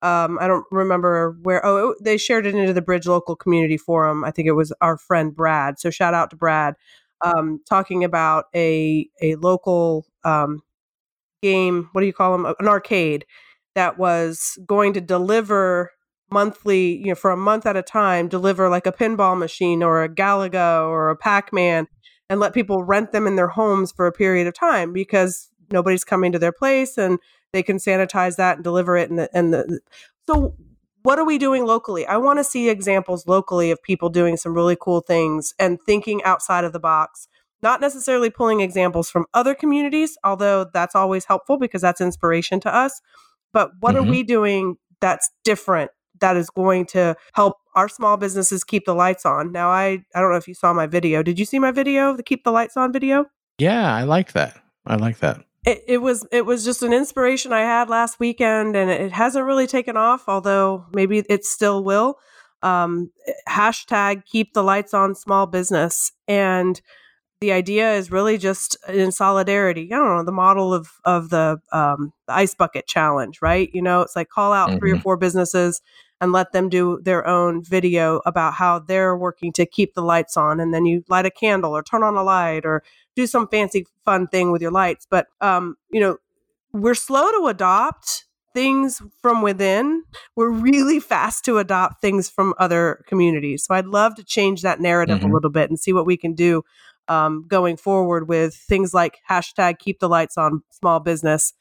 um, 0.02 0.38
I 0.40 0.48
don't 0.48 0.66
remember 0.72 1.36
where. 1.42 1.64
Oh, 1.64 1.94
they 2.02 2.18
shared 2.18 2.44
it 2.44 2.56
into 2.56 2.72
the 2.72 2.82
Bridge 2.82 3.06
Local 3.06 3.36
Community 3.36 3.76
Forum. 3.76 4.24
I 4.24 4.32
think 4.32 4.48
it 4.48 4.52
was 4.52 4.72
our 4.80 4.98
friend 4.98 5.34
Brad. 5.34 5.78
So 5.78 5.90
shout 5.90 6.12
out 6.12 6.30
to 6.30 6.36
Brad, 6.36 6.74
um, 7.24 7.60
talking 7.68 8.02
about 8.02 8.46
a 8.54 9.08
a 9.22 9.36
local 9.36 10.06
um, 10.24 10.60
game. 11.40 11.88
What 11.92 12.00
do 12.00 12.06
you 12.08 12.12
call 12.12 12.32
them? 12.32 12.52
An 12.58 12.68
arcade 12.68 13.24
that 13.76 13.96
was 13.96 14.58
going 14.66 14.92
to 14.94 15.00
deliver 15.00 15.92
monthly, 16.32 16.96
you 16.96 17.06
know, 17.06 17.14
for 17.14 17.30
a 17.30 17.36
month 17.36 17.64
at 17.64 17.76
a 17.76 17.82
time, 17.82 18.26
deliver 18.26 18.68
like 18.68 18.86
a 18.86 18.92
pinball 18.92 19.38
machine 19.38 19.82
or 19.82 20.02
a 20.02 20.08
Galaga 20.08 20.88
or 20.88 21.10
a 21.10 21.16
Pac 21.16 21.52
Man, 21.52 21.86
and 22.28 22.40
let 22.40 22.54
people 22.54 22.82
rent 22.82 23.12
them 23.12 23.28
in 23.28 23.36
their 23.36 23.48
homes 23.48 23.92
for 23.92 24.06
a 24.06 24.12
period 24.12 24.48
of 24.48 24.54
time 24.54 24.92
because 24.92 25.48
nobody's 25.70 26.04
coming 26.04 26.32
to 26.32 26.38
their 26.40 26.52
place 26.52 26.98
and 26.98 27.18
they 27.52 27.62
can 27.62 27.76
sanitize 27.76 28.36
that 28.36 28.56
and 28.56 28.64
deliver 28.64 28.96
it 28.96 29.10
and 29.10 29.18
the, 29.18 29.30
and 29.32 29.52
the 29.52 29.80
so 30.26 30.54
what 31.02 31.18
are 31.18 31.24
we 31.24 31.36
doing 31.36 31.64
locally? 31.66 32.06
I 32.06 32.16
want 32.16 32.38
to 32.38 32.44
see 32.44 32.68
examples 32.68 33.26
locally 33.26 33.72
of 33.72 33.82
people 33.82 34.08
doing 34.08 34.36
some 34.36 34.54
really 34.54 34.76
cool 34.80 35.00
things 35.00 35.52
and 35.58 35.80
thinking 35.84 36.22
outside 36.22 36.64
of 36.64 36.72
the 36.72 36.80
box 36.80 37.26
not 37.62 37.80
necessarily 37.80 38.28
pulling 38.28 38.60
examples 38.60 39.08
from 39.08 39.24
other 39.34 39.54
communities 39.54 40.18
although 40.24 40.66
that's 40.74 40.94
always 40.94 41.24
helpful 41.24 41.58
because 41.58 41.80
that's 41.80 42.00
inspiration 42.00 42.60
to 42.60 42.74
us 42.74 43.00
but 43.52 43.70
what 43.80 43.94
mm-hmm. 43.94 44.08
are 44.08 44.10
we 44.10 44.22
doing 44.22 44.76
that's 45.00 45.30
different 45.44 45.90
that 46.20 46.36
is 46.36 46.50
going 46.50 46.86
to 46.86 47.16
help 47.34 47.56
our 47.74 47.88
small 47.88 48.16
businesses 48.16 48.64
keep 48.64 48.84
the 48.84 48.94
lights 48.94 49.26
on? 49.26 49.52
Now 49.52 49.68
i 49.68 50.02
i 50.14 50.20
don't 50.20 50.30
know 50.30 50.36
if 50.36 50.48
you 50.48 50.54
saw 50.54 50.72
my 50.72 50.86
video. 50.86 51.22
Did 51.22 51.38
you 51.38 51.44
see 51.44 51.58
my 51.58 51.70
video 51.70 52.16
the 52.16 52.22
keep 52.22 52.44
the 52.44 52.52
lights 52.52 52.76
on 52.76 52.92
video? 52.92 53.26
Yeah 53.58 53.94
i 53.94 54.02
like 54.04 54.32
that. 54.32 54.60
I 54.86 54.96
like 54.96 55.18
that 55.18 55.44
it, 55.64 55.82
it 55.86 55.98
was 55.98 56.26
it 56.32 56.46
was 56.46 56.64
just 56.64 56.82
an 56.82 56.92
inspiration 56.92 57.52
I 57.52 57.60
had 57.60 57.88
last 57.88 58.18
weekend, 58.18 58.76
and 58.76 58.90
it 58.90 59.12
hasn't 59.12 59.44
really 59.44 59.66
taken 59.66 59.96
off. 59.96 60.24
Although 60.28 60.86
maybe 60.92 61.18
it 61.28 61.44
still 61.44 61.84
will. 61.84 62.18
Um, 62.62 63.10
hashtag 63.48 64.24
keep 64.24 64.54
the 64.54 64.62
lights 64.62 64.94
on 64.94 65.16
small 65.16 65.46
business 65.46 66.12
and 66.28 66.80
the 67.42 67.50
idea 67.50 67.94
is 67.94 68.12
really 68.12 68.38
just 68.38 68.76
in 68.88 69.10
solidarity. 69.10 69.92
I 69.92 69.96
don't 69.96 70.16
know 70.16 70.24
the 70.24 70.30
model 70.30 70.72
of 70.72 70.88
of 71.04 71.30
the, 71.30 71.60
um, 71.72 72.12
the 72.28 72.34
ice 72.34 72.54
bucket 72.54 72.86
challenge, 72.86 73.42
right? 73.42 73.68
You 73.74 73.82
know, 73.82 74.00
it's 74.00 74.14
like 74.14 74.28
call 74.28 74.52
out 74.52 74.70
mm-hmm. 74.70 74.78
three 74.78 74.92
or 74.92 74.94
mm-hmm. 74.94 75.02
four 75.02 75.16
businesses 75.16 75.80
and 76.22 76.30
let 76.30 76.52
them 76.52 76.68
do 76.68 77.00
their 77.02 77.26
own 77.26 77.64
video 77.64 78.22
about 78.24 78.54
how 78.54 78.78
they're 78.78 79.16
working 79.16 79.52
to 79.54 79.66
keep 79.66 79.94
the 79.94 80.02
lights 80.02 80.36
on, 80.36 80.60
and 80.60 80.72
then 80.72 80.86
you 80.86 81.04
light 81.08 81.26
a 81.26 81.30
candle 81.30 81.76
or 81.76 81.82
turn 81.82 82.04
on 82.04 82.16
a 82.16 82.22
light 82.22 82.64
or 82.64 82.84
do 83.16 83.26
some 83.26 83.48
fancy 83.48 83.84
fun 84.04 84.28
thing 84.28 84.52
with 84.52 84.62
your 84.62 84.70
lights. 84.70 85.04
But 85.10 85.26
um, 85.40 85.74
you 85.90 86.00
know, 86.00 86.18
we're 86.72 86.94
slow 86.94 87.28
to 87.32 87.48
adopt 87.48 88.26
things 88.54 89.02
from 89.20 89.42
within. 89.42 90.04
We're 90.36 90.50
really 90.50 91.00
fast 91.00 91.44
to 91.46 91.58
adopt 91.58 92.00
things 92.00 92.30
from 92.30 92.54
other 92.56 93.02
communities. 93.08 93.64
So 93.64 93.74
I'd 93.74 93.86
love 93.86 94.14
to 94.14 94.24
change 94.24 94.62
that 94.62 94.80
narrative 94.80 95.18
mm-hmm. 95.18 95.30
a 95.30 95.34
little 95.34 95.50
bit 95.50 95.70
and 95.70 95.78
see 95.78 95.92
what 95.92 96.06
we 96.06 96.16
can 96.16 96.34
do 96.34 96.62
um, 97.08 97.46
going 97.48 97.76
forward 97.76 98.28
with 98.28 98.54
things 98.54 98.94
like 98.94 99.18
hashtag 99.28 99.80
keep 99.80 99.98
the 99.98 100.08
lights 100.08 100.38
on 100.38 100.62
small 100.70 101.00
business 101.00 101.52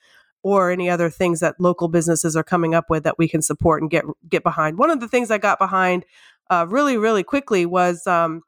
or 0.43 0.71
any 0.71 0.89
other 0.89 1.09
things 1.09 1.39
that 1.39 1.59
local 1.59 1.87
businesses 1.87 2.35
are 2.35 2.43
coming 2.43 2.73
up 2.73 2.89
with 2.89 3.03
that 3.03 3.17
we 3.17 3.27
can 3.27 3.41
support 3.41 3.81
and 3.81 3.91
get 3.91 4.05
get 4.29 4.43
behind. 4.43 4.77
One 4.77 4.89
of 4.89 4.99
the 4.99 5.07
things 5.07 5.31
I 5.31 5.37
got 5.37 5.59
behind 5.59 6.05
uh, 6.49 6.65
really 6.69 6.97
really 6.97 7.23
quickly 7.23 7.65
was 7.65 8.05
um, 8.07 8.41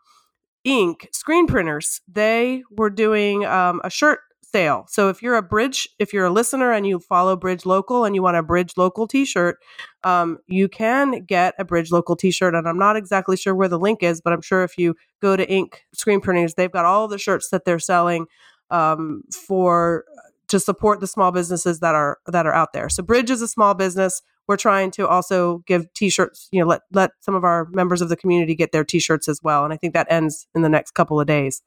ink 0.63 1.09
screen 1.11 1.47
printers. 1.47 2.01
They 2.07 2.63
were 2.71 2.89
doing 2.89 3.45
um, 3.45 3.81
a 3.83 3.89
shirt 3.89 4.19
sale. 4.53 4.85
So 4.87 5.09
if 5.09 5.21
you're 5.21 5.35
a 5.35 5.41
bridge, 5.41 5.89
if 5.99 6.13
you're 6.13 6.25
a 6.25 6.31
listener 6.31 6.71
and 6.71 6.85
you 6.85 6.99
follow 6.99 7.35
Bridge 7.35 7.65
Local 7.65 8.05
and 8.05 8.15
you 8.15 8.21
want 8.21 8.37
a 8.37 8.43
Bridge 8.43 8.73
Local 8.77 9.07
T-shirt, 9.07 9.57
um, 10.03 10.37
you 10.47 10.69
can 10.69 11.25
get 11.25 11.55
a 11.57 11.65
Bridge 11.65 11.91
Local 11.91 12.15
T-shirt. 12.15 12.53
And 12.53 12.67
I'm 12.67 12.77
not 12.77 12.95
exactly 12.95 13.35
sure 13.35 13.55
where 13.55 13.67
the 13.67 13.79
link 13.79 14.03
is, 14.03 14.21
but 14.21 14.31
I'm 14.31 14.41
sure 14.41 14.63
if 14.63 14.77
you 14.77 14.95
go 15.21 15.35
to 15.35 15.49
Ink 15.49 15.81
Screen 15.93 16.21
Printers, 16.21 16.53
they've 16.53 16.71
got 16.71 16.85
all 16.85 17.07
the 17.07 17.17
shirts 17.17 17.49
that 17.49 17.65
they're 17.65 17.79
selling 17.79 18.27
um, 18.69 19.23
for 19.47 20.05
to 20.53 20.59
support 20.59 20.99
the 20.99 21.07
small 21.07 21.31
businesses 21.31 21.79
that 21.79 21.95
are 21.95 22.19
that 22.27 22.45
are 22.45 22.53
out 22.53 22.73
there. 22.73 22.87
So 22.87 23.01
Bridge 23.01 23.31
is 23.31 23.41
a 23.41 23.47
small 23.47 23.73
business. 23.73 24.21
We're 24.47 24.57
trying 24.57 24.91
to 24.91 25.07
also 25.07 25.63
give 25.65 25.91
t-shirts, 25.93 26.47
you 26.51 26.59
know, 26.59 26.67
let 26.67 26.81
let 26.91 27.11
some 27.21 27.33
of 27.33 27.43
our 27.43 27.65
members 27.71 28.01
of 28.01 28.09
the 28.09 28.15
community 28.15 28.53
get 28.53 28.71
their 28.71 28.83
t-shirts 28.83 29.27
as 29.27 29.41
well. 29.41 29.63
And 29.63 29.73
I 29.73 29.77
think 29.77 29.95
that 29.95 30.05
ends 30.11 30.47
in 30.53 30.61
the 30.61 30.69
next 30.69 30.91
couple 30.91 31.19
of 31.19 31.25
days. 31.25 31.63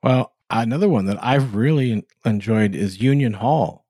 Well, 0.00 0.32
another 0.48 0.88
one 0.88 1.06
that 1.06 1.18
I've 1.20 1.56
really 1.56 2.06
enjoyed 2.24 2.76
is 2.76 3.02
Union 3.02 3.32
Hall. 3.32 3.84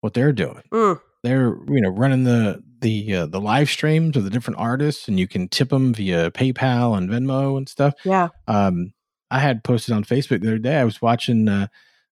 What 0.00 0.14
they're 0.14 0.32
doing, 0.32 0.62
mm. 0.72 0.98
they're 1.22 1.54
you 1.68 1.82
know 1.82 1.90
running 1.90 2.24
the 2.24 2.62
the 2.80 3.14
uh, 3.14 3.26
the 3.26 3.42
live 3.42 3.68
streams 3.68 4.16
of 4.16 4.24
the 4.24 4.30
different 4.30 4.58
artists, 4.58 5.06
and 5.06 5.20
you 5.20 5.28
can 5.28 5.48
tip 5.48 5.68
them 5.68 5.92
via 5.92 6.30
PayPal 6.30 6.96
and 6.96 7.10
Venmo 7.10 7.58
and 7.58 7.68
stuff. 7.68 7.92
Yeah. 8.06 8.28
Um, 8.48 8.94
I 9.30 9.38
had 9.38 9.62
posted 9.62 9.94
on 9.94 10.04
Facebook 10.04 10.40
the 10.40 10.48
other 10.48 10.58
day. 10.58 10.78
I 10.78 10.84
was 10.84 11.02
watching 11.02 11.46
uh, 11.46 11.66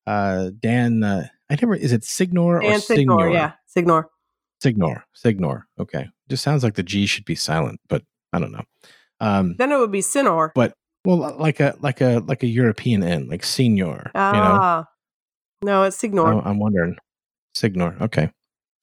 uh, 0.07 0.51
Dan. 0.61 1.03
Uh, 1.03 1.29
I 1.51 1.57
never 1.61 1.75
is 1.75 1.93
it 1.93 2.05
Signor 2.05 2.63
or 2.63 2.79
Signor? 2.79 2.81
Signor? 2.81 3.31
Yeah, 3.31 3.53
Signor. 3.67 4.11
Signor. 4.61 5.05
Signor. 5.15 5.67
Okay, 5.79 6.09
just 6.29 6.43
sounds 6.43 6.63
like 6.63 6.75
the 6.75 6.83
G 6.83 7.07
should 7.07 7.25
be 7.25 7.35
silent, 7.35 7.81
but 7.89 8.03
I 8.33 8.39
don't 8.39 8.53
know. 8.53 8.65
Um, 9.21 9.57
then 9.59 9.73
it 9.73 9.79
would 9.79 9.93
be 9.93 10.01
Sinor. 10.01 10.51
But 10.55 10.75
well, 11.05 11.37
like 11.39 11.61
a 11.61 11.77
like 11.81 12.01
a 12.01 12.23
like 12.27 12.43
a 12.43 12.47
European 12.47 13.03
N, 13.03 13.29
like 13.29 13.45
senior. 13.45 14.11
Ah, 14.15 14.29
you 14.29 14.41
know? 14.41 14.59
Ah. 14.61 14.85
no, 15.63 15.83
it's 15.85 15.97
Signor. 15.97 16.35
Oh, 16.35 16.43
I'm 16.45 16.59
wondering. 16.59 16.97
Signor. 17.55 17.97
Okay. 18.01 18.31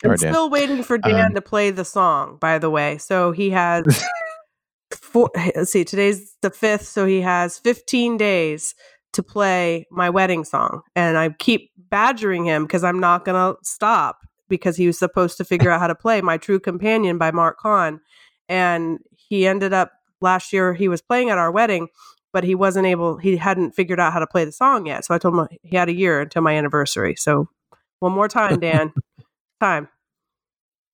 I'm 0.04 0.10
right, 0.12 0.20
still 0.20 0.50
Dan. 0.50 0.52
waiting 0.52 0.84
for 0.84 0.98
Dan 0.98 1.28
um, 1.28 1.34
to 1.34 1.42
play 1.42 1.72
the 1.72 1.86
song. 1.86 2.38
By 2.40 2.60
the 2.60 2.70
way, 2.70 2.98
so 2.98 3.32
he 3.32 3.52
has. 3.52 4.04
four, 5.16 5.30
let's 5.56 5.72
see. 5.72 5.86
Today's 5.86 6.36
the 6.42 6.50
fifth, 6.50 6.86
so 6.86 7.06
he 7.06 7.22
has 7.22 7.58
15 7.60 8.18
days 8.18 8.76
to 9.14 9.24
play 9.24 9.86
my 9.92 10.10
wedding 10.10 10.44
song, 10.44 10.82
and 10.96 11.18
I 11.18 11.30
keep 11.30 11.72
badgering 11.96 12.44
him 12.44 12.64
because 12.66 12.84
I'm 12.84 13.00
not 13.00 13.24
gonna 13.24 13.56
stop 13.64 14.20
because 14.50 14.76
he 14.76 14.86
was 14.86 15.00
supposed 15.00 15.38
to 15.38 15.46
figure 15.46 15.72
out 15.72 15.80
how 15.80 15.88
to 15.88 15.96
play 15.96 16.20
"My 16.22 16.36
True 16.38 16.60
Companion" 16.60 17.18
by 17.18 17.32
Marc 17.32 17.58
Cohn, 17.58 18.02
and 18.50 19.00
he 19.16 19.48
ended 19.48 19.72
up 19.72 19.94
last 20.20 20.52
year 20.52 20.74
he 20.74 20.90
was 20.90 21.02
playing 21.02 21.30
at 21.30 21.38
our 21.38 21.50
wedding, 21.50 21.88
but 22.34 22.44
he 22.44 22.54
wasn't 22.54 22.86
able, 22.86 23.16
he 23.16 23.38
hadn't 23.38 23.72
figured 23.72 23.98
out 23.98 24.12
how 24.12 24.20
to 24.20 24.28
play 24.28 24.44
the 24.44 24.52
song 24.52 24.86
yet. 24.88 25.06
So 25.06 25.16
I 25.16 25.18
told 25.20 25.36
him 25.36 25.48
he 25.64 25.78
had 25.78 25.88
a 25.88 25.94
year 25.96 26.20
until 26.20 26.42
my 26.42 26.54
anniversary. 26.58 27.16
So 27.16 27.48
one 28.00 28.12
more 28.12 28.28
time, 28.28 28.60
Dan. 28.60 28.92
time. 29.62 29.88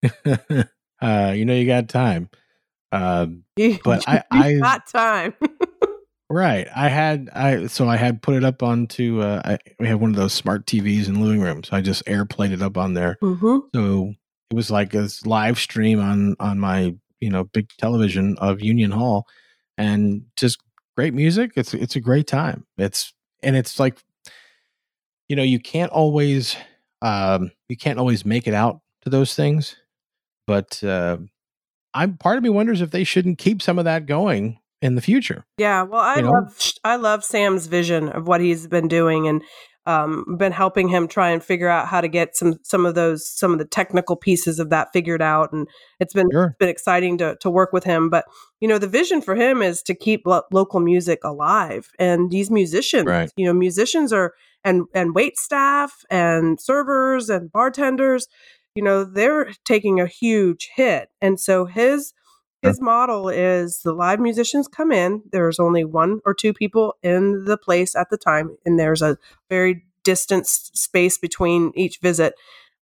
uh, 0.25 1.33
you 1.35 1.45
know, 1.45 1.55
you 1.55 1.65
got 1.65 1.89
time. 1.89 2.29
Uh, 2.91 3.25
But 3.55 3.55
you 4.07 4.13
I- 4.13 4.23
I- 4.31 4.59
got 4.59 4.85
time. 4.85 5.33
Right. 6.31 6.67
I 6.75 6.89
had 6.89 7.29
I 7.33 7.67
so 7.67 7.87
I 7.87 7.97
had 7.97 8.21
put 8.21 8.35
it 8.35 8.43
up 8.43 8.63
onto. 8.63 9.21
Uh, 9.21 9.41
I, 9.43 9.57
we 9.79 9.87
have 9.87 9.99
one 10.01 10.11
of 10.11 10.15
those 10.15 10.33
smart 10.33 10.65
TVs 10.65 11.07
in 11.07 11.15
the 11.15 11.19
living 11.19 11.41
room, 11.41 11.63
so 11.63 11.75
I 11.75 11.81
just 11.81 12.05
airplayed 12.05 12.51
it 12.51 12.61
up 12.61 12.77
on 12.77 12.93
there. 12.93 13.17
hmm 13.21 13.59
So 13.73 14.13
it 14.49 14.55
was 14.55 14.71
like 14.71 14.93
a 14.93 15.07
live 15.25 15.59
stream 15.59 15.99
on 15.99 16.35
on 16.39 16.59
my 16.59 16.95
you 17.19 17.29
know 17.29 17.45
big 17.45 17.69
television 17.77 18.37
of 18.39 18.61
Union 18.61 18.91
Hall, 18.91 19.27
and 19.77 20.23
just 20.35 20.59
great 20.95 21.13
music. 21.13 21.51
It's 21.55 21.73
it's 21.73 21.95
a 21.95 22.01
great 22.01 22.27
time. 22.27 22.65
It's 22.77 23.13
and 23.43 23.55
it's 23.55 23.79
like, 23.79 23.97
you 25.27 25.35
know, 25.35 25.43
you 25.43 25.59
can't 25.59 25.91
always 25.91 26.55
um, 27.01 27.51
you 27.67 27.77
can't 27.77 27.99
always 27.99 28.25
make 28.25 28.47
it 28.47 28.53
out 28.53 28.81
to 29.01 29.09
those 29.09 29.35
things, 29.35 29.75
but 30.45 30.83
uh, 30.83 31.17
I'm 31.93 32.17
part 32.17 32.37
of 32.37 32.43
me 32.43 32.49
wonders 32.49 32.81
if 32.81 32.91
they 32.91 33.03
shouldn't 33.03 33.37
keep 33.37 33.61
some 33.61 33.79
of 33.79 33.85
that 33.85 34.05
going 34.05 34.59
in 34.81 34.95
the 34.95 35.01
future. 35.01 35.45
Yeah, 35.57 35.83
well, 35.83 36.01
I 36.01 36.15
You 36.17 36.21
know? 36.23 36.31
love 36.31 36.71
I 36.83 36.95
love 36.95 37.23
Sam's 37.23 37.67
vision 37.67 38.09
of 38.09 38.27
what 38.27 38.41
he's 38.41 38.67
been 38.67 38.87
doing, 38.87 39.27
and 39.27 39.43
um, 39.87 40.35
been 40.37 40.51
helping 40.51 40.89
him 40.89 41.07
try 41.07 41.31
and 41.31 41.43
figure 41.43 41.67
out 41.67 41.87
how 41.87 42.01
to 42.01 42.07
get 42.07 42.35
some 42.35 42.59
some 42.63 42.85
of 42.85 42.93
those 42.95 43.27
some 43.27 43.51
of 43.51 43.57
the 43.59 43.65
technical 43.65 44.15
pieces 44.15 44.59
of 44.59 44.69
that 44.69 44.89
figured 44.93 45.21
out, 45.21 45.51
and 45.53 45.67
it's 45.99 46.13
been 46.13 46.29
Sure. 46.31 46.55
been 46.59 46.69
exciting 46.69 47.17
to 47.19 47.35
to 47.41 47.49
work 47.49 47.73
with 47.73 47.83
him. 47.83 48.09
But 48.09 48.25
you 48.59 48.67
know, 48.67 48.77
the 48.77 48.87
vision 48.87 49.21
for 49.21 49.35
him 49.35 49.61
is 49.61 49.81
to 49.83 49.95
keep 49.95 50.21
lo- 50.25 50.43
local 50.51 50.79
music 50.79 51.23
alive, 51.23 51.89
and 51.97 52.29
these 52.29 52.51
musicians, 52.51 53.05
Right. 53.07 53.31
you 53.35 53.45
know, 53.45 53.53
musicians 53.53 54.13
are 54.13 54.33
and 54.63 54.83
and 54.93 55.15
wait 55.15 55.37
staff 55.37 56.05
and 56.11 56.61
servers 56.61 57.29
and 57.29 57.51
bartenders, 57.51 58.27
you 58.75 58.83
know, 58.83 59.03
they're 59.03 59.51
taking 59.65 59.99
a 59.99 60.05
huge 60.05 60.69
hit, 60.75 61.09
and 61.21 61.39
so 61.39 61.65
his 61.65 62.13
his 62.61 62.79
model 62.81 63.29
is 63.29 63.79
the 63.83 63.93
live 63.93 64.19
musicians 64.19 64.67
come 64.67 64.91
in. 64.91 65.23
There's 65.31 65.59
only 65.59 65.83
one 65.83 66.19
or 66.25 66.33
two 66.33 66.53
people 66.53 66.95
in 67.01 67.45
the 67.45 67.57
place 67.57 67.95
at 67.95 68.09
the 68.09 68.17
time, 68.17 68.55
and 68.65 68.79
there's 68.79 69.01
a 69.01 69.17
very 69.49 69.83
distant 70.03 70.47
space 70.47 71.17
between 71.17 71.71
each 71.75 71.99
visit. 71.99 72.35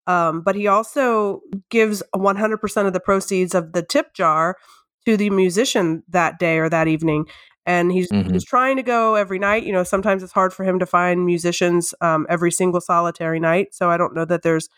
Um, 0.08 0.42
but 0.42 0.56
he 0.56 0.68
also 0.68 1.42
gives 1.70 2.02
100% 2.16 2.88
of 2.88 2.94
the 2.94 3.00
proceeds 3.00 3.54
of 3.54 3.74
the 3.74 3.84
tip 3.84 4.14
jar 4.14 4.58
to 5.06 5.16
the 5.18 5.30
musician 5.30 6.04
that 6.10 6.40
day 6.40 6.58
or 6.58 6.70
that 6.70 6.88
evening. 6.88 7.26
And 7.66 7.92
he's, 7.92 8.10
Mhm. 8.12 8.32
he's 8.32 8.44
trying 8.46 8.78
to 8.78 8.84
go 8.84 9.16
every 9.16 9.38
night. 9.38 9.64
You 9.64 9.72
know, 9.74 9.84
sometimes 9.84 10.24
it's 10.24 10.34
hard 10.34 10.54
for 10.54 10.64
him 10.64 10.80
to 10.80 10.86
find 10.86 11.26
musicians 11.26 11.94
um, 12.02 12.26
every 12.30 12.52
single 12.52 12.82
solitary 12.82 13.40
night. 13.40 13.76
So 13.76 13.90
I 13.92 13.98
don't 13.98 14.16
know 14.16 14.26
that 14.26 14.42
there's 14.42 14.70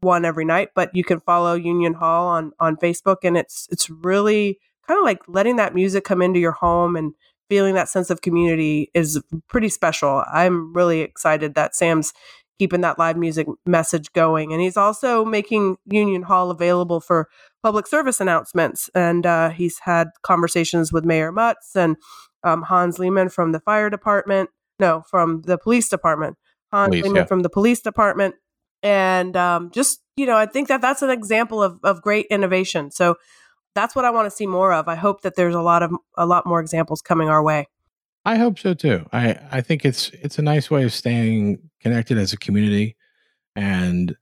one 0.00 0.24
every 0.24 0.44
night, 0.44 0.70
but 0.74 0.94
you 0.94 1.04
can 1.04 1.20
follow 1.20 1.54
Union 1.54 1.94
Hall 1.94 2.26
on 2.28 2.52
on 2.60 2.76
Facebook, 2.76 3.18
and 3.22 3.36
it's 3.36 3.68
it's 3.70 3.90
really 3.90 4.58
kind 4.86 4.98
of 4.98 5.04
like 5.04 5.20
letting 5.28 5.56
that 5.56 5.74
music 5.74 6.04
come 6.04 6.22
into 6.22 6.40
your 6.40 6.52
home 6.52 6.96
and 6.96 7.14
feeling 7.48 7.74
that 7.74 7.88
sense 7.88 8.10
of 8.10 8.20
community 8.20 8.90
is 8.94 9.20
pretty 9.48 9.68
special. 9.68 10.24
I'm 10.32 10.72
really 10.74 11.00
excited 11.00 11.54
that 11.54 11.74
Sam's 11.74 12.12
keeping 12.58 12.80
that 12.80 12.98
live 12.98 13.16
music 13.16 13.46
message 13.66 14.12
going, 14.12 14.52
and 14.52 14.60
he's 14.60 14.76
also 14.76 15.24
making 15.24 15.76
Union 15.86 16.22
Hall 16.22 16.50
available 16.50 17.00
for 17.00 17.28
public 17.62 17.86
service 17.86 18.20
announcements. 18.20 18.90
And 18.94 19.24
uh, 19.26 19.50
he's 19.50 19.78
had 19.80 20.08
conversations 20.22 20.92
with 20.92 21.04
Mayor 21.04 21.32
Mutz 21.32 21.74
and 21.74 21.96
um, 22.44 22.62
Hans 22.62 22.98
Lehman 22.98 23.28
from 23.28 23.52
the 23.52 23.60
fire 23.60 23.90
department. 23.90 24.50
No, 24.80 25.02
from 25.08 25.42
the 25.42 25.58
police 25.58 25.88
department. 25.88 26.36
Hans 26.70 26.90
Police, 26.90 27.04
Lehman 27.04 27.16
yeah. 27.16 27.24
from 27.24 27.40
the 27.40 27.50
police 27.50 27.80
department 27.80 28.34
and 28.82 29.36
um, 29.36 29.70
just 29.70 30.00
you 30.16 30.26
know 30.26 30.36
i 30.36 30.46
think 30.46 30.68
that 30.68 30.80
that's 30.80 31.02
an 31.02 31.10
example 31.10 31.62
of, 31.62 31.78
of 31.82 32.02
great 32.02 32.26
innovation 32.30 32.90
so 32.90 33.16
that's 33.74 33.94
what 33.94 34.04
i 34.04 34.10
want 34.10 34.26
to 34.26 34.30
see 34.30 34.46
more 34.46 34.72
of 34.72 34.88
i 34.88 34.94
hope 34.94 35.22
that 35.22 35.36
there's 35.36 35.54
a 35.54 35.62
lot 35.62 35.82
of 35.82 35.92
a 36.16 36.26
lot 36.26 36.46
more 36.46 36.60
examples 36.60 37.00
coming 37.00 37.28
our 37.28 37.42
way 37.42 37.66
I 38.28 38.36
hope 38.36 38.58
so 38.58 38.74
too. 38.74 39.06
I 39.10 39.38
I 39.50 39.60
think 39.62 39.86
it's 39.86 40.10
it's 40.10 40.38
a 40.38 40.42
nice 40.42 40.70
way 40.70 40.84
of 40.84 40.92
staying 40.92 41.70
connected 41.80 42.18
as 42.18 42.34
a 42.34 42.36
community, 42.36 42.94
and 43.56 44.14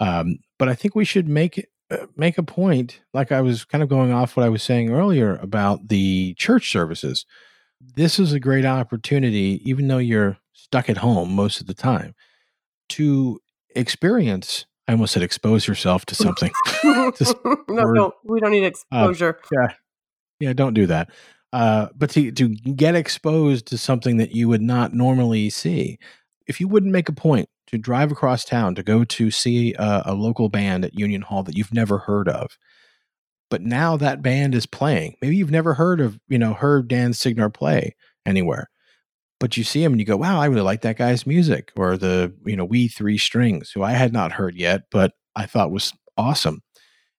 um, 0.00 0.40
but 0.58 0.68
I 0.68 0.74
think 0.74 0.94
we 0.94 1.06
should 1.06 1.28
make 1.28 1.66
uh, 1.90 2.06
make 2.14 2.36
a 2.36 2.42
point. 2.42 3.00
Like 3.14 3.32
I 3.32 3.40
was 3.40 3.64
kind 3.64 3.82
of 3.82 3.88
going 3.88 4.12
off 4.12 4.36
what 4.36 4.44
I 4.44 4.50
was 4.50 4.62
saying 4.62 4.90
earlier 4.90 5.36
about 5.36 5.88
the 5.88 6.34
church 6.34 6.70
services. 6.70 7.24
This 7.80 8.18
is 8.18 8.34
a 8.34 8.40
great 8.40 8.66
opportunity, 8.66 9.62
even 9.64 9.88
though 9.88 9.98
you're 9.98 10.36
stuck 10.52 10.90
at 10.90 10.98
home 10.98 11.34
most 11.34 11.62
of 11.62 11.66
the 11.66 11.74
time, 11.74 12.14
to 12.90 13.40
experience. 13.74 14.66
I 14.86 14.92
almost 14.92 15.14
said 15.14 15.22
expose 15.22 15.66
yourself 15.66 16.04
to 16.06 16.14
something. 16.14 16.52
Just 17.18 17.36
no, 17.44 17.84
no 17.92 18.12
we 18.24 18.40
don't 18.40 18.52
need 18.52 18.64
exposure 18.64 19.40
yeah, 19.52 19.68
yeah, 20.40 20.52
don't 20.52 20.74
do 20.74 20.86
that. 20.86 21.10
Uh, 21.52 21.88
but 21.94 22.10
to 22.10 22.32
to 22.32 22.48
get 22.48 22.94
exposed 22.94 23.66
to 23.66 23.78
something 23.78 24.16
that 24.16 24.34
you 24.34 24.48
would 24.48 24.62
not 24.62 24.92
normally 24.92 25.48
see, 25.50 25.98
if 26.46 26.60
you 26.60 26.68
wouldn't 26.68 26.92
make 26.92 27.08
a 27.08 27.12
point 27.12 27.48
to 27.68 27.78
drive 27.78 28.10
across 28.12 28.44
town 28.44 28.74
to 28.74 28.82
go 28.82 29.04
to 29.04 29.30
see 29.30 29.74
a, 29.78 30.02
a 30.06 30.14
local 30.14 30.48
band 30.48 30.84
at 30.84 30.98
Union 30.98 31.22
Hall 31.22 31.42
that 31.44 31.56
you've 31.56 31.72
never 31.72 31.98
heard 31.98 32.28
of, 32.28 32.58
but 33.50 33.62
now 33.62 33.96
that 33.96 34.20
band 34.20 34.54
is 34.54 34.66
playing. 34.66 35.16
Maybe 35.22 35.36
you've 35.36 35.50
never 35.50 35.74
heard 35.74 36.00
of 36.00 36.18
you 36.28 36.38
know 36.38 36.54
heard 36.54 36.88
Dan 36.88 37.12
Signar 37.12 37.54
play 37.54 37.94
anywhere, 38.26 38.68
but 39.44 39.58
you 39.58 39.62
see 39.62 39.84
him 39.84 39.92
and 39.92 40.00
you 40.00 40.06
go, 40.06 40.16
"Wow, 40.16 40.40
I 40.40 40.46
really 40.46 40.62
like 40.62 40.80
that 40.80 40.96
guy's 40.96 41.26
music," 41.26 41.70
or 41.76 41.98
the 41.98 42.32
you 42.46 42.56
know 42.56 42.64
We 42.64 42.88
Three 42.88 43.18
Strings, 43.18 43.70
who 43.70 43.82
I 43.82 43.90
had 43.92 44.10
not 44.10 44.32
heard 44.32 44.54
yet, 44.56 44.84
but 44.90 45.12
I 45.36 45.44
thought 45.44 45.70
was 45.70 45.92
awesome. 46.16 46.62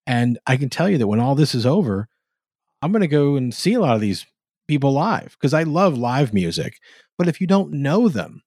And 0.08 0.40
I 0.48 0.58
can 0.58 0.70
tell 0.70 0.90
you 0.90 0.98
that 0.98 1.06
when 1.06 1.20
all 1.20 1.36
this 1.36 1.54
is 1.54 1.68
over, 1.68 2.08
I'm 2.82 2.92
going 2.92 3.04
to 3.04 3.08
go 3.08 3.36
and 3.36 3.54
see 3.54 3.76
a 3.76 3.80
lot 3.80 3.94
of 3.94 4.02
these 4.02 4.26
people 4.68 4.92
live 4.92 5.38
because 5.40 5.54
I 5.54 5.62
love 5.62 6.00
live 6.00 6.34
music. 6.34 6.80
But 7.16 7.28
if 7.28 7.40
you 7.40 7.46
don't 7.46 7.72
know 7.74 8.10
them, 8.10 8.42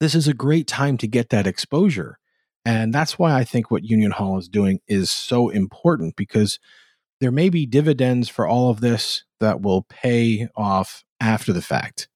this 0.00 0.16
is 0.16 0.26
a 0.26 0.34
great 0.34 0.66
time 0.66 0.96
to 0.98 1.06
get 1.06 1.28
that 1.28 1.46
exposure. 1.46 2.18
And 2.64 2.92
that's 2.92 3.20
why 3.20 3.34
I 3.34 3.44
think 3.44 3.70
what 3.70 3.84
Union 3.84 4.10
Hall 4.10 4.36
is 4.36 4.48
doing 4.48 4.80
is 4.88 5.12
so 5.12 5.48
important 5.48 6.16
because 6.16 6.58
there 7.20 7.30
may 7.30 7.50
be 7.50 7.66
dividends 7.66 8.28
for 8.28 8.48
all 8.48 8.68
of 8.68 8.80
this 8.80 9.22
that 9.38 9.62
will 9.62 9.82
pay 9.82 10.48
off 10.56 11.04
after 11.20 11.52
the 11.52 11.62
fact 11.62 12.08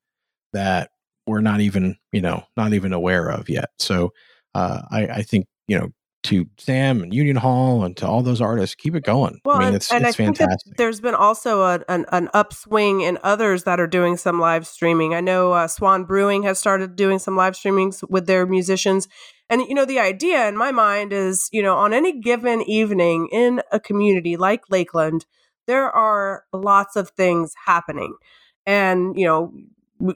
that 0.54 0.90
we're 1.26 1.42
not 1.42 1.60
even, 1.60 1.96
you 2.10 2.20
know, 2.20 2.44
not 2.56 2.72
even 2.72 2.92
aware 2.92 3.30
of 3.30 3.48
yet. 3.48 3.70
So 3.78 4.12
uh, 4.54 4.82
I, 4.90 5.06
I 5.06 5.22
think, 5.22 5.46
you 5.68 5.78
know, 5.78 5.90
to 6.24 6.46
Sam 6.58 7.02
and 7.02 7.12
Union 7.12 7.36
Hall 7.36 7.84
and 7.84 7.94
to 7.98 8.06
all 8.06 8.22
those 8.22 8.40
artists, 8.40 8.74
keep 8.74 8.94
it 8.94 9.04
going. 9.04 9.40
Well, 9.44 9.56
I 9.56 9.58
mean, 9.58 9.66
and, 9.66 9.76
it's, 9.76 9.92
and 9.92 10.06
it's 10.06 10.14
I 10.14 10.24
think 10.24 10.38
that 10.38 10.58
there's 10.78 11.00
been 11.00 11.14
also 11.14 11.62
a, 11.62 11.84
an, 11.86 12.06
an 12.12 12.30
upswing 12.32 13.02
in 13.02 13.18
others 13.22 13.64
that 13.64 13.78
are 13.78 13.86
doing 13.86 14.16
some 14.16 14.40
live 14.40 14.66
streaming. 14.66 15.14
I 15.14 15.20
know 15.20 15.52
uh, 15.52 15.68
Swan 15.68 16.04
Brewing 16.04 16.42
has 16.44 16.58
started 16.58 16.96
doing 16.96 17.18
some 17.18 17.36
live 17.36 17.52
streamings 17.52 18.02
with 18.08 18.26
their 18.26 18.46
musicians. 18.46 19.06
And, 19.50 19.60
you 19.60 19.74
know, 19.74 19.84
the 19.84 19.98
idea 19.98 20.48
in 20.48 20.56
my 20.56 20.72
mind 20.72 21.12
is, 21.12 21.50
you 21.52 21.62
know, 21.62 21.76
on 21.76 21.92
any 21.92 22.18
given 22.18 22.62
evening 22.62 23.28
in 23.30 23.60
a 23.70 23.78
community 23.78 24.38
like 24.38 24.62
Lakeland, 24.70 25.26
there 25.66 25.90
are 25.90 26.44
lots 26.54 26.96
of 26.96 27.10
things 27.10 27.52
happening. 27.66 28.16
And, 28.64 29.18
you 29.18 29.26
know, 29.26 29.52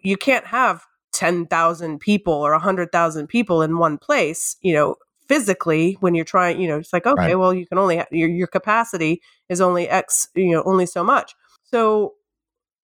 you 0.02 0.16
can't 0.16 0.46
have 0.46 0.84
10,000 1.12 1.98
people 1.98 2.34
or 2.34 2.52
100,000 2.52 3.26
people 3.26 3.62
in 3.62 3.78
one 3.78 3.98
place, 3.98 4.56
you 4.60 4.72
know, 4.72 4.96
physically 5.28 5.96
when 6.00 6.14
you're 6.14 6.24
trying, 6.24 6.60
you 6.60 6.68
know, 6.68 6.78
it's 6.78 6.92
like, 6.92 7.06
okay, 7.06 7.22
Right. 7.22 7.38
well, 7.38 7.52
you 7.52 7.66
can 7.66 7.78
only, 7.78 8.02
your, 8.10 8.28
your 8.28 8.46
capacity 8.46 9.20
is 9.48 9.60
only 9.60 9.88
X, 9.88 10.28
you 10.34 10.52
know, 10.52 10.62
only 10.64 10.86
so 10.86 11.04
much. 11.04 11.34
So 11.64 12.14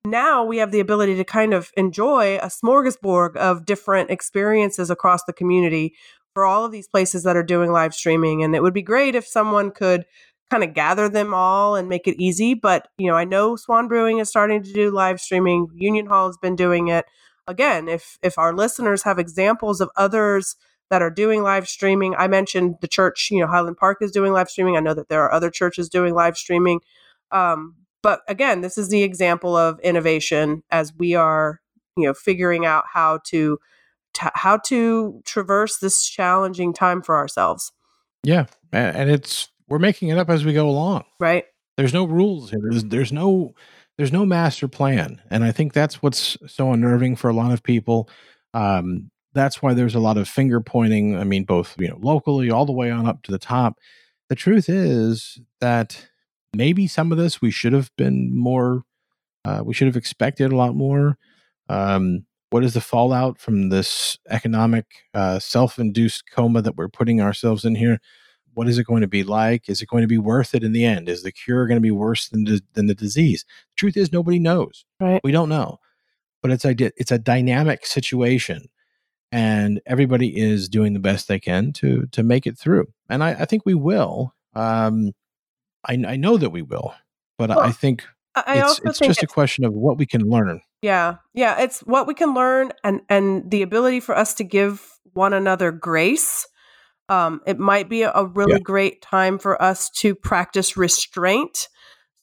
now 0.05 0.45
we 0.45 0.59
have 0.59 0.71
the 0.71 0.81
ability 0.81 1.17
to 1.17 1.25
kind 1.25 1.55
of 1.55 1.71
enjoy 1.77 2.37
a 2.37 2.47
smorgasbord 2.47 3.37
of 3.37 3.65
different 3.65 4.11
experiences 4.11 4.91
across 4.91 5.25
the 5.25 5.33
community 5.33 5.95
for 6.35 6.45
all 6.45 6.65
of 6.65 6.73
these 6.73 6.89
places 6.89 7.23
that 7.23 7.37
are 7.37 7.43
doing 7.43 7.73
live 7.73 7.95
streaming. 7.95 8.43
And 8.43 8.55
it 8.55 8.63
would 8.63 8.75
be 8.75 8.83
great 8.83 9.15
if 9.15 9.27
someone 9.27 9.71
could 9.71 10.05
kind 10.55 10.69
of 10.69 10.75
gather 10.75 11.09
them 11.09 11.35
all 11.35 11.75
and 11.75 11.89
make 11.89 12.07
it 12.07 12.23
easy. 12.23 12.55
But, 12.55 12.87
you 12.97 13.09
know, 13.09 13.17
I 13.17 13.25
know 13.25 13.57
Swan 13.57 13.89
Brewing 13.89 14.19
is 14.19 14.29
starting 14.29 14.63
to 14.63 14.73
do 14.73 14.93
live 14.93 15.21
streaming. 15.21 15.67
Union 15.75 16.07
Hall 16.07 16.29
has 16.29 16.39
been 16.39 16.55
doing 16.55 16.87
it. 16.89 17.07
Again, 17.49 17.89
if 17.89 18.19
if 18.23 18.39
our 18.39 18.55
listeners 18.55 19.03
have 19.03 19.19
examples 19.19 19.81
of 19.81 19.91
others 19.97 20.55
that 20.91 21.03
are 21.03 21.11
doing 21.11 21.43
live 21.43 21.67
streaming, 21.67 22.15
I 22.15 22.29
mentioned 22.29 22.77
the 22.81 22.87
church, 22.87 23.29
you 23.33 23.41
know, 23.41 23.49
Highland 23.49 23.79
Park 23.79 23.99
is 24.01 24.13
doing 24.13 24.33
live 24.33 24.49
streaming. 24.49 24.77
I 24.77 24.81
know 24.81 24.95
that 24.95 25.09
there 25.09 25.23
are 25.23 25.33
other 25.33 25.51
churches 25.51 25.89
doing 25.89 26.15
live 26.15 26.37
streaming. 26.37 26.81
Um, 27.33 27.75
but 28.01 28.21
again, 28.29 28.61
this 28.61 28.79
is 28.79 28.91
the 28.91 29.03
example 29.03 29.57
of 29.57 29.81
innovation 29.81 30.63
as 30.71 30.93
we 30.97 31.17
are, 31.17 31.61
you 31.97 32.07
know, 32.07 32.15
figuring 32.15 32.65
out 32.65 32.85
how 32.93 33.19
to, 33.31 33.59
to 34.15 34.31
how 34.35 34.59
to 34.59 35.21
traverse 35.25 35.79
this 35.79 36.07
challenging 36.07 36.73
time 36.73 37.03
for 37.03 37.17
ourselves, 37.17 37.73
Yeah, 38.23 38.47
and 38.73 39.11
it's 39.11 39.49
we're 39.69 39.79
making 39.79 40.09
it 40.09 40.19
up 40.19 40.31
as 40.31 40.45
we 40.45 40.53
go 40.53 40.69
along. 40.69 41.05
right? 41.21 41.45
There's 41.77 41.95
no 41.95 42.05
rules 42.05 42.51
here. 42.51 42.61
There's 42.63 42.85
there's 42.85 43.13
no 43.13 43.55
there's 43.99 44.13
no 44.13 44.25
master 44.25 44.69
plan, 44.69 45.21
and 45.31 45.45
I 45.45 45.53
think 45.53 45.73
that's 45.73 46.03
what's 46.03 46.37
so 46.47 46.73
unnerving 46.73 47.17
for 47.17 47.29
a 47.29 47.35
lot 47.35 47.53
of 47.53 47.63
people. 47.63 48.09
Um, 48.53 49.11
that's 49.33 49.61
why 49.61 49.75
there's 49.75 49.95
a 49.97 50.01
lot 50.01 50.17
of 50.17 50.29
finger 50.29 50.61
pointing. 50.61 51.17
I 51.17 51.25
mean, 51.25 51.45
both 51.45 51.75
you 51.79 51.89
know 51.89 51.99
locally 52.01 52.51
all 52.51 52.67
the 52.67 52.73
way 52.73 52.91
on 52.91 53.07
up 53.07 53.23
to 53.25 53.33
the 53.33 53.39
top. 53.39 53.79
the 54.29 54.35
truth 54.37 54.69
is 54.69 55.41
that 55.61 56.07
maybe 56.55 56.87
some 56.87 57.13
of 57.13 57.19
this 57.19 57.43
we 57.43 57.51
should 57.51 57.73
have 57.73 57.91
been 57.97 58.37
more, 58.37 58.85
uh, 59.45 59.63
we 59.65 59.75
should 59.75 59.87
have 59.89 59.97
expected 59.97 60.53
a 60.53 60.57
lot 60.57 60.75
more. 60.75 61.19
Um, 61.69 62.27
what 62.51 62.65
is 62.65 62.75
the 62.75 62.81
fallout 62.81 63.39
from 63.39 63.71
this 63.71 64.19
economic 64.31 64.87
uh, 65.13 65.41
self-induced 65.41 66.31
coma 66.31 66.63
that 66.63 66.77
we're 66.77 66.89
putting 66.89 67.21
ourselves 67.21 67.65
in 67.65 67.75
here? 67.75 67.99
What 68.55 68.69
is 68.69 68.79
it 68.79 68.87
going 68.87 69.03
to 69.03 69.09
be 69.09 69.23
like? 69.25 69.69
Is 69.69 69.83
it 69.83 69.89
going 69.89 70.03
to 70.03 70.09
be 70.09 70.19
worth 70.19 70.55
it 70.55 70.65
in 70.65 70.73
the 70.73 70.85
end? 70.85 71.09
Is 71.09 71.23
the 71.23 71.33
cure 71.33 71.67
going 71.67 71.77
to 71.77 71.83
be 71.83 71.91
worse 71.91 72.29
than 72.29 72.45
the, 72.45 72.61
than 72.75 72.87
the 72.87 72.95
disease? 72.95 73.45
The 73.49 73.77
truth 73.77 73.97
is, 73.97 74.13
nobody 74.13 74.39
knows. 74.39 74.85
Right. 75.01 75.21
We 75.25 75.33
don't 75.33 75.49
know, 75.49 75.79
but 76.43 76.51
it's 76.51 76.65
a 76.65 76.75
it's 76.97 77.13
a 77.13 77.19
dynamic 77.19 77.87
situation, 77.87 78.69
and 79.33 79.81
everybody 79.87 80.39
is 80.39 80.69
doing 80.69 80.93
the 80.93 81.01
best 81.01 81.29
they 81.29 81.41
can 81.41 81.73
to 81.75 82.07
to 82.13 82.23
make 82.23 82.47
it 82.47 82.59
through. 82.59 82.87
And 83.09 83.23
I, 83.25 83.31
I 83.31 83.45
think 83.45 83.65
we 83.67 83.75
will. 83.75 84.35
Um, 84.55 85.13
I, 85.87 85.95
I 86.07 86.17
know 86.17 86.37
that 86.39 86.51
we 86.51 86.63
will, 86.63 86.95
but 87.39 87.51
Well, 87.51 87.61
I 87.61 87.73
think 87.73 88.05
I 88.35 88.61
it's 88.61 88.81
it's 88.85 88.99
think 88.99 89.11
just 89.11 89.23
a 89.23 89.27
question 89.27 89.65
of 89.65 89.73
what 89.75 89.99
we 89.99 90.07
can 90.07 90.23
learn. 90.23 90.61
yeah, 90.83 91.17
yeah, 91.35 91.61
it's 91.61 91.81
what 91.81 92.07
we 92.07 92.15
can 92.15 92.35
learn 92.35 92.73
and 92.83 93.01
and 93.09 93.51
the 93.51 93.63
ability 93.63 94.01
for 94.01 94.17
us 94.17 94.35
to 94.35 94.45
give 94.45 94.89
one 95.13 95.33
another 95.33 95.71
grace. 95.73 96.47
Um, 97.09 97.41
it 97.47 97.59
might 97.59 97.89
be 97.89 98.03
a 98.03 98.25
really 98.25 98.55
Yeah. 98.55 98.59
great 98.61 99.03
time 99.03 99.39
for 99.39 99.61
us 99.61 99.91
to 99.91 100.15
practice 100.15 100.77
restraint 100.77 101.69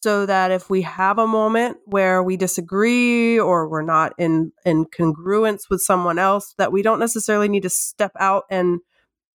so 0.03 0.25
that 0.25 0.49
if 0.49 0.69
we 0.69 0.82
have 0.82 1.19
a 1.19 1.27
moment 1.27 1.77
where 1.86 2.23
we 2.23 2.36
disagree 2.36 3.39
or 3.39 3.67
we're 3.67 3.84
not 3.84 4.13
in 4.17 4.51
in 4.65 4.86
congruence 4.86 5.69
with 5.69 5.82
someone 5.82 6.17
else 6.17 6.53
that 6.57 6.71
we 6.71 6.82
don't 6.82 6.99
necessarily 6.99 7.47
need 7.47 7.63
to 7.63 7.69
step 7.69 8.11
out 8.19 8.43
and 8.49 8.79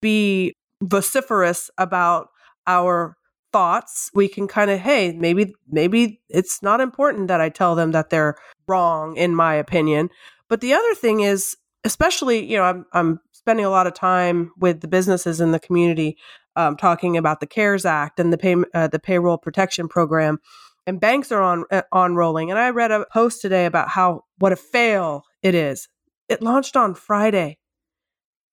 be 0.02 0.54
vociferous 0.82 1.70
about 1.78 2.28
our 2.66 3.16
thoughts 3.52 4.10
we 4.14 4.28
can 4.28 4.48
kind 4.48 4.70
of 4.70 4.80
hey 4.80 5.12
maybe 5.12 5.54
maybe 5.68 6.20
it's 6.28 6.62
not 6.62 6.80
important 6.80 7.28
that 7.28 7.40
i 7.40 7.48
tell 7.48 7.74
them 7.74 7.92
that 7.92 8.10
they're 8.10 8.34
wrong 8.66 9.16
in 9.16 9.34
my 9.34 9.54
opinion 9.54 10.10
but 10.48 10.60
the 10.60 10.74
other 10.74 10.94
thing 10.94 11.20
is 11.20 11.56
especially 11.84 12.44
you 12.44 12.56
know 12.56 12.64
i'm, 12.64 12.84
I'm 12.92 13.20
spending 13.46 13.64
a 13.64 13.70
lot 13.70 13.86
of 13.86 13.94
time 13.94 14.50
with 14.58 14.80
the 14.80 14.88
businesses 14.88 15.40
in 15.40 15.52
the 15.52 15.60
community 15.60 16.16
um, 16.56 16.76
talking 16.76 17.16
about 17.16 17.40
the 17.40 17.46
cares 17.46 17.84
act 17.84 18.18
and 18.18 18.32
the 18.32 18.38
pay, 18.38 18.56
uh, 18.74 18.88
the 18.88 18.98
payroll 18.98 19.38
protection 19.38 19.86
program 19.86 20.38
and 20.86 21.00
banks 21.00 21.30
are 21.30 21.42
on 21.42 21.64
uh, 21.70 21.82
on 21.92 22.16
rolling 22.16 22.50
and 22.50 22.58
i 22.58 22.70
read 22.70 22.90
a 22.90 23.06
post 23.12 23.40
today 23.40 23.66
about 23.66 23.88
how 23.88 24.22
what 24.38 24.52
a 24.52 24.56
fail 24.56 25.22
it 25.42 25.54
is. 25.54 25.88
It 26.28 26.42
launched 26.42 26.76
on 26.76 26.94
friday. 26.94 27.58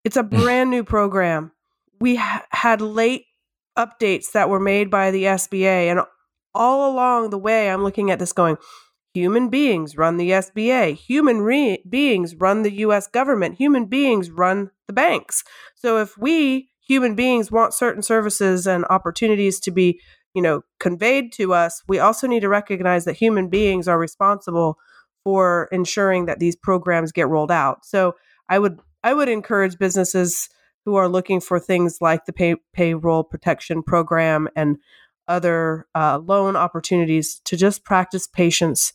It's 0.04 0.18
a 0.18 0.24
brand 0.38 0.70
new 0.70 0.84
program. 0.84 1.52
We 2.00 2.18
ha- 2.18 2.46
had 2.52 2.82
late 2.82 3.26
updates 3.78 4.32
that 4.34 4.50
were 4.50 4.60
made 4.60 4.92
by 4.92 5.10
the 5.10 5.24
SBA. 5.24 5.88
And 5.90 6.02
all 6.54 6.94
along 6.94 7.32
the 7.32 7.38
way, 7.38 7.70
I'm 7.70 7.84
looking 7.84 8.12
at 8.12 8.20
this 8.20 8.32
going, 8.32 8.58
human 9.14 9.50
beings 9.50 9.98
run 9.98 10.18
the 10.18 10.32
SBA, 10.32 10.96
human 10.96 11.42
re- 11.42 11.84
beings 11.88 12.36
run 12.36 12.64
the 12.64 12.74
US 12.86 13.08
government, 13.08 13.56
human 13.56 13.86
beings 13.86 14.32
run 14.32 14.72
the 14.88 14.94
banks. 14.94 15.44
So 15.76 15.98
if 15.98 16.18
we, 16.18 16.70
human 16.82 17.16
beings, 17.16 17.52
want 17.52 17.74
certain 17.74 18.02
services 18.02 18.68
and 18.68 18.86
opportunities 18.90 19.60
to 19.62 19.72
be 19.72 20.00
you 20.34 20.42
know 20.42 20.62
conveyed 20.80 21.32
to 21.32 21.54
us 21.54 21.84
we 21.88 22.00
also 22.00 22.26
need 22.26 22.40
to 22.40 22.50
recognize 22.50 23.06
that 23.06 23.16
human 23.16 23.50
beings 23.50 23.88
are 23.88 24.00
responsible 24.00 24.78
for 25.24 25.70
ensuring 25.72 26.26
that 26.26 26.40
these 26.40 26.56
programs 26.56 27.12
get 27.12 27.30
rolled 27.30 27.52
out. 27.52 27.86
So 27.86 28.16
i 28.50 28.60
would 28.60 28.80
i 29.04 29.14
would 29.14 29.30
encourage 29.30 29.78
businesses 29.78 30.50
who 30.86 30.96
are 30.96 31.08
looking 31.08 31.40
for 31.40 31.60
things 31.60 32.00
like 32.02 32.26
the 32.26 32.34
pay, 32.34 32.56
payroll 32.74 33.24
protection 33.24 33.84
program 33.84 34.50
and 34.56 34.78
other 35.28 35.88
uh, 35.96 36.20
loan 36.20 36.56
opportunities 36.56 37.42
to 37.46 37.58
just 37.58 37.84
practice 37.84 38.28
patience 38.28 38.94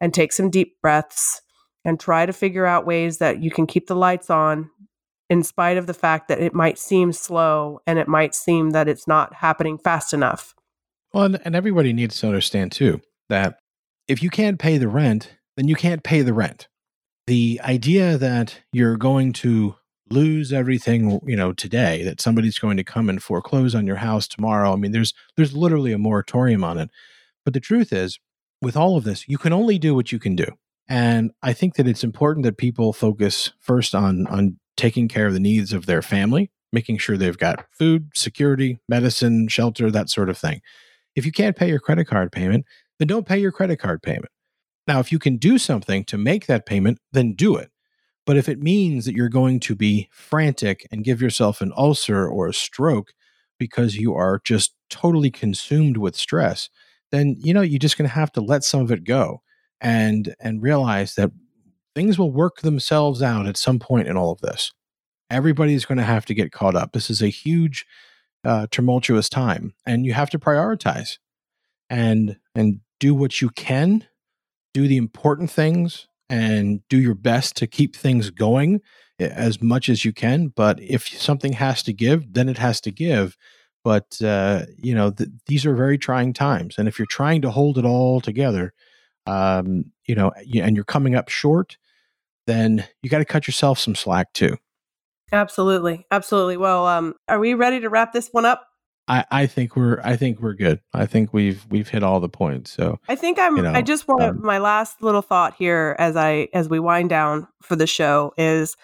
and 0.00 0.12
take 0.12 0.32
some 0.32 0.50
deep 0.50 0.80
breaths 0.80 1.42
and 1.84 2.00
try 2.00 2.26
to 2.26 2.32
figure 2.32 2.66
out 2.66 2.86
ways 2.86 3.18
that 3.18 3.42
you 3.42 3.50
can 3.50 3.66
keep 3.66 3.86
the 3.86 3.96
lights 3.96 4.30
on 4.30 4.70
in 5.28 5.42
spite 5.42 5.76
of 5.76 5.86
the 5.86 5.94
fact 5.94 6.28
that 6.28 6.40
it 6.40 6.54
might 6.54 6.78
seem 6.78 7.12
slow 7.12 7.80
and 7.86 7.98
it 7.98 8.08
might 8.08 8.34
seem 8.34 8.70
that 8.70 8.88
it's 8.88 9.06
not 9.06 9.34
happening 9.34 9.78
fast 9.78 10.12
enough. 10.12 10.54
Well, 11.12 11.24
and, 11.24 11.38
and 11.44 11.54
everybody 11.54 11.92
needs 11.92 12.18
to 12.20 12.26
understand 12.26 12.72
too 12.72 13.00
that 13.28 13.58
if 14.08 14.22
you 14.22 14.30
can't 14.30 14.58
pay 14.58 14.78
the 14.78 14.88
rent, 14.88 15.36
then 15.56 15.68
you 15.68 15.74
can't 15.74 16.02
pay 16.02 16.22
the 16.22 16.34
rent. 16.34 16.68
The 17.26 17.60
idea 17.64 18.18
that 18.18 18.60
you're 18.72 18.96
going 18.96 19.32
to 19.34 19.76
lose 20.10 20.52
everything, 20.52 21.20
you 21.26 21.36
know, 21.36 21.52
today, 21.52 22.02
that 22.04 22.20
somebody's 22.20 22.58
going 22.58 22.76
to 22.76 22.84
come 22.84 23.08
and 23.08 23.22
foreclose 23.22 23.74
on 23.74 23.86
your 23.86 23.96
house 23.96 24.28
tomorrow. 24.28 24.72
I 24.72 24.76
mean, 24.76 24.92
there's 24.92 25.14
there's 25.36 25.56
literally 25.56 25.92
a 25.92 25.98
moratorium 25.98 26.64
on 26.64 26.78
it. 26.78 26.90
But 27.44 27.54
the 27.54 27.60
truth 27.60 27.92
is, 27.92 28.18
with 28.60 28.76
all 28.76 28.96
of 28.96 29.04
this, 29.04 29.28
you 29.28 29.38
can 29.38 29.52
only 29.52 29.78
do 29.78 29.94
what 29.94 30.12
you 30.12 30.18
can 30.18 30.36
do. 30.36 30.46
And 30.88 31.32
I 31.42 31.52
think 31.52 31.74
that 31.74 31.88
it's 31.88 32.04
important 32.04 32.44
that 32.44 32.58
people 32.58 32.92
focus 32.92 33.52
first 33.60 33.94
on 33.94 34.26
on 34.28 34.58
taking 34.76 35.08
care 35.08 35.26
of 35.26 35.32
the 35.32 35.40
needs 35.40 35.72
of 35.72 35.86
their 35.86 36.02
family, 36.02 36.50
making 36.72 36.98
sure 36.98 37.16
they've 37.16 37.38
got 37.38 37.64
food, 37.72 38.10
security, 38.14 38.78
medicine, 38.88 39.48
shelter, 39.48 39.90
that 39.90 40.10
sort 40.10 40.28
of 40.28 40.38
thing. 40.38 40.60
If 41.14 41.24
you 41.24 41.32
can't 41.32 41.56
pay 41.56 41.68
your 41.68 41.80
credit 41.80 42.04
card 42.06 42.30
payment, 42.30 42.66
then 42.98 43.08
don't 43.08 43.26
pay 43.26 43.38
your 43.38 43.52
credit 43.52 43.78
card 43.78 44.02
payment. 44.02 44.30
Now, 44.86 45.00
if 45.00 45.10
you 45.10 45.18
can 45.18 45.36
do 45.36 45.58
something 45.58 46.04
to 46.04 46.18
make 46.18 46.46
that 46.46 46.66
payment, 46.66 46.98
then 47.12 47.32
do 47.32 47.56
it. 47.56 47.70
But 48.26 48.36
if 48.36 48.48
it 48.48 48.60
means 48.60 49.04
that 49.04 49.14
you're 49.14 49.28
going 49.28 49.60
to 49.60 49.74
be 49.74 50.08
frantic 50.12 50.86
and 50.90 51.04
give 51.04 51.22
yourself 51.22 51.60
an 51.60 51.72
ulcer 51.76 52.28
or 52.28 52.48
a 52.48 52.54
stroke 52.54 53.12
because 53.58 53.96
you 53.96 54.14
are 54.14 54.40
just 54.44 54.74
totally 54.90 55.30
consumed 55.30 55.96
with 55.96 56.16
stress, 56.16 56.68
then 57.12 57.36
you 57.38 57.54
know 57.54 57.62
you're 57.62 57.78
just 57.78 57.96
going 57.96 58.08
to 58.08 58.14
have 58.14 58.32
to 58.32 58.40
let 58.40 58.64
some 58.64 58.80
of 58.80 58.90
it 58.90 59.04
go 59.04 59.42
and 59.80 60.34
and 60.40 60.62
realize 60.62 61.14
that 61.14 61.30
things 61.94 62.18
will 62.18 62.32
work 62.32 62.60
themselves 62.60 63.22
out 63.22 63.46
at 63.46 63.56
some 63.56 63.78
point 63.78 64.08
in 64.08 64.16
all 64.16 64.32
of 64.32 64.40
this. 64.40 64.72
Everybody's 65.30 65.84
going 65.84 65.98
to 65.98 66.04
have 66.04 66.26
to 66.26 66.34
get 66.34 66.52
caught 66.52 66.74
up. 66.74 66.92
This 66.92 67.08
is 67.10 67.22
a 67.22 67.28
huge 67.28 67.86
uh, 68.44 68.66
tumultuous 68.70 69.28
time 69.28 69.74
and 69.86 70.04
you 70.04 70.12
have 70.12 70.30
to 70.30 70.38
prioritize 70.38 71.18
and 71.90 72.36
and 72.54 72.80
do 73.00 73.14
what 73.14 73.40
you 73.40 73.50
can 73.50 74.04
do 74.72 74.86
the 74.86 74.96
important 74.96 75.50
things 75.50 76.06
and 76.28 76.80
do 76.88 76.98
your 76.98 77.14
best 77.14 77.56
to 77.56 77.66
keep 77.66 77.94
things 77.94 78.30
going 78.30 78.80
as 79.18 79.62
much 79.62 79.88
as 79.88 80.04
you 80.04 80.12
can 80.12 80.48
but 80.48 80.78
if 80.82 81.08
something 81.08 81.52
has 81.52 81.82
to 81.82 81.92
give 81.92 82.32
then 82.32 82.48
it 82.48 82.58
has 82.58 82.80
to 82.80 82.90
give 82.90 83.36
but 83.84 84.20
uh, 84.22 84.62
you 84.76 84.94
know 84.94 85.10
th- 85.10 85.30
these 85.46 85.64
are 85.64 85.74
very 85.74 85.96
trying 85.96 86.32
times 86.32 86.76
and 86.78 86.88
if 86.88 86.98
you're 86.98 87.06
trying 87.06 87.40
to 87.40 87.50
hold 87.50 87.78
it 87.78 87.84
all 87.84 88.20
together 88.20 88.72
um, 89.26 89.84
you 90.06 90.14
know 90.14 90.30
and 90.60 90.76
you're 90.76 90.84
coming 90.84 91.14
up 91.14 91.28
short 91.28 91.76
then 92.46 92.84
you 93.02 93.10
got 93.10 93.18
to 93.18 93.24
cut 93.24 93.46
yourself 93.46 93.78
some 93.78 93.94
slack 93.94 94.32
too 94.32 94.56
Absolutely. 95.32 96.06
Absolutely. 96.10 96.56
Well, 96.56 96.86
um, 96.86 97.14
are 97.28 97.38
we 97.38 97.54
ready 97.54 97.80
to 97.80 97.88
wrap 97.88 98.12
this 98.12 98.28
one 98.30 98.44
up? 98.44 98.66
I, 99.08 99.24
I 99.30 99.46
think 99.46 99.76
we're 99.76 100.00
I 100.02 100.16
think 100.16 100.40
we're 100.40 100.54
good. 100.54 100.80
I 100.92 101.06
think 101.06 101.32
we've 101.32 101.64
we've 101.70 101.88
hit 101.88 102.02
all 102.02 102.20
the 102.20 102.28
points. 102.28 102.72
So 102.72 102.98
I 103.08 103.14
think 103.14 103.38
I'm 103.38 103.56
You 103.56 103.62
know, 103.62 103.72
I 103.72 103.82
just 103.82 104.08
want 104.08 104.22
um, 104.22 104.42
my 104.42 104.58
last 104.58 105.02
little 105.02 105.22
thought 105.22 105.54
here 105.54 105.94
as 105.98 106.16
I 106.16 106.48
as 106.52 106.68
we 106.68 106.80
wind 106.80 107.10
down 107.10 107.46
for 107.62 107.76
the 107.76 107.86
show 107.86 108.32
is 108.36 108.76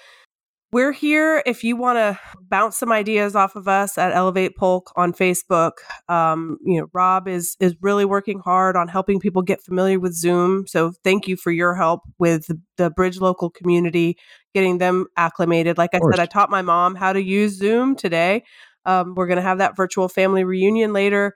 we're 0.72 0.92
here 0.92 1.42
if 1.44 1.64
you 1.64 1.76
want 1.76 1.98
to 1.98 2.18
bounce 2.48 2.78
some 2.78 2.90
ideas 2.90 3.36
off 3.36 3.56
of 3.56 3.68
us 3.68 3.98
at 3.98 4.12
Elevate 4.12 4.56
Polk 4.56 4.90
on 4.96 5.12
Facebook. 5.12 5.72
Um, 6.08 6.56
you 6.64 6.80
know, 6.80 6.86
Rob 6.94 7.28
is 7.28 7.56
is 7.60 7.74
really 7.82 8.04
working 8.04 8.38
hard 8.38 8.74
on 8.74 8.88
helping 8.88 9.20
people 9.20 9.42
get 9.42 9.60
familiar 9.60 10.00
with 10.00 10.14
Zoom. 10.14 10.66
So 10.66 10.92
thank 11.04 11.28
you 11.28 11.36
for 11.36 11.50
your 11.50 11.74
help 11.74 12.02
with 12.18 12.46
the, 12.46 12.60
the 12.78 12.90
Bridge 12.90 13.20
local 13.20 13.50
community, 13.50 14.16
getting 14.54 14.78
them 14.78 15.06
acclimated. 15.16 15.76
Like 15.76 15.94
I 15.94 16.00
said, 16.10 16.20
I 16.20 16.26
taught 16.26 16.48
my 16.48 16.62
mom 16.62 16.94
how 16.94 17.12
to 17.12 17.22
use 17.22 17.58
Zoom 17.58 17.94
today. 17.94 18.42
Um, 18.84 19.14
we're 19.14 19.26
going 19.26 19.36
to 19.36 19.42
have 19.42 19.58
that 19.58 19.76
virtual 19.76 20.08
family 20.08 20.44
reunion 20.44 20.92
later. 20.92 21.34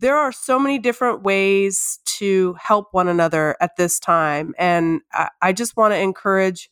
There 0.00 0.16
are 0.16 0.32
so 0.32 0.58
many 0.58 0.78
different 0.78 1.22
ways 1.22 2.00
to 2.18 2.54
help 2.60 2.88
one 2.92 3.08
another 3.08 3.56
at 3.60 3.76
this 3.76 4.00
time. 4.00 4.54
And 4.58 5.00
I, 5.12 5.28
I 5.40 5.52
just 5.52 5.76
want 5.76 5.94
to 5.94 5.98
encourage 5.98 6.68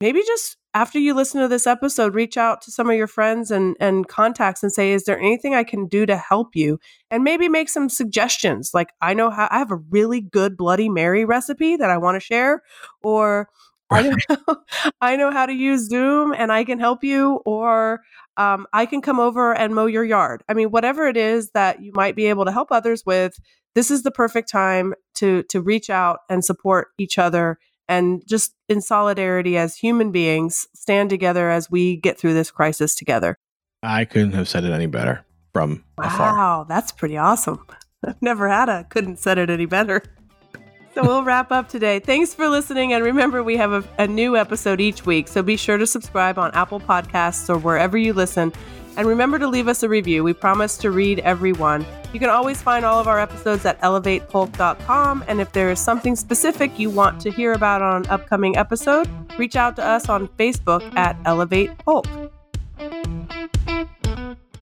maybe 0.00 0.22
just 0.26 0.56
after 0.74 0.98
you 0.98 1.14
listen 1.14 1.40
to 1.40 1.48
this 1.48 1.66
episode, 1.66 2.14
reach 2.14 2.36
out 2.36 2.60
to 2.62 2.70
some 2.70 2.88
of 2.88 2.96
your 2.96 3.06
friends 3.06 3.50
and, 3.50 3.74
and 3.80 4.06
contacts 4.06 4.62
and 4.62 4.72
say, 4.72 4.92
is 4.92 5.04
there 5.04 5.18
anything 5.18 5.54
I 5.54 5.64
can 5.64 5.88
do 5.88 6.06
to 6.06 6.16
help 6.16 6.54
you? 6.54 6.78
And 7.10 7.24
maybe 7.24 7.48
make 7.48 7.68
some 7.68 7.88
suggestions. 7.88 8.70
Like, 8.74 8.92
I 9.00 9.14
know 9.14 9.30
how 9.30 9.48
I 9.50 9.58
have 9.58 9.72
a 9.72 9.82
really 9.90 10.20
good 10.20 10.56
Bloody 10.56 10.88
Mary 10.88 11.24
recipe 11.24 11.76
that 11.76 11.90
I 11.90 11.98
want 11.98 12.16
to 12.16 12.20
share, 12.20 12.62
or 13.02 13.48
I 13.90 14.02
know, 14.28 14.56
I 15.00 15.16
know 15.16 15.30
how 15.30 15.46
to 15.46 15.52
use 15.52 15.88
Zoom 15.88 16.32
and 16.32 16.52
I 16.52 16.64
can 16.64 16.78
help 16.78 17.02
you, 17.02 17.40
or 17.44 18.00
um, 18.36 18.66
I 18.72 18.86
can 18.86 19.00
come 19.00 19.18
over 19.18 19.54
and 19.54 19.74
mow 19.74 19.86
your 19.86 20.04
yard. 20.04 20.42
I 20.48 20.54
mean, 20.54 20.70
whatever 20.70 21.06
it 21.06 21.16
is 21.16 21.50
that 21.50 21.82
you 21.82 21.92
might 21.94 22.16
be 22.16 22.26
able 22.26 22.44
to 22.44 22.52
help 22.52 22.70
others 22.70 23.04
with, 23.06 23.38
this 23.74 23.90
is 23.90 24.02
the 24.02 24.10
perfect 24.10 24.50
time 24.50 24.94
to 25.16 25.42
to 25.44 25.60
reach 25.60 25.90
out 25.90 26.20
and 26.28 26.44
support 26.44 26.88
each 26.98 27.18
other 27.18 27.58
and 27.88 28.22
just 28.26 28.54
in 28.68 28.80
solidarity 28.80 29.56
as 29.56 29.76
human 29.76 30.12
beings 30.12 30.66
stand 30.74 31.10
together 31.10 31.50
as 31.50 31.70
we 31.70 31.96
get 31.96 32.18
through 32.18 32.34
this 32.34 32.50
crisis 32.50 32.94
together. 32.94 33.38
I 33.82 34.04
couldn't 34.04 34.32
have 34.32 34.48
said 34.48 34.64
it 34.64 34.72
any 34.72 34.86
better. 34.86 35.24
from 35.54 35.84
afar. 35.98 36.34
Wow, 36.34 36.66
that's 36.68 36.92
pretty 36.92 37.16
awesome. 37.16 37.64
I've 38.06 38.20
never 38.20 38.48
had 38.48 38.68
a 38.68 38.84
couldn't 38.84 39.18
said 39.18 39.38
it 39.38 39.50
any 39.50 39.66
better. 39.66 40.02
So 40.98 41.04
we'll 41.04 41.22
wrap 41.22 41.52
up 41.52 41.68
today. 41.68 42.00
Thanks 42.00 42.34
for 42.34 42.48
listening. 42.48 42.92
And 42.92 43.04
remember, 43.04 43.44
we 43.44 43.56
have 43.56 43.70
a, 43.70 43.84
a, 44.02 44.08
new 44.08 44.36
episode 44.36 44.80
each 44.80 45.06
week. 45.06 45.28
So 45.28 45.44
be 45.44 45.56
sure 45.56 45.78
to 45.78 45.86
subscribe 45.86 46.40
on 46.40 46.50
Apple 46.54 46.80
Podcasts 46.80 47.48
or 47.48 47.56
wherever 47.56 47.96
you 47.96 48.12
listen. 48.12 48.52
And 48.96 49.06
remember 49.06 49.38
to 49.38 49.46
leave 49.46 49.68
us 49.68 49.84
a 49.84 49.88
review. 49.88 50.24
We 50.24 50.32
promise 50.32 50.76
to 50.78 50.90
read 50.90 51.20
every 51.20 51.52
one. 51.52 51.86
You 52.12 52.18
can 52.18 52.30
always 52.30 52.60
find 52.60 52.84
all 52.84 52.98
of 52.98 53.06
our 53.06 53.20
episodes 53.20 53.64
at 53.64 53.80
elevatepolk.com. 53.80 55.24
And 55.28 55.40
if 55.40 55.52
there 55.52 55.70
is 55.70 55.78
something 55.78 56.16
specific 56.16 56.80
you 56.80 56.90
want 56.90 57.20
to 57.20 57.30
hear 57.30 57.52
about 57.52 57.80
on 57.80 58.04
an 58.04 58.10
upcoming 58.10 58.56
episode, 58.56 59.08
reach 59.38 59.54
out 59.54 59.76
to 59.76 59.84
us 59.84 60.08
on 60.08 60.26
Facebook 60.26 60.82
at 60.96 61.16
Elevate 61.24 61.78
Polk. 61.78 62.08